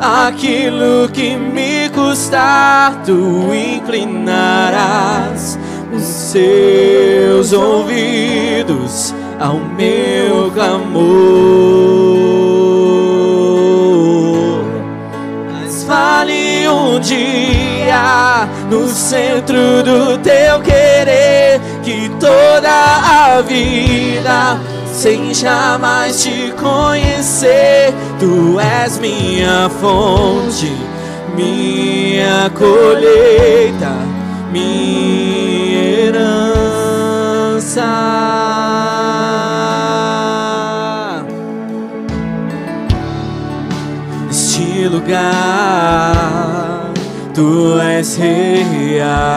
aquilo 0.00 1.08
que 1.12 1.36
me 1.36 1.90
custar, 1.90 3.02
tu 3.04 3.52
inclinarás 3.54 5.58
os 5.92 6.02
seus 6.02 7.52
ouvidos 7.52 9.14
ao 9.38 9.58
meu 9.58 10.50
clamor. 10.52 11.04
Mas 15.52 15.84
vale 15.84 16.66
um 16.68 16.98
dia 17.00 18.48
no 18.70 18.88
centro 18.88 19.82
do 19.82 20.16
teu 20.18 20.62
querer 20.62 21.60
que 21.82 22.08
toda 22.18 22.70
a 22.70 23.42
vida 23.42 24.58
sem 25.04 25.34
jamais 25.34 26.22
te 26.22 26.50
conhecer, 26.52 27.92
tu 28.18 28.58
és 28.58 28.98
minha 29.00 29.68
fonte, 29.68 30.72
minha 31.36 32.50
colheita, 32.54 33.92
minha 34.50 36.08
herança. 36.08 37.84
Este 44.30 44.88
lugar, 44.88 46.14
tu 47.34 47.78
és 47.78 48.16
real. 48.16 49.34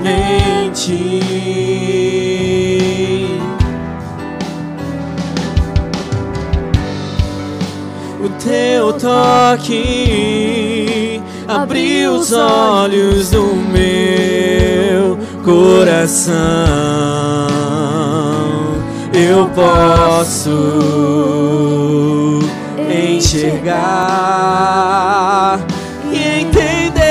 O 8.24 8.30
teu 8.44 8.94
toque 8.94 9.82
abriu 11.48 12.14
os 12.14 12.32
olhos 12.32 13.32
do 13.32 13.56
meu 13.56 15.18
coração. 15.44 16.38
Eu 19.14 19.50
posso 19.50 20.52
enxergar 23.22 23.70
e 26.12 26.42
entender. 26.42 27.02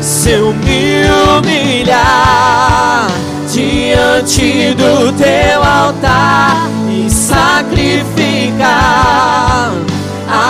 Se 0.00 0.30
eu 0.30 0.54
me 0.54 1.04
humilhar 1.36 3.08
diante 3.52 4.74
do 4.74 5.12
teu 5.12 5.62
altar 5.62 6.70
e 6.88 7.10
sacrificar 7.10 8.62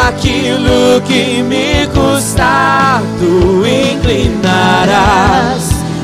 aquilo 0.06 1.02
que 1.04 1.42
me 1.42 1.88
custar, 1.88 3.02
tu 3.18 3.66
inclinarás 3.66 5.02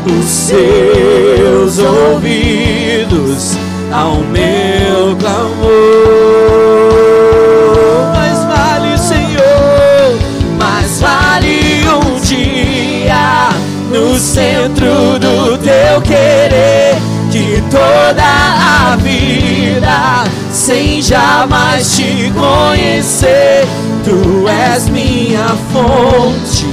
os 0.05 0.25
seus 0.25 1.79
ouvidos 1.79 3.57
ao 3.93 4.17
meu 4.17 5.17
clamor. 5.17 5.69
Mas 8.15 8.45
vale, 8.45 8.99
Senhor, 8.99 10.19
mas 10.59 11.01
vale 11.01 11.85
um 11.89 12.21
dia 12.21 13.51
no 13.91 14.19
centro 14.19 15.19
do 15.19 15.59
teu 15.59 16.01
querer 16.03 16.97
que 17.31 17.63
toda 17.71 18.23
a 18.23 18.97
vida 18.97 20.25
sem 20.51 21.01
jamais 21.03 21.97
te 21.97 22.33
conhecer, 22.33 23.67
tu 24.05 24.49
és 24.49 24.89
minha 24.89 25.49
fonte, 25.73 26.67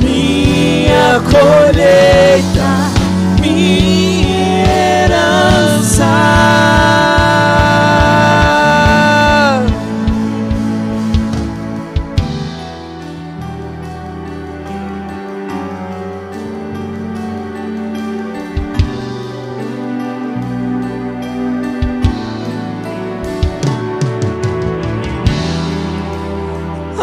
minha 0.00 1.20
colheita, 1.20 2.81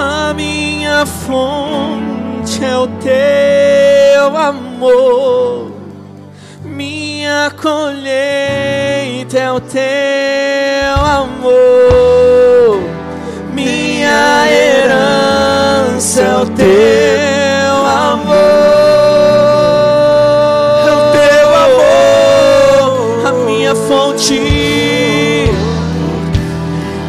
A 0.02 0.34
minha 0.34 1.06
fonte 1.06 2.64
é 2.64 2.78
o 2.78 2.88
teu 3.00 4.38
amor, 4.38 5.72
minha 6.64 7.52
colheita 7.52 8.09
é 9.38 9.52
o 9.52 9.60
teu 9.60 10.96
amor, 11.06 12.82
minha 13.54 14.48
herança 14.50 16.22
é 16.22 16.38
o 16.38 16.46
teu 16.48 17.86
amor. 17.86 18.36
É 20.88 20.92
o 20.92 21.12
teu 21.12 21.50
amor, 21.66 23.28
a 23.28 23.32
minha 23.46 23.76
fonte. 23.76 24.40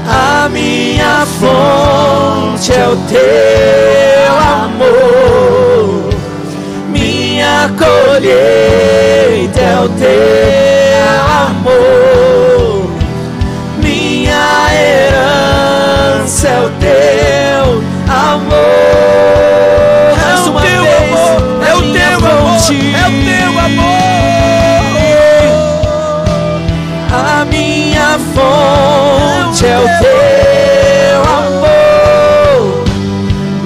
A 0.06 0.48
minha 0.50 1.24
fonte 1.38 2.72
é 2.72 2.88
o 2.88 2.96
teu 3.08 4.32
amor, 4.36 5.39
colheita 7.72 9.60
é 9.60 9.80
o 9.80 9.88
teu 9.90 11.24
amor, 11.48 12.90
minha 13.82 14.68
herança 14.74 16.48
é 16.48 16.60
o 16.60 16.70
teu 16.80 17.82
amor. 18.08 18.60
É 20.18 20.34
o 20.36 20.52
teu 20.60 20.82
amor, 20.82 21.38
é 21.66 21.74
o 21.74 21.82
teu 21.92 22.16
amor, 22.16 22.58
é 22.94 23.06
o 23.06 23.12
teu 23.24 23.50
amor. 23.58 24.00
A 27.12 27.44
minha 27.44 28.18
fonte 28.34 29.66
é 29.66 29.78
o 29.78 29.86
é 29.86 29.98
teu 29.98 31.20
amor, 31.38 32.84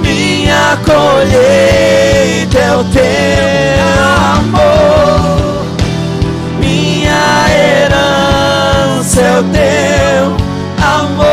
minha 0.03 0.79
colheita 0.85 2.59
é 2.59 2.77
o 2.77 2.85
teu 2.85 3.74
teu 9.53 10.37
amor. 10.83 11.25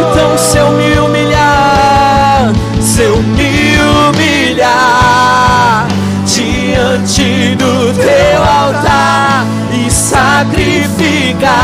Então, 0.00 0.36
se 0.38 0.58
eu 0.58 0.70
me 0.72 0.98
humilhar, 0.98 2.52
se 2.80 3.02
eu 3.02 3.16
me 3.16 3.78
humilhar 3.78 5.86
diante 6.26 7.54
do 7.56 7.92
teu 7.94 8.42
altar 8.42 9.46
e 9.72 9.88
sacrificar 9.90 11.54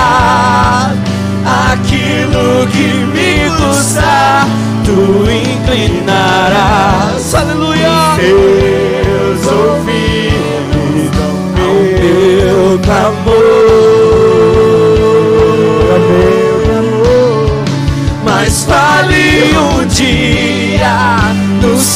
aquilo 1.73 2.67
que 2.69 2.89
me 3.13 3.51
custa, 3.57 4.47
tu 4.85 5.27
inclinarás. 5.31 7.35
Aleluia! 7.35 8.17
Teus 8.17 9.47
ouvidos 9.47 11.19
ao 11.19 11.35
Meu 11.57 12.79
clamor, 12.81 14.00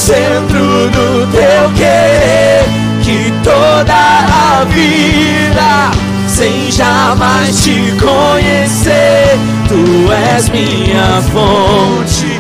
centro 0.05 0.91
do 0.91 1.27
teu 1.33 1.71
querer 1.79 2.65
que 3.03 3.33
toda 3.43 3.95
a 3.95 4.65
vida 4.65 5.91
sem 6.29 6.71
jamais 6.71 7.65
te 7.65 7.91
conhecer 7.99 9.39
tu 9.67 10.13
és 10.13 10.51
minha 10.51 11.23
fonte 11.33 12.39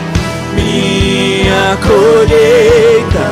minha 0.54 1.78
colheita 1.82 3.30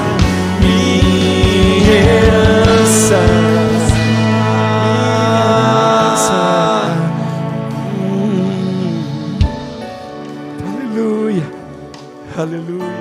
minha 0.62 1.92
herança. 1.92 3.20
Aleluia, 12.34 12.91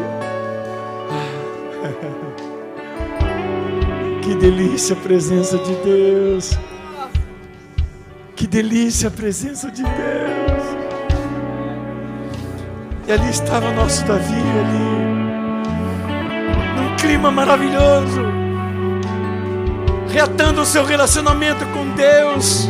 delícia 4.42 4.96
a 4.96 5.00
presença 5.00 5.56
de 5.60 5.76
Deus. 5.76 6.58
Que 8.36 8.48
delícia 8.48 9.08
a 9.08 9.12
presença 9.12 9.70
de 9.70 9.84
Deus. 9.84 10.64
E 13.08 13.12
ali 13.12 13.30
estava 13.30 13.72
nosso 13.72 14.04
Davi, 14.04 14.34
ali, 14.34 14.80
num 16.76 16.96
clima 16.96 17.30
maravilhoso, 17.30 18.22
reatando 20.10 20.62
o 20.62 20.66
seu 20.66 20.84
relacionamento 20.84 21.64
com 21.68 21.88
Deus, 21.92 22.68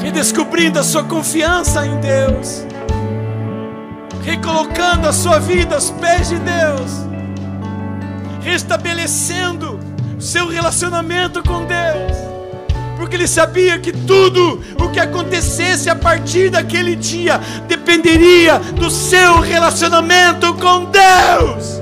redescobrindo 0.00 0.78
a 0.78 0.84
sua 0.84 1.02
confiança 1.02 1.84
em 1.84 1.98
Deus. 1.98 2.64
Recolocando 4.22 5.08
a 5.08 5.12
sua 5.12 5.38
vida 5.40 5.74
aos 5.74 5.90
pés 5.90 6.28
de 6.28 6.38
Deus, 6.38 7.08
restabelecendo 8.40 9.78
seu 10.18 10.48
relacionamento 10.48 11.42
com 11.42 11.64
Deus, 11.64 12.16
porque 12.96 13.14
ele 13.16 13.28
sabia 13.28 13.78
que 13.78 13.92
tudo 13.92 14.60
o 14.80 14.88
que 14.90 14.98
acontecesse 14.98 15.88
a 15.88 15.94
partir 15.94 16.50
daquele 16.50 16.96
dia 16.96 17.40
dependeria 17.66 18.58
do 18.58 18.90
seu 18.90 19.40
relacionamento 19.40 20.52
com 20.54 20.86
Deus. 20.86 21.78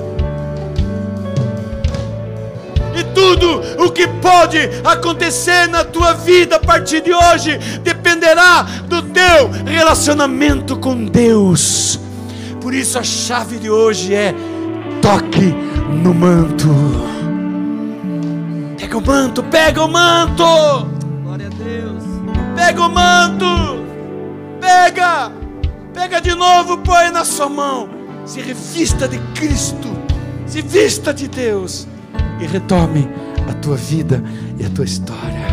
E 2.99 3.05
tudo 3.15 3.61
o 3.85 3.91
que 3.91 4.07
pode 4.09 4.59
acontecer 4.83 5.67
na 5.69 5.85
tua 5.85 6.15
vida 6.15 6.57
a 6.57 6.61
partir 6.61 7.03
de 7.03 7.13
hoje 7.13 7.59
dependerá 7.83 8.63
do 8.87 9.03
teu 9.03 9.51
relacionamento 9.67 10.79
com 10.79 11.05
Deus. 11.05 12.01
Por 12.61 12.75
isso 12.75 12.99
a 12.99 13.03
chave 13.03 13.59
de 13.59 13.69
hoje 13.69 14.15
é 14.15 14.35
toque 15.03 15.55
no 15.89 16.15
manto. 16.15 16.69
Pega 18.79 18.99
o 18.99 19.01
manto, 19.01 19.43
pega 19.45 19.85
o 19.85 19.89
manto. 19.89 20.45
glória 21.23 21.47
a 21.47 21.51
Deus 21.51 22.03
Pega 22.55 22.83
o 22.83 22.91
manto. 22.91 23.85
Pega. 24.61 25.31
Pega 25.93 26.21
de 26.21 26.35
novo, 26.35 26.79
põe 26.79 27.11
na 27.11 27.25
sua 27.25 27.49
mão. 27.49 27.89
Se 28.25 28.41
revista 28.41 29.07
de 29.07 29.19
Cristo. 29.35 29.89
Se 30.47 30.63
vista 30.63 31.13
de 31.13 31.29
Deus. 31.29 31.87
E 32.41 32.47
retome 32.47 33.09
a 33.49 33.55
tua 33.55 33.77
vida 33.77 34.23
e 34.59 34.65
a 34.65 34.71
tua 34.71 34.85
história. 34.85 35.47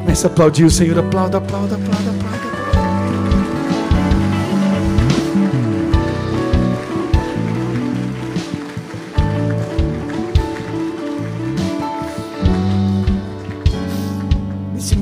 Comece 0.00 0.26
a 0.26 0.30
aplaudir 0.30 0.64
o 0.64 0.70
Senhor. 0.70 0.98
Aplauda, 0.98 1.38
aplauda, 1.38 1.76
aplauda, 1.76 2.10
aplauda. 2.10 2.53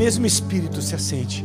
Mesmo 0.03 0.27
espírito 0.27 0.83
se 0.83 0.97
assente. 0.97 1.45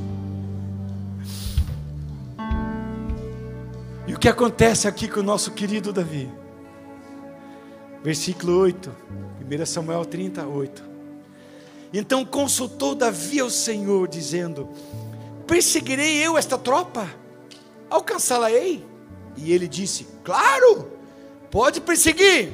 E 4.07 4.15
o 4.15 4.17
que 4.17 4.27
acontece 4.27 4.87
aqui 4.87 5.07
com 5.07 5.19
o 5.19 5.23
nosso 5.23 5.51
querido 5.51 5.93
Davi? 5.93 6.27
Versículo 8.03 8.57
8, 8.57 8.91
1 9.61 9.65
Samuel 9.67 10.03
38. 10.05 10.83
Então 11.93 12.25
consultou 12.25 12.95
Davi 12.95 13.39
ao 13.41 13.51
Senhor, 13.51 14.07
dizendo: 14.07 14.67
Perseguirei 15.45 16.25
eu 16.25 16.35
esta 16.35 16.57
tropa? 16.57 17.07
Alcançá-la-ei? 17.91 18.83
E 19.35 19.53
ele 19.53 19.67
disse: 19.67 20.07
Claro, 20.23 20.93
pode 21.51 21.79
perseguir, 21.79 22.51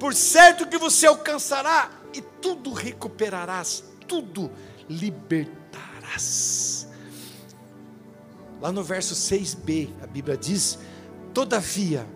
por 0.00 0.12
certo 0.14 0.66
que 0.66 0.78
você 0.78 1.06
alcançará 1.06 1.92
e 2.12 2.20
tudo 2.20 2.72
recuperarás, 2.72 3.84
tudo 4.08 4.50
libertarás. 4.88 6.88
Lá 8.60 8.72
no 8.72 8.82
verso 8.82 9.14
6b, 9.14 9.90
a 10.02 10.06
Bíblia 10.06 10.36
diz: 10.36 10.78
Todavia, 11.32 12.06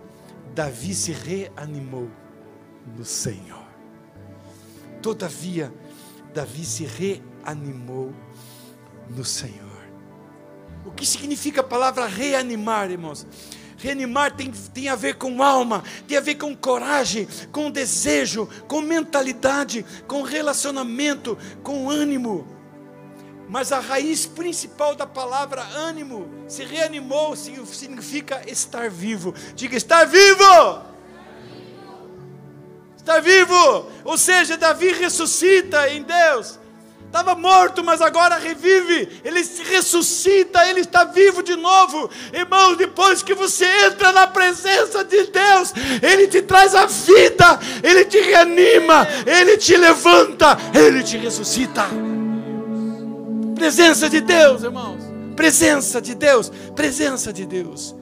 Davi 0.55 0.95
se 0.95 1.13
reanimou 1.13 2.11
no 2.97 3.05
Senhor. 3.05 3.63
Todavia, 5.01 5.73
Davi 6.35 6.65
se 6.65 6.85
reanimou 6.85 8.13
no 9.09 9.25
Senhor. 9.25 9.71
O 10.85 10.91
que 10.91 11.07
significa 11.07 11.61
a 11.61 11.65
palavra 11.65 12.07
reanimar, 12.07 12.91
irmãos? 12.91 13.27
Reanimar 13.77 14.37
tem, 14.37 14.51
tem 14.51 14.89
a 14.89 14.95
ver 14.95 15.17
com 15.17 15.43
alma, 15.43 15.83
tem 16.07 16.17
a 16.17 16.21
ver 16.21 16.37
com 16.37 16.57
coragem, 16.57 17.27
com 17.51 17.71
desejo, 17.71 18.49
com 18.69 18.81
mentalidade, 18.81 19.85
com 20.07 20.23
relacionamento, 20.23 21.37
com 21.63 21.91
ânimo. 21.91 22.47
Mas 23.53 23.71
a 23.71 23.81
raiz 23.81 24.25
principal 24.25 24.95
da 24.95 25.07
palavra 25.07 25.63
ânimo, 25.77 26.27
se 26.49 26.65
reanimou, 26.65 27.37
significa 27.37 28.41
estar 28.47 28.89
vivo. 28.89 29.35
Diga, 29.55 29.77
estar 29.77 30.07
vivo! 30.07 30.81
Está 32.97 33.21
vivo, 33.21 33.91
ou 34.05 34.17
seja, 34.17 34.57
Davi 34.57 34.93
ressuscita 34.93 35.91
em 35.91 36.03
Deus. 36.03 36.59
Estava 37.05 37.35
morto, 37.35 37.85
mas 37.85 38.01
agora 38.01 38.39
revive. 38.39 39.21
Ele 39.23 39.45
se 39.45 39.63
ressuscita, 39.65 40.67
ele 40.67 40.81
está 40.81 41.05
vivo 41.05 41.43
de 41.43 41.55
novo. 41.55 42.09
Irmãos, 42.33 42.79
depois 42.79 43.23
que 43.23 43.35
você 43.35 43.67
entra 43.85 44.13
na 44.13 44.27
presença 44.29 45.05
de 45.05 45.25
Deus, 45.25 45.75
ele 46.01 46.27
te 46.27 46.41
traz 46.41 46.75
a 46.75 46.87
vida, 46.87 47.61
ele 47.83 48.07
te 48.07 48.19
reanima, 48.19 49.07
ele 49.27 49.59
te 49.59 49.77
levanta, 49.77 50.57
ele 50.73 51.03
te 51.03 51.19
ressuscita. 51.19 52.12
Presença 53.63 54.11
de 54.11 54.21
Deus, 54.21 54.65
irmãos. 54.65 55.05
Presença 55.37 56.03
de 56.03 56.17
Deus, 56.17 56.51
presença 56.75 57.33
de 57.33 57.47
Deus. 57.47 57.95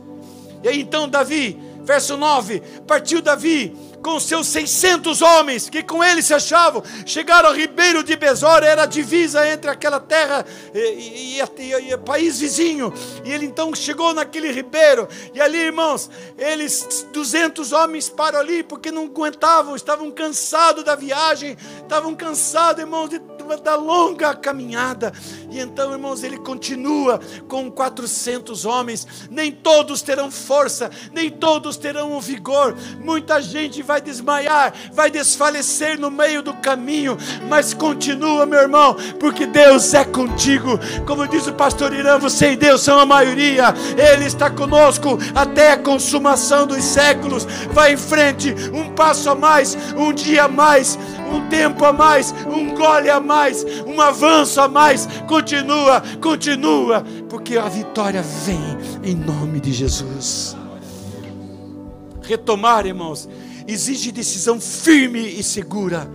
E 0.65 0.69
aí 0.69 0.81
então 0.81 1.07
Davi, 1.07 1.61
verso 1.85 2.17
9, 2.17 2.63
partiu 2.87 3.21
Davi 3.21 3.77
com 4.03 4.19
seus 4.19 4.47
600 4.49 5.23
homens 5.23 5.69
que 5.69 5.83
com 5.83 6.03
ele 6.03 6.23
se 6.23 6.35
achavam, 6.35 6.83
chegaram 7.05 7.51
ao 7.51 7.55
ribeiro 7.55 8.03
de 8.03 8.17
Besor, 8.17 8.63
era 8.63 8.83
a 8.83 8.87
divisa 8.87 9.47
entre 9.49 9.71
aquela 9.71 10.01
terra 10.01 10.45
e, 10.75 11.39
e, 11.39 11.41
e, 11.41 11.93
e, 11.93 11.99
país 11.99 12.41
vizinho. 12.41 12.93
E 13.25 13.33
ele 13.33 13.47
então 13.47 13.75
chegou 13.75 14.15
naquele 14.15 14.51
ribeiro, 14.51 15.09
e 15.35 15.41
ali, 15.41 15.59
irmãos, 15.59 16.11
eles, 16.37 17.07
200 17.13 17.73
homens 17.73 18.09
param 18.09 18.41
ali 18.41 18.63
porque 18.63 18.91
não 18.91 19.05
aguentavam, 19.05 19.77
estavam 19.77 20.11
cansados 20.11 20.85
da 20.85 20.95
viagem, 20.95 21.57
estavam 21.83 22.15
cansados, 22.15 22.81
irmãos, 22.81 23.09
de 23.09 23.21
da 23.57 23.75
longa 23.75 24.35
caminhada. 24.35 25.13
E 25.51 25.59
então, 25.59 25.93
irmãos, 25.93 26.23
ele 26.23 26.39
continua 26.39 27.21
com 27.49 27.71
400 27.71 28.65
homens. 28.65 29.07
Nem 29.31 29.51
todos 29.51 30.03
terão 30.03 30.31
força, 30.31 30.91
nem 31.13 31.31
todos 31.31 31.77
terão 31.77 32.13
o 32.13 32.21
vigor. 32.21 32.77
Muita 33.01 33.41
gente 33.41 33.83
vai 33.83 33.90
desmaiar, 33.99 34.75
vai 34.93 35.11
desfalecer 35.11 35.99
no 35.99 36.11
meio 36.11 36.43
do 36.43 36.53
caminho, 36.55 37.17
mas 37.49 37.73
continua, 37.73 38.45
meu 38.45 38.61
irmão, 38.61 38.95
porque 39.19 39.47
Deus 39.47 39.95
é 39.95 40.05
contigo. 40.05 40.79
Como 41.07 41.27
diz 41.27 41.47
o 41.47 41.55
pastor 41.55 41.93
Irã, 41.95 42.19
você 42.19 42.53
e 42.53 42.57
Deus 42.57 42.83
são 42.83 42.99
a 42.99 43.07
maioria. 43.07 43.75
Ele 43.97 44.27
está 44.27 44.51
conosco 44.51 45.19
até 45.35 45.73
a 45.73 45.79
consumação 45.79 46.67
dos 46.67 46.85
séculos. 46.85 47.47
Vai 47.73 47.95
em 47.95 47.97
frente, 47.97 48.55
um 48.73 48.91
passo 48.95 49.31
a 49.31 49.35
mais, 49.35 49.77
um 49.97 50.13
dia 50.13 50.45
a 50.45 50.49
mais, 50.49 50.99
um 51.33 51.49
tempo 51.49 51.85
a 51.85 51.93
mais, 51.93 52.35
um 52.47 52.75
gole 52.75 53.09
a 53.09 53.21
mais, 53.21 53.65
um 53.87 54.01
avanço 54.01 54.61
a 54.61 54.69
mais. 54.69 55.07
Continua, 55.27 56.03
continua, 56.21 57.05
porque 57.29 57.57
a 57.57 57.69
vitória 57.69 58.23
vem 58.23 58.61
em 59.03 59.15
nome 59.15 59.61
de 59.61 59.73
Jesus. 59.73 60.57
Retomar, 62.23 62.87
irmãos, 62.87 63.29
exige 63.73 64.13
decisão 64.13 64.61
firme 64.61 65.39
e 65.39 65.43
segura. 65.43 66.11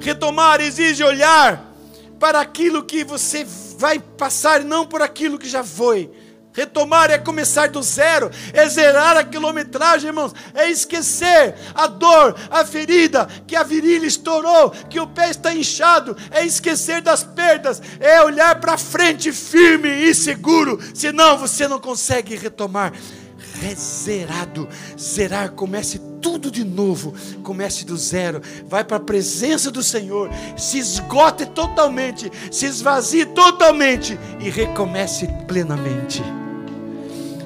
Retomar 0.00 0.60
exige 0.60 1.02
olhar 1.02 1.74
para 2.18 2.40
aquilo 2.40 2.84
que 2.84 3.04
você 3.04 3.46
vai 3.78 3.98
passar, 3.98 4.62
não 4.62 4.86
por 4.86 5.02
aquilo 5.02 5.38
que 5.38 5.48
já 5.48 5.64
foi. 5.64 6.10
Retomar 6.52 7.10
é 7.10 7.18
começar 7.18 7.68
do 7.68 7.80
zero, 7.80 8.28
é 8.52 8.68
zerar 8.68 9.16
a 9.16 9.22
quilometragem, 9.22 10.08
irmãos, 10.08 10.34
é 10.52 10.68
esquecer 10.68 11.54
a 11.74 11.86
dor, 11.86 12.34
a 12.50 12.64
ferida, 12.64 13.28
que 13.46 13.54
a 13.54 13.62
virilha 13.62 14.04
estourou, 14.04 14.70
que 14.70 14.98
o 14.98 15.06
pé 15.06 15.30
está 15.30 15.54
inchado, 15.54 16.16
é 16.30 16.44
esquecer 16.44 17.00
das 17.02 17.22
perdas, 17.22 17.80
é 18.00 18.20
olhar 18.22 18.58
para 18.58 18.76
frente 18.76 19.32
firme 19.32 19.88
e 19.88 20.12
seguro, 20.12 20.80
senão 20.92 21.38
você 21.38 21.68
não 21.68 21.78
consegue 21.78 22.34
retomar. 22.34 22.92
Zerado, 23.76 24.68
zerar, 24.98 25.50
comece 25.52 26.00
tudo 26.20 26.50
de 26.50 26.64
novo, 26.64 27.14
comece 27.42 27.84
do 27.84 27.96
zero, 27.96 28.40
vai 28.66 28.84
para 28.84 28.96
a 28.96 29.00
presença 29.00 29.70
do 29.70 29.82
Senhor, 29.82 30.30
se 30.56 30.78
esgote 30.78 31.46
totalmente, 31.46 32.30
se 32.50 32.66
esvazie 32.66 33.26
totalmente 33.26 34.18
e 34.40 34.50
recomece 34.50 35.28
plenamente. 35.46 36.22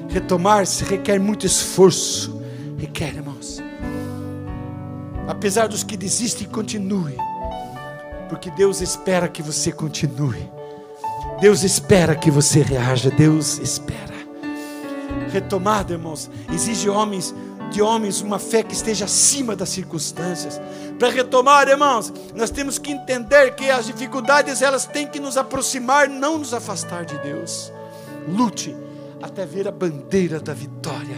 Retomar-se 0.09 0.85
requer 0.85 1.19
muito 1.19 1.45
esforço. 1.45 2.41
Requer, 2.77 3.15
irmãos. 3.15 3.61
Apesar 5.27 5.67
dos 5.67 5.83
que 5.83 5.97
desistem, 5.97 6.47
continue. 6.47 7.17
Porque 8.29 8.49
Deus 8.51 8.79
espera 8.79 9.27
que 9.27 9.41
você 9.41 9.71
continue. 9.73 10.49
Deus 11.41 11.63
espera 11.63 12.15
que 12.15 12.31
você 12.31 12.61
reaja. 12.61 13.09
Deus 13.09 13.57
espera. 13.59 14.14
Retomada, 15.35 15.91
irmãos, 15.91 16.31
exige 16.49 16.87
homens 16.87 17.35
de 17.69 17.81
homens 17.81 18.21
uma 18.21 18.39
fé 18.39 18.63
que 18.63 18.73
esteja 18.73 19.03
acima 19.03 19.53
das 19.53 19.67
circunstâncias. 19.67 20.61
Para 20.97 21.09
retomar, 21.09 21.67
irmãos, 21.67 22.13
nós 22.33 22.49
temos 22.49 22.79
que 22.79 22.89
entender 22.89 23.53
que 23.53 23.69
as 23.69 23.85
dificuldades 23.85 24.61
elas 24.61 24.85
têm 24.85 25.05
que 25.05 25.19
nos 25.19 25.35
aproximar, 25.35 26.07
não 26.07 26.37
nos 26.37 26.53
afastar 26.53 27.03
de 27.03 27.17
Deus. 27.17 27.69
Lute 28.25 28.73
até 29.21 29.45
ver 29.45 29.67
a 29.67 29.73
bandeira 29.73 30.39
da 30.39 30.53
vitória 30.53 31.17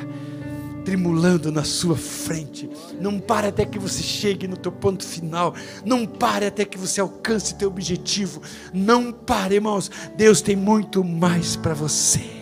tremulando 0.84 1.52
na 1.52 1.64
sua 1.64 1.96
frente. 1.96 2.68
Não 3.00 3.20
pare 3.20 3.46
até 3.46 3.66
que 3.66 3.78
você 3.78 4.02
chegue 4.02 4.48
no 4.48 4.58
teu 4.58 4.72
ponto 4.72 5.06
final. 5.06 5.54
Não 5.86 6.08
pare 6.08 6.48
até 6.48 6.66
que 6.66 6.80
você 6.80 7.00
alcance 7.00 7.54
teu 7.54 7.68
objetivo. 7.68 8.42
Não 8.74 9.12
pare, 9.12 9.56
irmãos. 9.56 9.92
Deus 10.16 10.42
tem 10.42 10.56
muito 10.56 11.04
mais 11.04 11.56
para 11.56 11.76
você. 11.76 12.37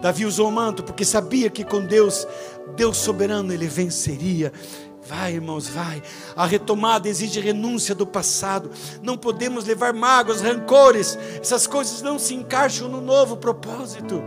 Davi 0.00 0.24
usou 0.24 0.48
o 0.48 0.52
manto 0.52 0.82
porque 0.82 1.04
sabia 1.04 1.50
que 1.50 1.64
com 1.64 1.84
Deus, 1.84 2.26
Deus 2.76 2.96
soberano, 2.96 3.52
ele 3.52 3.66
venceria. 3.66 4.52
Vai, 5.08 5.32
irmãos, 5.34 5.66
vai. 5.66 6.02
A 6.36 6.44
retomada 6.44 7.08
exige 7.08 7.40
renúncia 7.40 7.94
do 7.94 8.06
passado. 8.06 8.70
Não 9.02 9.16
podemos 9.16 9.64
levar 9.64 9.94
mágoas, 9.94 10.42
rancores. 10.42 11.18
Essas 11.40 11.66
coisas 11.66 12.02
não 12.02 12.18
se 12.18 12.34
encaixam 12.34 12.88
no 12.88 13.00
novo 13.00 13.36
propósito. 13.36 14.22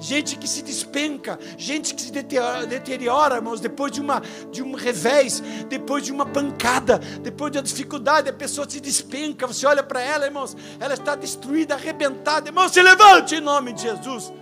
Gente 0.00 0.36
que 0.36 0.46
se 0.46 0.60
despenca, 0.60 1.38
gente 1.56 1.94
que 1.94 2.02
se 2.02 2.12
deteriora, 2.12 3.36
irmãos, 3.36 3.60
depois 3.60 3.90
de, 3.90 4.00
uma, 4.00 4.20
de 4.50 4.62
um 4.62 4.74
revés, 4.74 5.42
depois 5.70 6.02
de 6.04 6.12
uma 6.12 6.26
pancada, 6.26 6.98
depois 7.22 7.50
de 7.50 7.58
uma 7.58 7.64
dificuldade, 7.64 8.28
a 8.28 8.32
pessoa 8.32 8.68
se 8.68 8.78
despenca. 8.78 9.46
Você 9.46 9.66
olha 9.66 9.82
para 9.82 10.02
ela, 10.02 10.26
irmãos, 10.26 10.54
ela 10.80 10.94
está 10.94 11.14
destruída, 11.14 11.74
arrebentada. 11.74 12.48
Irmão, 12.48 12.68
se 12.68 12.82
levante 12.82 13.36
em 13.36 13.40
nome 13.40 13.72
de 13.72 13.82
Jesus 13.82 14.32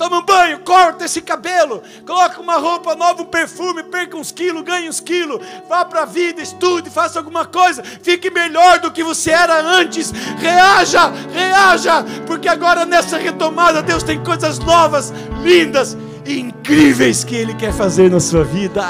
toma 0.00 0.20
um 0.20 0.24
banho, 0.24 0.60
corta 0.60 1.04
esse 1.04 1.20
cabelo, 1.20 1.82
coloca 2.06 2.40
uma 2.40 2.56
roupa 2.56 2.94
nova, 2.94 3.20
um 3.20 3.26
perfume, 3.26 3.82
perca 3.82 4.16
uns 4.16 4.32
quilos, 4.32 4.62
ganhe 4.62 4.88
uns 4.88 4.98
quilos, 4.98 5.38
vá 5.68 5.84
para 5.84 6.04
a 6.04 6.06
vida, 6.06 6.40
estude, 6.40 6.88
faça 6.88 7.18
alguma 7.18 7.44
coisa, 7.44 7.82
fique 7.82 8.30
melhor 8.30 8.78
do 8.78 8.90
que 8.90 9.04
você 9.04 9.30
era 9.30 9.60
antes, 9.60 10.10
reaja, 10.38 11.12
reaja, 11.34 12.02
porque 12.26 12.48
agora 12.48 12.86
nessa 12.86 13.18
retomada 13.18 13.82
Deus 13.82 14.02
tem 14.02 14.24
coisas 14.24 14.58
novas, 14.58 15.12
lindas 15.42 15.98
e 16.24 16.40
incríveis 16.40 17.22
que 17.22 17.36
Ele 17.36 17.52
quer 17.52 17.74
fazer 17.74 18.10
na 18.10 18.20
sua 18.20 18.42
vida. 18.42 18.82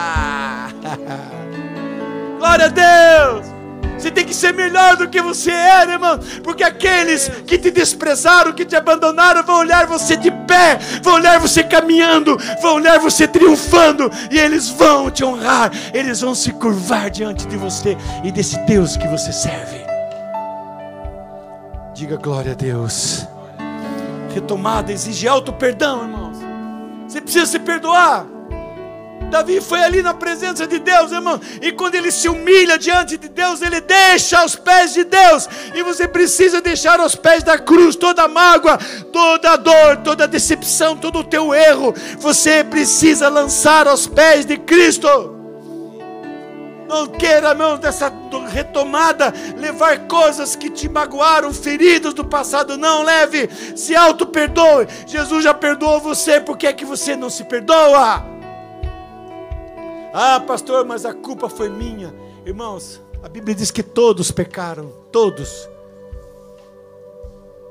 Glória 2.39 2.67
a 2.67 2.69
Deus! 2.69 3.50
Você 4.01 4.11
tem 4.11 4.25
que 4.25 4.33
ser 4.35 4.55
melhor 4.55 4.97
do 4.97 5.09
que 5.09 5.21
você 5.21 5.51
era, 5.51 5.93
irmão. 5.93 6.19
Porque 6.43 6.65
aqueles 6.65 7.29
que 7.47 7.59
te 7.59 7.71
desprezaram, 7.71 8.53
que 8.53 8.65
te 8.65 8.75
abandonaram, 8.75 9.43
vão 9.43 9.59
olhar 9.59 9.87
você 9.87 10.17
de 10.17 10.31
pé, 10.31 10.79
vão 11.03 11.15
olhar 11.15 11.39
você 11.39 11.63
caminhando, 11.63 12.39
vão 12.63 12.77
olhar 12.77 12.99
você 12.99 13.29
triunfando, 13.29 14.11
e 14.31 14.39
eles 14.39 14.71
vão 14.71 15.11
te 15.11 15.23
honrar, 15.23 15.71
eles 15.93 16.21
vão 16.23 16.35
se 16.35 16.51
curvar 16.53 17.11
diante 17.11 17.47
de 17.47 17.57
você 17.57 17.97
e 18.25 18.33
desse 18.33 18.59
Deus 18.61 18.97
que 18.97 19.07
você 19.07 19.33
serve. 19.33 19.81
Diga 21.95 22.17
glória 22.17 22.53
a 22.53 22.55
Deus. 22.55 23.27
Retomada 24.33 24.93
exige 24.93 25.29
alto 25.29 25.53
perdão, 25.53 26.03
irmãos. 26.03 26.39
Você 27.07 27.21
precisa 27.21 27.45
se 27.45 27.59
perdoar. 27.59 28.25
Davi 29.31 29.61
foi 29.61 29.83
ali 29.83 30.03
na 30.03 30.13
presença 30.13 30.67
de 30.67 30.79
Deus, 30.79 31.13
irmão, 31.13 31.41
e 31.63 31.73
quando 31.73 31.95
ele 31.95 32.11
se 32.11 32.29
humilha 32.29 32.79
diante 32.79 33.17
de 33.17 33.29
Deus, 33.29 33.63
ele 33.63 33.81
deixa 33.81 34.41
aos 34.41 34.57
pés 34.57 34.93
de 34.93 35.05
Deus, 35.05 35.49
e 35.75 35.83
você 35.83 36.07
precisa 36.07 36.61
deixar 36.61 37.01
aos 37.01 37.15
pés 37.15 37.43
da 37.43 37.59
cruz 37.59 37.97
toda 37.97 38.25
a 38.25 38.29
mágoa, 38.29 38.79
toda 39.13 39.53
a 39.53 39.57
dor, 39.57 39.99
toda 40.05 40.25
a 40.25 40.27
decepção, 40.27 40.97
todo 40.97 41.21
o 41.21 41.25
teu 41.25 41.55
erro, 41.55 41.95
você 42.19 42.63
precisa 42.65 43.29
lançar 43.29 43.87
aos 43.87 44.07
pés 44.07 44.45
de 44.45 44.57
Cristo. 44.59 45.37
Não 46.89 47.07
queira, 47.07 47.51
irmão, 47.51 47.79
dessa 47.79 48.13
retomada, 48.49 49.33
levar 49.57 50.09
coisas 50.09 50.57
que 50.57 50.69
te 50.69 50.89
magoaram, 50.89 51.55
feridas 51.55 52.13
do 52.13 52.25
passado. 52.25 52.77
Não 52.77 53.05
leve, 53.05 53.49
se 53.77 53.95
auto-perdoe. 53.95 54.89
Jesus 55.07 55.45
já 55.45 55.55
perdoou 55.55 56.01
você, 56.01 56.41
por 56.41 56.59
que 56.59 56.67
é 56.67 56.73
que 56.73 56.85
você 56.85 57.15
não 57.15 57.31
se 57.31 57.45
perdoa? 57.45 58.40
Ah, 60.13 60.41
pastor, 60.41 60.85
mas 60.85 61.05
a 61.05 61.15
culpa 61.15 61.49
foi 61.49 61.69
minha. 61.69 62.15
Irmãos, 62.45 63.01
a 63.23 63.29
Bíblia 63.29 63.55
diz 63.55 63.71
que 63.71 63.83
todos 63.83 64.31
pecaram, 64.31 64.93
todos. 65.13 65.69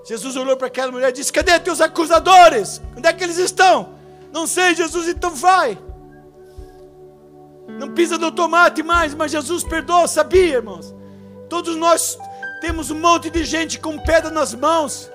Jesus 0.06 0.36
olhou 0.36 0.56
para 0.56 0.68
aquela 0.68 0.92
mulher 0.92 1.10
e 1.10 1.14
disse: 1.14 1.34
Cadê 1.34 1.60
teus 1.60 1.82
acusadores? 1.82 2.82
Onde 2.98 3.08
é 3.08 3.14
que 3.14 3.24
eles 3.24 3.38
estão? 3.38 3.90
Não 4.32 4.48
sei, 4.48 4.74
Jesus, 4.76 5.08
então 5.08 5.32
vai. 5.36 5.78
Não 7.68 7.94
pisa 7.94 8.18
no 8.18 8.32
tomate 8.32 8.82
mais, 8.82 9.14
mas 9.14 9.32
Jesus 9.32 9.64
perdoa, 9.64 10.08
sabia, 10.08 10.56
irmãos? 10.56 10.94
Todos 11.48 11.76
nós 11.76 12.18
temos 12.62 12.90
um 12.90 13.00
monte 13.00 13.30
de 13.30 13.44
gente 13.44 13.80
com 13.80 13.98
pedra 14.00 14.32
nas 14.32 14.54
mãos. 14.54 15.12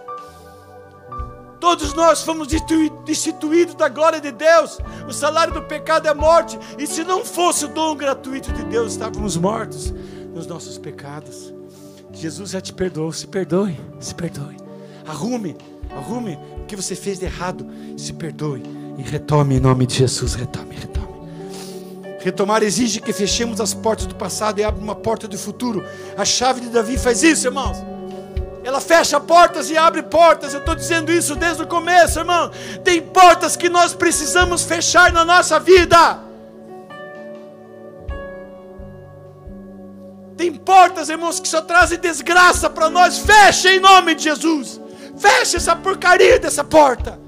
Todos 1.64 1.94
nós 1.94 2.20
fomos 2.20 2.46
destituídos 3.06 3.74
da 3.74 3.88
glória 3.88 4.20
de 4.20 4.30
Deus. 4.30 4.78
O 5.08 5.12
salário 5.14 5.54
do 5.54 5.62
pecado 5.62 6.06
é 6.06 6.12
morte. 6.12 6.58
E 6.78 6.86
se 6.86 7.02
não 7.02 7.24
fosse 7.24 7.64
o 7.64 7.68
dom 7.68 7.96
gratuito 7.96 8.52
de 8.52 8.62
Deus, 8.64 8.92
estávamos 8.92 9.34
mortos 9.38 9.90
nos 10.34 10.46
nossos 10.46 10.76
pecados. 10.76 11.54
Jesus 12.12 12.50
já 12.50 12.60
te 12.60 12.70
perdoou. 12.70 13.10
Se 13.14 13.26
perdoe, 13.26 13.80
se 13.98 14.14
perdoe. 14.14 14.58
Arrume, 15.06 15.56
arrume 15.96 16.38
o 16.58 16.66
que 16.66 16.76
você 16.76 16.94
fez 16.94 17.18
de 17.18 17.24
errado. 17.24 17.66
Se 17.96 18.12
perdoe 18.12 18.62
e 18.98 19.02
retome 19.02 19.56
em 19.56 19.60
nome 19.60 19.86
de 19.86 19.94
Jesus. 19.94 20.34
Retome, 20.34 20.76
retome. 20.76 21.14
Retomar 22.20 22.62
exige 22.62 23.00
que 23.00 23.12
fechemos 23.14 23.58
as 23.58 23.72
portas 23.72 24.04
do 24.04 24.14
passado 24.14 24.58
e 24.58 24.64
abra 24.64 24.84
uma 24.84 24.94
porta 24.94 25.26
do 25.26 25.38
futuro. 25.38 25.82
A 26.14 26.26
chave 26.26 26.60
de 26.60 26.68
Davi 26.68 26.98
faz 26.98 27.22
isso, 27.22 27.46
irmãos. 27.46 27.93
Ela 28.64 28.80
fecha 28.80 29.20
portas 29.20 29.70
e 29.70 29.76
abre 29.76 30.02
portas. 30.02 30.54
Eu 30.54 30.60
estou 30.60 30.74
dizendo 30.74 31.12
isso 31.12 31.36
desde 31.36 31.62
o 31.62 31.66
começo, 31.66 32.18
irmão. 32.18 32.50
Tem 32.82 33.00
portas 33.00 33.56
que 33.56 33.68
nós 33.68 33.92
precisamos 33.94 34.64
fechar 34.64 35.12
na 35.12 35.24
nossa 35.24 35.60
vida. 35.60 36.24
em 40.46 40.52
portas, 40.52 41.08
irmãos, 41.08 41.40
que 41.40 41.48
só 41.48 41.62
trazem 41.62 41.98
desgraça 41.98 42.68
para 42.68 42.90
nós. 42.90 43.18
Feche 43.18 43.68
em 43.68 43.80
nome 43.80 44.14
de 44.14 44.24
Jesus. 44.24 44.80
Feche 45.16 45.56
essa 45.56 45.74
porcaria 45.76 46.38
dessa 46.38 46.64
porta. 46.64 47.18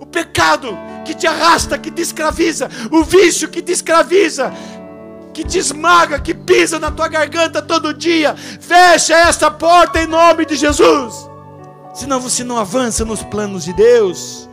O 0.00 0.06
pecado 0.06 0.76
que 1.04 1.14
te 1.14 1.26
arrasta, 1.26 1.78
que 1.78 1.90
te 1.90 2.02
escraviza, 2.02 2.68
o 2.90 3.04
vício 3.04 3.48
que 3.48 3.62
te 3.62 3.72
escraviza, 3.72 4.52
que 5.34 5.44
te 5.44 5.58
esmaga, 5.58 6.20
que 6.20 6.32
pisa 6.32 6.78
na 6.78 6.90
tua 6.90 7.08
garganta 7.08 7.60
todo 7.60 7.92
dia. 7.92 8.34
Fecha 8.36 9.14
essa 9.14 9.50
porta 9.50 10.00
em 10.00 10.06
nome 10.06 10.46
de 10.46 10.54
Jesus. 10.54 11.28
Senão 11.92 12.20
você 12.20 12.44
não 12.44 12.56
avança 12.56 13.04
nos 13.04 13.22
planos 13.24 13.64
de 13.64 13.72
Deus. 13.72 14.48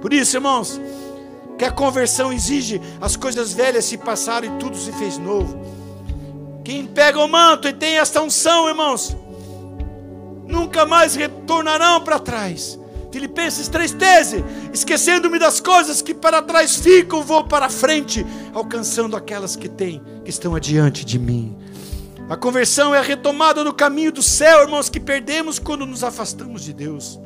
Por 0.00 0.12
isso, 0.12 0.36
irmãos, 0.36 0.80
que 1.58 1.64
a 1.64 1.70
conversão 1.70 2.32
exige 2.32 2.80
as 3.00 3.16
coisas 3.16 3.52
velhas 3.52 3.84
se 3.84 3.98
passaram 3.98 4.48
e 4.48 4.58
tudo 4.58 4.76
se 4.76 4.90
fez 4.92 5.18
novo. 5.18 5.60
Quem 6.64 6.86
pega 6.86 7.18
o 7.18 7.28
manto 7.28 7.68
e 7.68 7.72
tem 7.72 7.98
esta 7.98 8.22
unção, 8.22 8.68
irmãos, 8.68 9.16
nunca 10.46 10.86
mais 10.86 11.14
retornarão 11.14 12.00
para 12.00 12.18
trás. 12.18 12.78
Filipenses 13.10 13.68
3,13: 13.68 14.44
Esquecendo-me 14.72 15.38
das 15.38 15.60
coisas 15.60 16.02
que 16.02 16.14
para 16.14 16.42
trás 16.42 16.76
ficam, 16.76 17.22
vou 17.22 17.44
para 17.44 17.68
frente, 17.68 18.24
alcançando 18.52 19.16
aquelas 19.16 19.56
que 19.56 19.68
têm, 19.68 20.02
que 20.24 20.30
estão 20.30 20.54
adiante 20.54 21.04
de 21.04 21.18
mim. 21.18 21.56
A 22.28 22.36
conversão 22.36 22.94
é 22.94 22.98
a 22.98 23.02
retomada 23.02 23.64
do 23.64 23.72
caminho 23.72 24.12
do 24.12 24.22
céu, 24.22 24.60
irmãos, 24.60 24.90
que 24.90 25.00
perdemos 25.00 25.58
quando 25.58 25.86
nos 25.86 26.04
afastamos 26.04 26.62
de 26.62 26.74
Deus. 26.74 27.18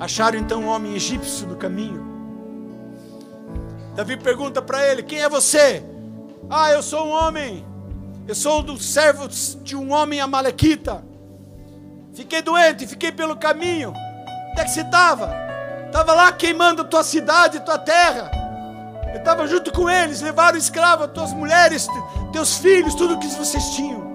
Acharam 0.00 0.38
então 0.38 0.62
um 0.62 0.68
homem 0.68 0.94
egípcio 0.94 1.46
no 1.46 1.56
caminho. 1.56 2.06
Davi 3.94 4.16
pergunta 4.16 4.62
para 4.62 4.86
ele: 4.86 5.02
Quem 5.02 5.20
é 5.20 5.28
você? 5.28 5.82
Ah, 6.48 6.70
eu 6.70 6.82
sou 6.82 7.06
um 7.06 7.10
homem. 7.10 7.66
Eu 8.26 8.34
sou 8.34 8.62
do 8.62 8.78
servo 8.78 9.28
de 9.62 9.76
um 9.76 9.92
homem 9.92 10.20
amalequita. 10.20 11.04
Fiquei 12.14 12.40
doente, 12.40 12.86
fiquei 12.86 13.12
pelo 13.12 13.36
caminho. 13.36 13.92
Onde 14.50 14.60
é 14.60 14.64
que 14.64 14.70
você 14.70 14.80
estava? 14.82 15.34
Estava 15.86 16.12
lá 16.12 16.32
queimando 16.32 16.84
tua 16.84 17.02
cidade, 17.02 17.60
tua 17.60 17.78
terra. 17.78 18.30
Eu 19.12 19.18
estava 19.18 19.46
junto 19.46 19.72
com 19.72 19.88
eles, 19.88 20.20
levaram 20.20 20.58
escravo 20.58 21.08
tuas 21.08 21.32
mulheres, 21.32 21.88
teus 22.32 22.58
filhos, 22.58 22.94
tudo 22.94 23.18
que 23.18 23.26
vocês 23.28 23.70
tinham. 23.70 24.06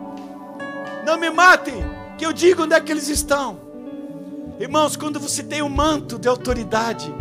Não 1.05 1.18
me 1.18 1.30
matem, 1.30 1.84
que 2.18 2.26
eu 2.26 2.31
digo 2.31 2.64
onde 2.64 2.76
é 2.76 2.80
que 2.80 2.91
eles 2.91 3.07
estão. 3.07 3.60
Irmãos, 4.60 4.95
quando 4.95 5.19
você 5.19 5.41
tem 5.41 5.61
um 5.61 5.69
manto 5.69 6.19
de 6.19 6.27
autoridade, 6.27 7.14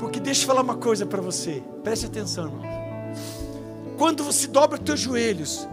porque 0.00 0.18
deixa 0.18 0.42
eu 0.42 0.46
falar 0.46 0.62
uma 0.62 0.76
coisa 0.76 1.04
para 1.04 1.20
você, 1.20 1.62
preste 1.84 2.06
atenção, 2.06 2.46
irmão. 2.46 2.62
Quando 3.98 4.24
você 4.24 4.46
dobra 4.46 4.78
os 4.78 4.84
teus 4.84 5.00
joelhos, 5.00 5.68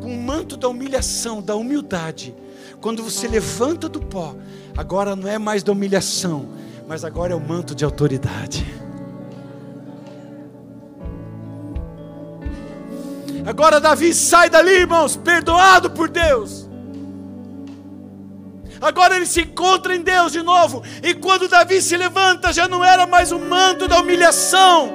com 0.00 0.14
o 0.14 0.16
manto 0.16 0.56
da 0.56 0.68
humilhação, 0.68 1.42
da 1.42 1.54
humildade, 1.54 2.34
quando 2.80 3.02
você 3.02 3.28
levanta 3.28 3.88
do 3.88 4.00
pó, 4.00 4.34
agora 4.76 5.14
não 5.16 5.28
é 5.28 5.38
mais 5.38 5.62
da 5.62 5.72
humilhação, 5.72 6.48
mas 6.88 7.04
agora 7.04 7.32
é 7.32 7.36
o 7.36 7.40
manto 7.40 7.74
de 7.74 7.84
autoridade. 7.84 8.66
Agora 13.46 13.80
Davi 13.80 14.14
sai 14.14 14.48
dali, 14.48 14.72
irmãos, 14.72 15.16
perdoado 15.16 15.90
por 15.90 16.08
Deus. 16.08 16.68
Agora 18.80 19.16
ele 19.16 19.26
se 19.26 19.42
encontra 19.42 19.94
em 19.94 20.02
Deus 20.02 20.32
de 20.32 20.42
novo. 20.42 20.82
E 21.02 21.14
quando 21.14 21.48
Davi 21.48 21.80
se 21.80 21.96
levanta, 21.96 22.52
já 22.52 22.66
não 22.66 22.84
era 22.84 23.06
mais 23.06 23.32
o 23.32 23.38
manto 23.38 23.86
da 23.86 24.00
humilhação, 24.00 24.94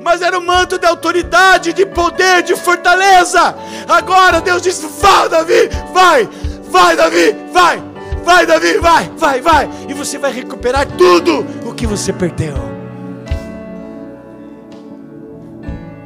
mas 0.00 0.22
era 0.22 0.38
o 0.38 0.42
manto 0.42 0.78
de 0.78 0.86
autoridade, 0.86 1.72
de 1.72 1.84
poder, 1.84 2.42
de 2.42 2.56
fortaleza. 2.56 3.54
Agora 3.88 4.40
Deus 4.40 4.62
diz: 4.62 4.80
Vai, 5.00 5.28
Davi, 5.28 5.68
vai, 5.92 6.28
Vai, 6.72 6.96
Davi, 6.96 7.36
vai. 7.52 7.91
Vai, 8.24 8.46
Davi, 8.46 8.78
vai, 8.78 9.10
vai, 9.16 9.40
vai. 9.40 9.68
E 9.88 9.94
você 9.94 10.18
vai 10.18 10.32
recuperar 10.32 10.86
tudo 10.86 11.44
o 11.66 11.74
que 11.74 11.86
você 11.86 12.12
perdeu. 12.12 12.54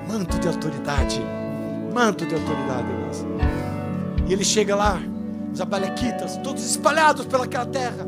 Manto 0.09 0.38
de 0.38 0.48
autoridade. 0.48 1.22
Manto 1.93 2.26
de 2.26 2.34
autoridade, 2.34 2.88
irmãos. 2.88 3.26
E 4.26 4.32
ele 4.32 4.44
chega 4.44 4.74
lá, 4.74 5.01
os 5.52 5.60
abalequitas, 5.60 6.36
todos 6.38 6.64
espalhados 6.64 7.26
pelaquela 7.26 7.66
terra. 7.66 8.06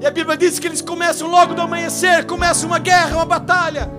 E 0.00 0.06
a 0.06 0.10
Bíblia 0.10 0.36
diz 0.36 0.58
que 0.58 0.66
eles 0.66 0.82
começam 0.82 1.28
logo 1.28 1.54
do 1.54 1.62
amanhecer, 1.62 2.26
começa 2.26 2.66
uma 2.66 2.78
guerra, 2.78 3.16
uma 3.16 3.24
batalha. 3.24 3.90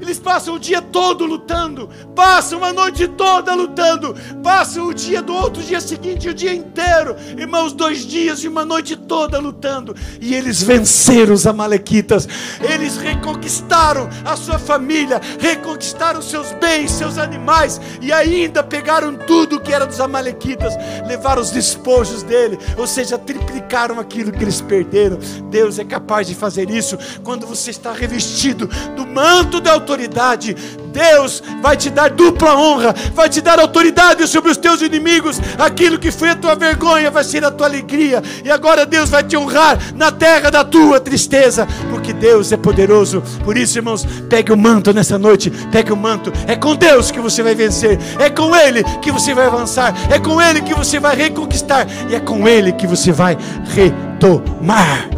Eles 0.00 0.18
passam 0.18 0.54
o 0.54 0.58
dia 0.58 0.82
todo 0.82 1.24
lutando, 1.24 1.88
passam 2.14 2.64
a 2.64 2.72
noite 2.72 3.06
toda 3.08 3.54
lutando, 3.54 4.14
passam 4.42 4.88
o 4.88 4.94
dia 4.94 5.22
do 5.22 5.34
outro 5.34 5.62
dia 5.62 5.80
seguinte, 5.80 6.28
o 6.28 6.34
dia 6.34 6.52
inteiro, 6.52 7.16
irmãos, 7.36 7.72
dois 7.72 8.04
dias 8.04 8.42
e 8.42 8.48
uma 8.48 8.64
noite 8.64 8.96
toda 8.96 9.38
lutando, 9.38 9.94
e 10.20 10.34
eles 10.34 10.62
venceram 10.62 11.34
os 11.34 11.46
Amalequitas, 11.46 12.28
eles 12.60 12.96
reconquistaram 12.96 14.08
a 14.24 14.36
sua 14.36 14.58
família, 14.58 15.20
reconquistaram 15.38 16.20
seus 16.22 16.52
bens, 16.52 16.90
seus 16.92 17.18
animais, 17.18 17.80
e 18.00 18.12
ainda 18.12 18.62
pegaram 18.62 19.14
tudo 19.16 19.60
que 19.60 19.72
era 19.72 19.86
dos 19.86 20.00
Amalequitas, 20.00 20.74
levaram 21.06 21.42
os 21.42 21.50
despojos 21.50 22.22
dele, 22.22 22.58
ou 22.76 22.86
seja, 22.86 23.18
triplicaram 23.18 23.98
aquilo 24.00 24.32
que 24.32 24.42
eles 24.42 24.60
perderam. 24.60 25.18
Deus 25.50 25.78
é 25.78 25.84
capaz 25.84 26.26
de 26.26 26.34
fazer 26.34 26.70
isso 26.70 26.98
quando 27.22 27.46
você 27.46 27.70
está 27.70 27.92
revestido 27.92 28.68
do 28.96 29.06
manto 29.06 29.60
da 29.60 29.72
autoridade. 29.84 30.56
Deus 30.90 31.42
vai 31.60 31.76
te 31.76 31.90
dar 31.90 32.08
dupla 32.10 32.56
honra, 32.56 32.94
vai 33.12 33.28
te 33.28 33.40
dar 33.40 33.58
autoridade 33.58 34.26
sobre 34.26 34.50
os 34.50 34.56
teus 34.56 34.80
inimigos. 34.80 35.40
Aquilo 35.58 35.98
que 35.98 36.10
foi 36.10 36.30
a 36.30 36.36
tua 36.36 36.54
vergonha 36.54 37.10
vai 37.10 37.22
ser 37.22 37.44
a 37.44 37.50
tua 37.50 37.66
alegria. 37.66 38.22
E 38.44 38.50
agora 38.50 38.86
Deus 38.86 39.10
vai 39.10 39.22
te 39.22 39.36
honrar 39.36 39.78
na 39.94 40.10
terra 40.10 40.50
da 40.50 40.64
tua 40.64 40.98
tristeza, 40.98 41.66
porque 41.90 42.12
Deus 42.12 42.52
é 42.52 42.56
poderoso. 42.56 43.22
Por 43.44 43.56
isso, 43.56 43.78
irmãos, 43.78 44.06
pegue 44.30 44.52
o 44.52 44.56
manto 44.56 44.92
nessa 44.92 45.18
noite, 45.18 45.50
pegue 45.70 45.92
o 45.92 45.96
manto. 45.96 46.32
É 46.46 46.56
com 46.56 46.74
Deus 46.74 47.10
que 47.10 47.20
você 47.20 47.42
vai 47.42 47.54
vencer, 47.54 47.98
é 48.18 48.30
com 48.30 48.54
Ele 48.56 48.82
que 49.02 49.10
você 49.10 49.34
vai 49.34 49.46
avançar, 49.46 49.94
é 50.10 50.18
com 50.18 50.40
Ele 50.40 50.62
que 50.62 50.74
você 50.74 50.98
vai 50.98 51.14
reconquistar, 51.14 51.86
e 52.08 52.14
é 52.14 52.20
com 52.20 52.48
Ele 52.48 52.72
que 52.72 52.86
você 52.86 53.12
vai 53.12 53.36
retomar. 53.74 55.10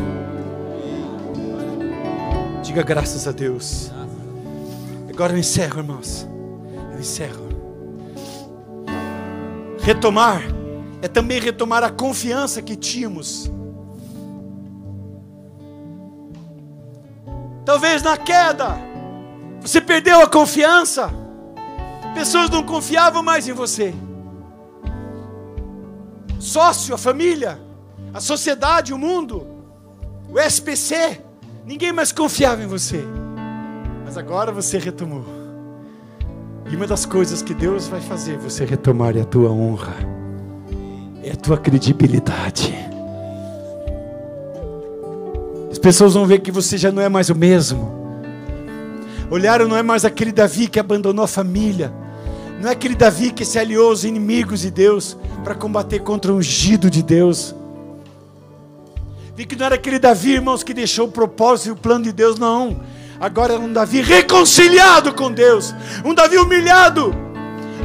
Diga 2.63 2.83
graças 2.83 3.29
a 3.29 3.33
Deus. 3.33 3.96
Agora 5.17 5.33
eu 5.33 5.39
encerro, 5.39 5.79
irmãos. 5.79 6.29
Eu 6.93 7.01
encerro. 7.01 7.49
Retomar 9.81 10.43
é 11.01 11.09
também 11.09 11.41
retomar 11.41 11.83
a 11.83 11.89
confiança 11.89 12.61
que 12.61 12.77
tínhamos. 12.77 13.51
Talvez 17.65 18.03
na 18.03 18.19
queda 18.19 18.77
você 19.63 19.81
perdeu 19.81 20.21
a 20.21 20.29
confiança. 20.29 21.11
Pessoas 22.13 22.51
não 22.51 22.63
confiavam 22.63 23.23
mais 23.23 23.49
em 23.49 23.55
você. 23.55 23.95
Sócio, 26.39 26.95
a 26.95 26.99
família, 26.99 27.59
a 28.13 28.21
sociedade, 28.21 28.93
o 28.93 28.99
mundo, 28.99 29.47
o 30.29 30.39
SPC, 30.39 31.23
ninguém 31.65 31.91
mais 31.91 32.13
confiava 32.13 32.63
em 32.63 32.67
você. 32.67 33.03
Mas 34.07 34.17
agora 34.17 34.53
você 34.53 34.79
retomou. 34.79 35.25
E 36.71 36.77
uma 36.77 36.87
das 36.87 37.05
coisas 37.05 37.43
que 37.43 37.53
Deus 37.53 37.89
vai 37.89 38.01
fazer 38.01 38.39
você 38.39 38.65
retomar 38.65 39.17
é 39.17 39.23
a 39.23 39.25
tua 39.25 39.51
honra, 39.51 39.95
é 41.25 41.33
a 41.33 41.37
tua 41.37 41.59
credibilidade. 41.59 42.73
As 45.73 45.79
pessoas 45.79 46.15
vão 46.15 46.25
ver 46.25 46.39
que 46.39 46.53
você 46.53 46.79
já 46.79 46.93
não 46.93 47.03
é 47.03 47.09
mais 47.09 47.31
o 47.31 47.35
mesmo. 47.35 47.93
Olharam, 49.29 49.67
não 49.67 49.77
é 49.77 49.83
mais 49.83 50.05
aquele 50.05 50.31
Davi 50.31 50.69
que 50.69 50.79
abandonou 50.79 51.25
a 51.25 51.29
família. 51.29 51.93
Não 52.61 52.69
é 52.69 52.73
aquele 52.73 52.95
Davi 52.95 53.33
que 53.33 53.45
se 53.45 53.59
aliou 53.59 53.91
aos 53.91 54.05
inimigos 54.05 54.61
de 54.61 54.71
Deus 54.71 55.17
para 55.43 55.55
combater 55.55 55.99
contra 55.99 56.33
o 56.33 56.37
ungido 56.37 56.89
de 56.89 57.03
Deus. 57.03 57.57
Vi 59.35 59.47
que 59.47 59.57
não 59.57 59.67
era 59.67 59.75
aquele 59.75 59.99
Davi, 59.99 60.35
irmãos, 60.35 60.63
que 60.63 60.73
deixou 60.73 61.09
o 61.09 61.13
propósito 61.13 61.71
e 61.71 61.73
o 61.73 61.77
plano 61.77 62.05
de 62.05 62.13
Deus, 62.13 62.39
não 62.39 62.81
Agora 63.19 63.55
é 63.55 63.59
um 63.59 63.73
Davi 63.73 64.03
reconciliado 64.03 65.15
com 65.15 65.33
Deus, 65.33 65.75
um 66.05 66.13
Davi 66.13 66.37
humilhado, 66.37 67.15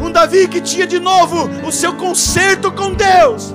um 0.01 0.11
Davi 0.11 0.47
que 0.47 0.59
tinha 0.59 0.85
de 0.85 0.99
novo 0.99 1.49
o 1.65 1.71
seu 1.71 1.93
conserto 1.93 2.69
com 2.71 2.93
Deus, 2.93 3.53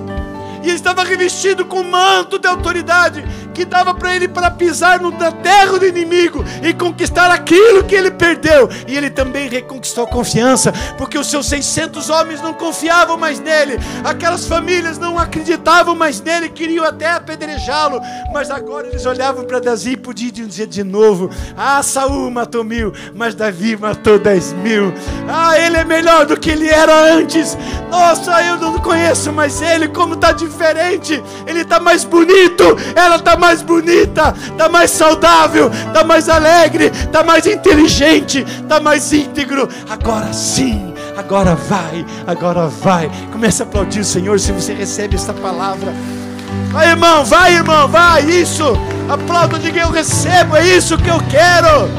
e 0.63 0.69
estava 0.69 1.03
revestido 1.03 1.65
com 1.65 1.81
o 1.81 1.83
manto 1.83 2.39
de 2.39 2.47
autoridade 2.47 3.23
que 3.57 3.65
dava 3.65 3.91
para 3.91 4.15
ele 4.15 4.27
para 4.27 4.51
pisar 4.51 5.01
na 5.01 5.31
terra 5.31 5.79
do 5.79 5.85
inimigo 5.87 6.45
e 6.61 6.75
conquistar 6.75 7.31
aquilo 7.31 7.83
que 7.85 7.95
ele 7.95 8.11
perdeu. 8.11 8.69
E 8.87 8.95
ele 8.95 9.09
também 9.09 9.49
reconquistou 9.49 10.03
a 10.03 10.07
confiança, 10.07 10.71
porque 10.95 11.17
os 11.17 11.25
seus 11.25 11.47
600 11.47 12.07
homens 12.11 12.39
não 12.39 12.53
confiavam 12.53 13.17
mais 13.17 13.39
nele, 13.39 13.79
aquelas 14.03 14.45
famílias 14.45 14.99
não 14.99 15.17
acreditavam 15.17 15.95
mais 15.95 16.21
nele, 16.21 16.49
queriam 16.49 16.85
até 16.85 17.09
apedrejá-lo, 17.09 17.99
mas 18.31 18.51
agora 18.51 18.89
eles 18.89 19.07
olhavam 19.07 19.43
para 19.43 19.59
Davi 19.59 19.93
e 19.93 19.97
podiam 19.97 20.47
dizer 20.47 20.67
de 20.67 20.83
novo: 20.83 21.31
Ah, 21.57 21.81
Saul 21.81 22.29
matou 22.29 22.63
mil, 22.63 22.93
mas 23.15 23.33
Davi 23.33 23.75
matou 23.75 24.19
dez 24.19 24.53
mil. 24.53 24.93
Ah, 25.27 25.57
ele 25.57 25.77
é 25.77 25.83
melhor 25.83 26.27
do 26.27 26.39
que 26.39 26.51
ele 26.51 26.69
era 26.69 27.15
antes. 27.15 27.57
Nossa, 27.89 28.39
eu 28.43 28.57
não 28.57 28.77
conheço 28.77 29.33
mais 29.33 29.63
ele, 29.63 29.87
como 29.87 30.13
está 30.13 30.31
diferente. 30.31 31.23
Ele 31.47 31.61
está 31.61 31.79
mais 31.79 32.03
bonito, 32.03 32.63
ela 32.95 33.15
está 33.15 33.35
mais 33.35 33.46
bonita, 33.61 34.33
está 34.51 34.69
mais 34.69 34.91
saudável, 34.91 35.69
está 35.69 36.03
mais 36.03 36.29
alegre, 36.29 36.85
está 36.85 37.23
mais 37.23 37.45
inteligente, 37.45 38.45
está 38.47 38.79
mais 38.79 39.11
íntegro. 39.13 39.67
Agora 39.89 40.31
sim, 40.33 40.93
agora 41.17 41.55
vai, 41.55 42.05
agora 42.25 42.67
vai. 42.67 43.09
Comece 43.31 43.61
a 43.61 43.65
aplaudir 43.65 44.01
o 44.01 44.05
Senhor 44.05 44.39
se 44.39 44.51
você 44.51 44.73
recebe 44.73 45.15
essa 45.15 45.33
palavra. 45.33 45.93
Vai, 46.71 46.89
irmão, 46.89 47.23
vai, 47.25 47.55
irmão, 47.55 47.87
vai, 47.87 48.23
isso. 48.23 48.63
Aplauda, 49.09 49.57
diga 49.57 49.81
eu 49.81 49.89
recebo, 49.89 50.55
é 50.55 50.67
isso 50.67 50.97
que 50.97 51.09
eu 51.09 51.19
quero. 51.29 51.89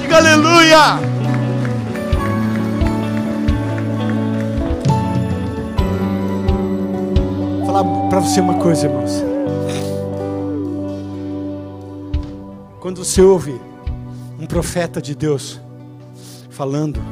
Diga 0.00 0.16
aleluia. 0.16 0.98
Vou 7.56 7.66
falar 7.66 7.84
para 8.08 8.20
você 8.20 8.40
uma 8.40 8.54
coisa, 8.54 8.86
irmãos. 8.86 9.35
Quando 12.86 13.04
você 13.04 13.20
ouve 13.20 13.60
um 14.38 14.46
profeta 14.46 15.02
de 15.02 15.12
Deus 15.12 15.60
falando, 16.50 17.02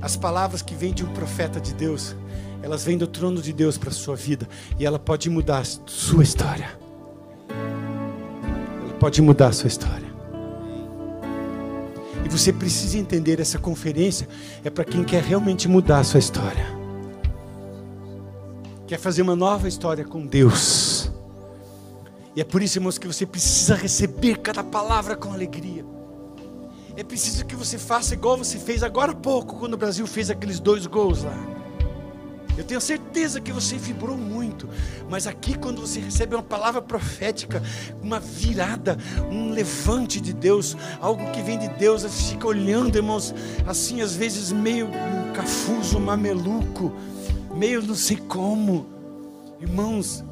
as 0.00 0.16
palavras 0.16 0.62
que 0.62 0.74
vêm 0.74 0.94
de 0.94 1.04
um 1.04 1.12
profeta 1.12 1.60
de 1.60 1.74
Deus, 1.74 2.16
elas 2.62 2.84
vêm 2.84 2.96
do 2.96 3.06
trono 3.06 3.42
de 3.42 3.52
Deus 3.52 3.76
para 3.76 3.90
a 3.90 3.92
sua 3.92 4.16
vida 4.16 4.48
e 4.78 4.86
ela 4.86 4.98
pode 4.98 5.28
mudar 5.28 5.58
a 5.58 5.64
sua 5.84 6.22
história. 6.22 6.70
Ela 7.50 8.94
pode 8.98 9.20
mudar 9.20 9.48
a 9.48 9.52
sua 9.52 9.68
história. 9.68 10.10
E 12.24 12.30
você 12.30 12.50
precisa 12.50 12.96
entender 12.96 13.40
essa 13.40 13.58
conferência 13.58 14.26
é 14.64 14.70
para 14.70 14.86
quem 14.86 15.04
quer 15.04 15.22
realmente 15.22 15.68
mudar 15.68 15.98
a 15.98 16.04
sua 16.04 16.18
história. 16.18 16.64
Quer 18.86 18.98
fazer 18.98 19.20
uma 19.20 19.36
nova 19.36 19.68
história 19.68 20.02
com 20.02 20.26
Deus. 20.26 20.91
E 22.34 22.40
é 22.40 22.44
por 22.44 22.62
isso, 22.62 22.78
irmãos, 22.78 22.98
que 22.98 23.06
você 23.06 23.26
precisa 23.26 23.74
receber 23.74 24.38
cada 24.38 24.64
palavra 24.64 25.14
com 25.14 25.32
alegria. 25.32 25.84
É 26.96 27.02
preciso 27.02 27.44
que 27.44 27.54
você 27.54 27.78
faça 27.78 28.14
igual 28.14 28.36
você 28.36 28.58
fez 28.58 28.82
agora 28.82 29.12
há 29.12 29.14
pouco, 29.14 29.58
quando 29.58 29.74
o 29.74 29.76
Brasil 29.76 30.06
fez 30.06 30.30
aqueles 30.30 30.60
dois 30.60 30.86
gols 30.86 31.24
lá. 31.24 31.36
Eu 32.56 32.64
tenho 32.64 32.80
certeza 32.82 33.40
que 33.40 33.50
você 33.50 33.76
vibrou 33.76 34.16
muito, 34.16 34.68
mas 35.08 35.26
aqui, 35.26 35.56
quando 35.56 35.80
você 35.80 36.00
recebe 36.00 36.34
uma 36.34 36.42
palavra 36.42 36.82
profética, 36.82 37.62
uma 38.02 38.20
virada, 38.20 38.98
um 39.30 39.50
levante 39.50 40.20
de 40.20 40.34
Deus, 40.34 40.76
algo 41.00 41.30
que 41.32 41.40
vem 41.40 41.58
de 41.58 41.68
Deus, 41.68 42.02
você 42.02 42.32
fica 42.32 42.46
olhando, 42.46 42.96
irmãos, 42.96 43.34
assim, 43.66 44.02
às 44.02 44.14
vezes 44.14 44.52
meio 44.52 44.86
um 44.86 45.32
cafuso, 45.32 45.98
mameluco, 45.98 46.92
meio 47.54 47.80
não 47.80 47.94
sei 47.94 48.18
como, 48.18 48.86
irmãos, 49.58 50.22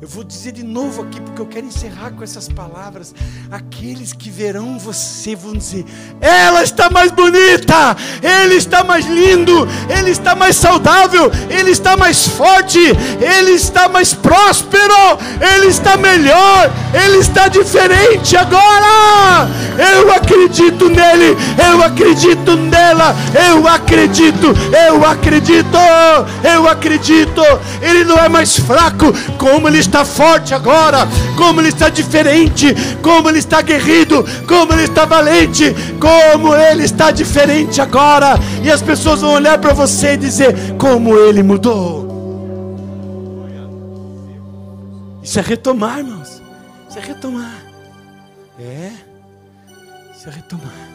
eu 0.00 0.08
vou 0.08 0.24
dizer 0.24 0.52
de 0.52 0.62
novo 0.62 1.02
aqui, 1.02 1.20
porque 1.20 1.40
eu 1.40 1.46
quero 1.46 1.66
encerrar 1.66 2.10
com 2.10 2.22
essas 2.22 2.48
palavras. 2.48 3.14
Aqueles 3.50 4.12
que 4.12 4.28
verão 4.28 4.78
você 4.78 5.36
vão 5.36 5.52
dizer: 5.54 5.84
ela 6.20 6.62
está 6.62 6.90
mais 6.90 7.10
bonita, 7.10 7.96
ele 8.20 8.56
está 8.56 8.82
mais 8.82 9.06
lindo, 9.06 9.66
ele 9.88 10.10
está 10.10 10.34
mais 10.34 10.56
saudável, 10.56 11.30
ele 11.48 11.70
está 11.70 11.96
mais 11.96 12.26
forte, 12.26 12.78
ele 12.78 13.52
está 13.52 13.88
mais 13.88 14.12
próspero, 14.12 14.92
ele 15.54 15.68
está 15.68 15.96
melhor, 15.96 16.70
ele 16.92 17.18
está 17.18 17.48
diferente 17.48 18.36
agora. 18.36 19.48
Eu 19.78 20.12
acredito 20.12 20.88
nele, 20.88 21.36
eu 21.70 21.82
acredito 21.82 22.56
nela, 22.56 23.14
eu 23.48 23.66
acredito, 23.66 24.48
eu 24.88 25.04
acredito, 25.04 25.78
eu 26.42 26.68
acredito. 26.68 27.42
Ele 27.80 28.04
não 28.04 28.18
é 28.18 28.28
mais 28.28 28.58
fraco, 28.58 29.12
como 29.38 29.68
ele 29.68 29.83
está 29.84 30.04
forte 30.04 30.54
agora, 30.54 31.06
como 31.36 31.60
ele 31.60 31.68
está 31.68 31.88
diferente, 31.88 32.74
como 33.02 33.28
ele 33.28 33.38
está 33.38 33.58
aguerrido, 33.58 34.24
como 34.46 34.72
ele 34.72 34.84
está 34.84 35.04
valente, 35.04 35.74
como 36.00 36.54
ele 36.54 36.84
está 36.84 37.10
diferente 37.10 37.80
agora. 37.80 38.38
E 38.62 38.70
as 38.70 38.82
pessoas 38.82 39.20
vão 39.20 39.34
olhar 39.34 39.58
para 39.58 39.72
você 39.72 40.14
e 40.14 40.16
dizer: 40.16 40.54
como 40.78 41.16
ele 41.16 41.42
mudou. 41.42 42.04
Isso 45.22 45.38
é 45.38 45.42
retomar, 45.42 45.98
irmãos. 45.98 46.42
Isso 46.88 46.98
é 46.98 47.02
retomar. 47.02 47.64
É. 48.58 48.92
Isso 50.14 50.28
é 50.28 50.32
retomar. 50.32 50.88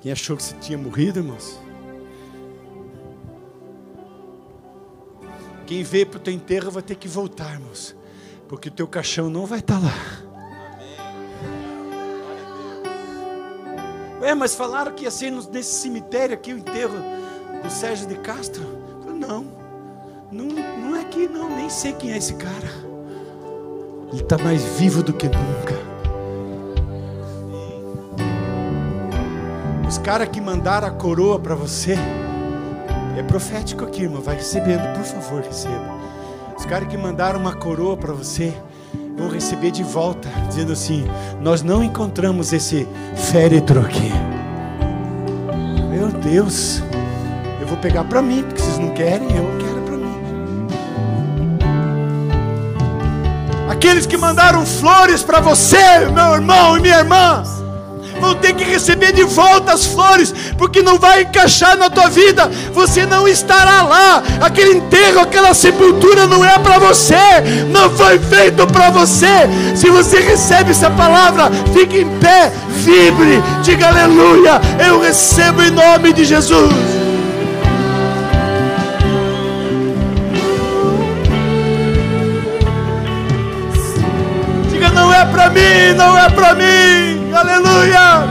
Quem 0.00 0.12
achou 0.12 0.36
que 0.36 0.42
você 0.42 0.54
tinha 0.60 0.78
morrido, 0.78 1.18
irmãos? 1.18 1.58
Quem 5.70 5.84
veio 5.84 6.04
para 6.04 6.16
o 6.16 6.20
teu 6.20 6.34
enterro 6.34 6.68
vai 6.72 6.82
ter 6.82 6.96
que 6.96 7.06
voltar, 7.06 7.52
irmãos. 7.52 7.94
Porque 8.48 8.68
o 8.68 8.72
teu 8.72 8.88
caixão 8.88 9.30
não 9.30 9.46
vai 9.46 9.60
estar 9.60 9.78
tá 9.78 9.86
lá. 9.86 9.94
É, 14.20 14.34
mas 14.34 14.56
falaram 14.56 14.92
que 14.92 15.04
ia 15.04 15.12
ser 15.12 15.30
nesse 15.30 15.74
cemitério 15.74 16.34
aqui 16.34 16.52
o 16.52 16.58
enterro 16.58 16.96
do 17.62 17.70
Sérgio 17.70 18.08
de 18.08 18.16
Castro. 18.16 18.64
Não, 19.06 19.46
não, 20.32 20.46
não 20.46 20.96
é 20.96 21.02
aqui 21.02 21.28
não, 21.28 21.48
nem 21.48 21.70
sei 21.70 21.92
quem 21.92 22.14
é 22.14 22.16
esse 22.16 22.34
cara. 22.34 22.68
Ele 24.12 24.22
está 24.22 24.36
mais 24.38 24.64
vivo 24.76 25.04
do 25.04 25.12
que 25.12 25.26
nunca. 25.26 25.78
Os 29.88 29.98
caras 29.98 30.28
que 30.30 30.40
mandaram 30.40 30.88
a 30.88 30.90
coroa 30.90 31.38
para 31.38 31.54
você 31.54 31.94
é 33.20 33.22
profético 33.22 33.84
aqui, 33.84 34.02
irmão. 34.02 34.20
Vai 34.20 34.36
recebendo, 34.36 34.82
por 34.94 35.04
favor, 35.04 35.42
receba. 35.42 36.00
Os 36.58 36.64
caras 36.66 36.88
que 36.88 36.96
mandaram 36.96 37.38
uma 37.38 37.54
coroa 37.54 37.96
para 37.96 38.12
você 38.12 38.52
vão 39.16 39.28
receber 39.28 39.70
de 39.70 39.82
volta, 39.82 40.28
dizendo 40.48 40.72
assim: 40.72 41.04
Nós 41.40 41.62
não 41.62 41.84
encontramos 41.84 42.52
esse 42.52 42.88
féretro 43.30 43.80
aqui. 43.80 44.10
Meu 45.90 46.08
Deus, 46.08 46.82
eu 47.60 47.66
vou 47.66 47.76
pegar 47.78 48.04
para 48.04 48.22
mim, 48.22 48.42
porque 48.42 48.60
vocês 48.60 48.78
não 48.78 48.90
querem, 48.90 49.28
eu 49.36 49.58
quero 49.58 49.82
para 49.82 49.96
mim. 49.96 50.16
Aqueles 53.70 54.06
que 54.06 54.16
mandaram 54.16 54.64
flores 54.64 55.22
para 55.22 55.40
você, 55.40 56.06
meu 56.12 56.34
irmão 56.34 56.76
e 56.76 56.80
minha 56.80 56.98
irmã 56.98 57.59
vão 58.20 58.34
ter 58.34 58.54
que 58.54 58.64
receber 58.64 59.12
de 59.12 59.24
volta 59.24 59.72
as 59.72 59.86
flores, 59.86 60.32
porque 60.56 60.82
não 60.82 60.98
vai 60.98 61.22
encaixar 61.22 61.76
na 61.76 61.88
tua 61.90 62.08
vida, 62.08 62.50
você 62.72 63.06
não 63.06 63.26
estará 63.26 63.82
lá. 63.82 64.22
Aquele 64.40 64.74
enterro, 64.74 65.20
aquela 65.20 65.54
sepultura 65.54 66.26
não 66.26 66.44
é 66.44 66.58
para 66.58 66.78
você, 66.78 67.16
não 67.70 67.90
foi 67.90 68.18
feito 68.18 68.66
para 68.66 68.90
você. 68.90 69.48
Se 69.74 69.88
você 69.90 70.20
recebe 70.20 70.70
essa 70.70 70.90
palavra, 70.90 71.50
fique 71.72 72.00
em 72.00 72.08
pé, 72.18 72.52
vibre, 72.68 73.42
diga 73.62 73.88
aleluia. 73.88 74.60
Eu 74.86 75.00
recebo 75.00 75.62
em 75.62 75.70
nome 75.70 76.12
de 76.12 76.24
Jesus. 76.24 76.72
Diga, 84.70 84.90
não 84.90 85.12
é 85.12 85.24
para 85.24 85.50
mim, 85.50 85.94
não 85.96 86.18
é 86.18 86.28
para 86.30 86.54
mim. 86.54 87.19
Aleluia! 87.40 88.28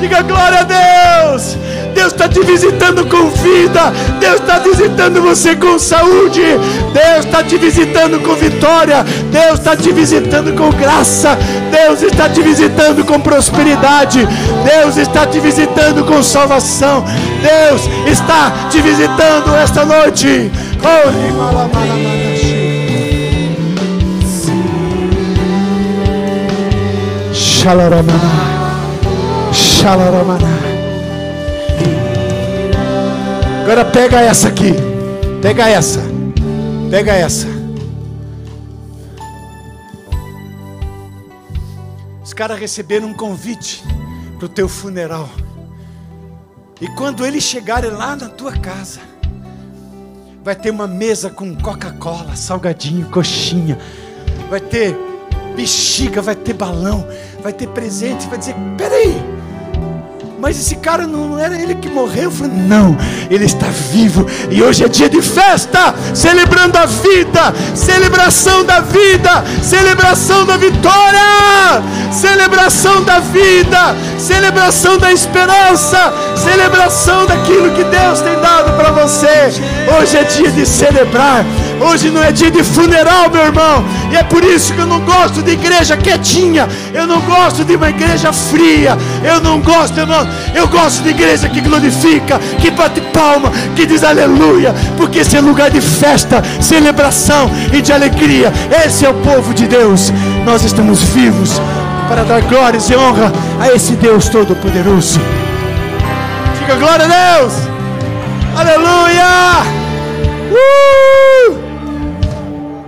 Diga 0.00 0.22
glória 0.22 0.60
a 0.60 0.62
Deus! 0.62 1.56
Deus 1.92 2.12
está 2.12 2.28
te 2.28 2.40
visitando 2.40 3.04
com 3.06 3.30
vida, 3.30 3.90
Deus 4.20 4.34
está 4.38 4.58
visitando 4.58 5.20
você 5.22 5.56
com 5.56 5.78
saúde, 5.78 6.42
Deus 6.92 7.24
está 7.24 7.42
te 7.42 7.56
visitando 7.56 8.20
com 8.20 8.34
vitória, 8.34 9.02
Deus 9.32 9.58
está 9.58 9.74
te 9.74 9.90
visitando 9.92 10.52
com 10.52 10.70
graça, 10.70 11.36
Deus 11.72 12.02
está 12.02 12.28
te 12.28 12.42
visitando 12.42 13.02
com 13.04 13.18
prosperidade, 13.18 14.28
Deus 14.62 14.96
está 14.98 15.26
te 15.26 15.40
visitando 15.40 16.04
com 16.04 16.22
salvação, 16.22 17.02
Deus 17.42 17.88
está 18.06 18.68
te 18.70 18.80
visitando 18.80 19.56
esta 19.56 19.84
noite. 19.84 20.52
Oh, 20.84 22.25
Xalaramana. 27.66 28.12
Xalaramana. 29.52 30.48
Agora 33.64 33.84
pega 33.86 34.20
essa 34.20 34.46
aqui. 34.46 34.72
Pega 35.42 35.68
essa. 35.68 36.00
Pega 36.88 37.12
essa. 37.12 37.48
Os 42.22 42.32
caras 42.32 42.56
receberam 42.60 43.08
um 43.08 43.14
convite 43.14 43.82
para 44.36 44.46
o 44.46 44.48
teu 44.48 44.68
funeral. 44.68 45.28
E 46.80 46.86
quando 46.86 47.26
eles 47.26 47.42
chegarem 47.42 47.90
lá 47.90 48.14
na 48.14 48.28
tua 48.28 48.52
casa, 48.52 49.00
vai 50.44 50.54
ter 50.54 50.70
uma 50.70 50.86
mesa 50.86 51.30
com 51.30 51.52
Coca-Cola, 51.56 52.36
salgadinho, 52.36 53.06
coxinha, 53.06 53.76
vai 54.48 54.60
ter 54.60 54.96
bexiga, 55.56 56.20
vai 56.20 56.36
ter 56.36 56.52
balão, 56.52 57.04
vai 57.46 57.52
ter 57.52 57.68
presente, 57.68 58.26
vai 58.26 58.38
dizer: 58.38 58.56
peraí, 58.76 59.24
mas 60.36 60.58
esse 60.58 60.74
cara 60.76 61.06
não 61.06 61.38
era 61.38 61.56
ele 61.56 61.76
que 61.76 61.88
morreu? 61.88 62.24
Eu 62.24 62.30
falei, 62.30 62.52
não, 62.52 62.96
ele 63.30 63.44
está 63.44 63.66
vivo. 63.92 64.26
E 64.50 64.60
hoje 64.60 64.84
é 64.84 64.88
dia 64.88 65.08
de 65.08 65.22
festa, 65.22 65.94
celebrando 66.12 66.76
a 66.76 66.86
vida, 66.86 67.54
celebração 67.74 68.64
da 68.64 68.80
vida, 68.80 69.44
celebração 69.62 70.44
da 70.44 70.56
vitória, 70.56 71.20
celebração 72.12 73.04
da 73.04 73.20
vida, 73.20 73.94
celebração 74.18 74.98
da 74.98 75.12
esperança, 75.12 76.12
celebração 76.34 77.26
daquilo 77.26 77.70
que 77.70 77.84
Deus 77.84 78.20
tem 78.22 78.40
dado 78.40 78.76
para 78.76 78.90
você. 78.90 79.52
Hoje 79.98 80.16
é 80.16 80.24
dia 80.24 80.50
de 80.50 80.66
celebrar. 80.66 81.44
Hoje 81.80 82.10
não 82.10 82.22
é 82.22 82.32
dia 82.32 82.50
de 82.50 82.64
funeral, 82.64 83.30
meu 83.30 83.42
irmão. 83.42 83.84
E 84.10 84.16
é 84.16 84.22
por 84.22 84.42
isso 84.42 84.72
que 84.72 84.80
eu 84.80 84.86
não 84.86 85.00
gosto 85.00 85.42
de 85.42 85.52
igreja 85.52 85.96
quietinha. 85.96 86.68
Eu 86.92 87.06
não 87.06 87.20
gosto 87.20 87.64
de 87.64 87.76
uma 87.76 87.90
igreja 87.90 88.32
fria. 88.32 88.96
Eu 89.22 89.40
não 89.40 89.60
gosto, 89.60 89.98
irmão. 89.98 90.26
Eu 90.54 90.66
gosto 90.68 91.02
de 91.02 91.10
igreja 91.10 91.48
que 91.48 91.60
glorifica, 91.60 92.38
que 92.60 92.70
bate 92.70 93.00
palma, 93.12 93.52
que 93.74 93.84
diz 93.84 94.02
aleluia. 94.02 94.74
Porque 94.96 95.18
esse 95.18 95.36
é 95.36 95.40
lugar 95.40 95.70
de 95.70 95.80
festa, 95.80 96.42
celebração 96.60 97.50
e 97.72 97.82
de 97.82 97.92
alegria. 97.92 98.52
Esse 98.84 99.04
é 99.04 99.10
o 99.10 99.14
povo 99.14 99.52
de 99.52 99.66
Deus. 99.66 100.12
Nós 100.44 100.64
estamos 100.64 101.02
vivos 101.02 101.60
para 102.08 102.24
dar 102.24 102.40
glórias 102.42 102.88
e 102.88 102.96
honra 102.96 103.32
a 103.60 103.68
esse 103.68 103.92
Deus 103.92 104.28
Todo-Poderoso. 104.28 105.20
Diga 106.60 106.76
glória 106.76 107.04
a 107.04 107.38
Deus. 107.38 107.52
Aleluia. 108.56 109.62
Uh! 110.52 111.25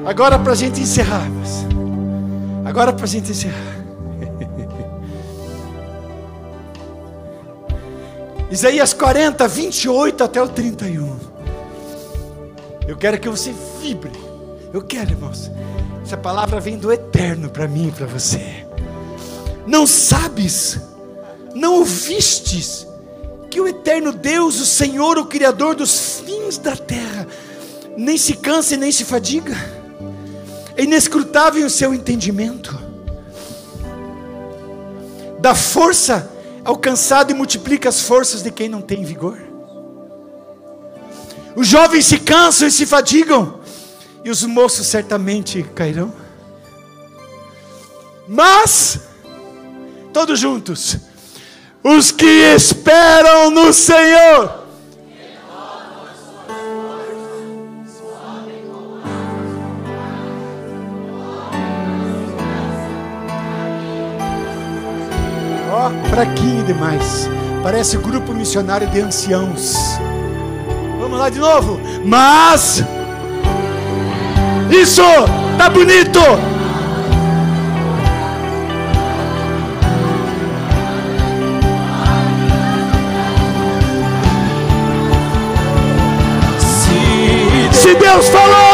Agora 0.09 0.39
para 0.39 0.53
a 0.53 0.57
gente 0.57 0.81
encerrar, 0.81 1.29
mas... 1.29 1.67
agora 2.65 2.95
para 2.95 3.05
a 3.05 3.07
gente 3.07 3.31
encerrar. 3.31 3.77
Isaías 8.51 8.95
40, 8.95 9.47
28 9.47 10.25
até 10.25 10.43
o 10.43 10.49
31. 10.49 11.15
Eu 12.87 12.97
quero 12.97 13.21
que 13.21 13.29
você 13.29 13.55
vibre. 13.83 14.13
Eu 14.73 14.81
quero, 14.81 15.11
irmãos. 15.11 15.51
Essa 16.03 16.17
palavra 16.17 16.59
vem 16.59 16.79
do 16.79 16.91
eterno 16.91 17.51
para 17.51 17.69
mim 17.69 17.89
e 17.89 17.93
para 17.93 18.07
você. 18.07 18.67
Não 19.67 19.87
sabes, 19.87 20.81
não 21.55 21.81
ouvistes, 21.81 22.87
que 23.51 23.61
o 23.61 23.69
eterno 23.69 24.13
Deus, 24.13 24.59
o 24.59 24.65
Senhor, 24.65 25.19
o 25.19 25.27
Criador 25.27 25.75
dos 25.75 26.23
fins 26.25 26.57
da 26.57 26.75
terra, 26.75 27.27
nem 27.95 28.17
se 28.17 28.33
cansa 28.33 28.73
e 28.73 28.79
nem 28.79 28.91
se 28.91 29.05
fadiga? 29.05 29.77
É 30.79 30.85
inescrutável 30.85 31.67
o 31.67 31.71
seu 31.71 31.93
entendimento. 31.93 32.79
Dá 35.41 35.53
força 35.53 36.31
ao 36.65 36.77
cansado 36.77 37.33
e 37.33 37.35
multiplica 37.35 37.89
as 37.89 38.01
forças 38.01 38.45
de 38.45 38.53
quem 38.53 38.69
não 38.69 38.81
tem 38.81 39.05
vigor. 39.05 39.37
Os 41.57 41.67
jovens 41.67 42.07
se 42.07 42.19
cansam 42.19 42.69
e 42.69 42.71
se 42.71 42.87
fadigam, 42.87 43.59
e 44.25 44.31
os 44.31 44.45
moços 44.45 44.87
certamente 44.87 45.65
cairão. 45.75 46.15
Mas, 48.29 49.01
todos 50.13 50.39
juntos, 50.39 50.97
os 51.83 52.13
que 52.13 52.55
esperam 52.55 53.51
no 53.51 53.73
Senhor, 53.73 54.58
fraquinho 66.19 66.65
demais. 66.65 67.31
Parece 67.63 67.97
grupo 67.97 68.35
missionário 68.35 68.89
de 68.89 69.01
anciãos. 69.01 69.77
Vamos 70.99 71.17
lá 71.17 71.31
de 71.31 71.39
novo. 71.39 71.81
Mas 72.05 72.83
isso 74.69 75.03
tá 75.57 75.71
bonito. 75.71 76.19
Se 87.73 87.95
Deus 87.95 88.29
falou, 88.29 88.68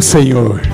o 0.00 0.02
Senhor. 0.02 0.69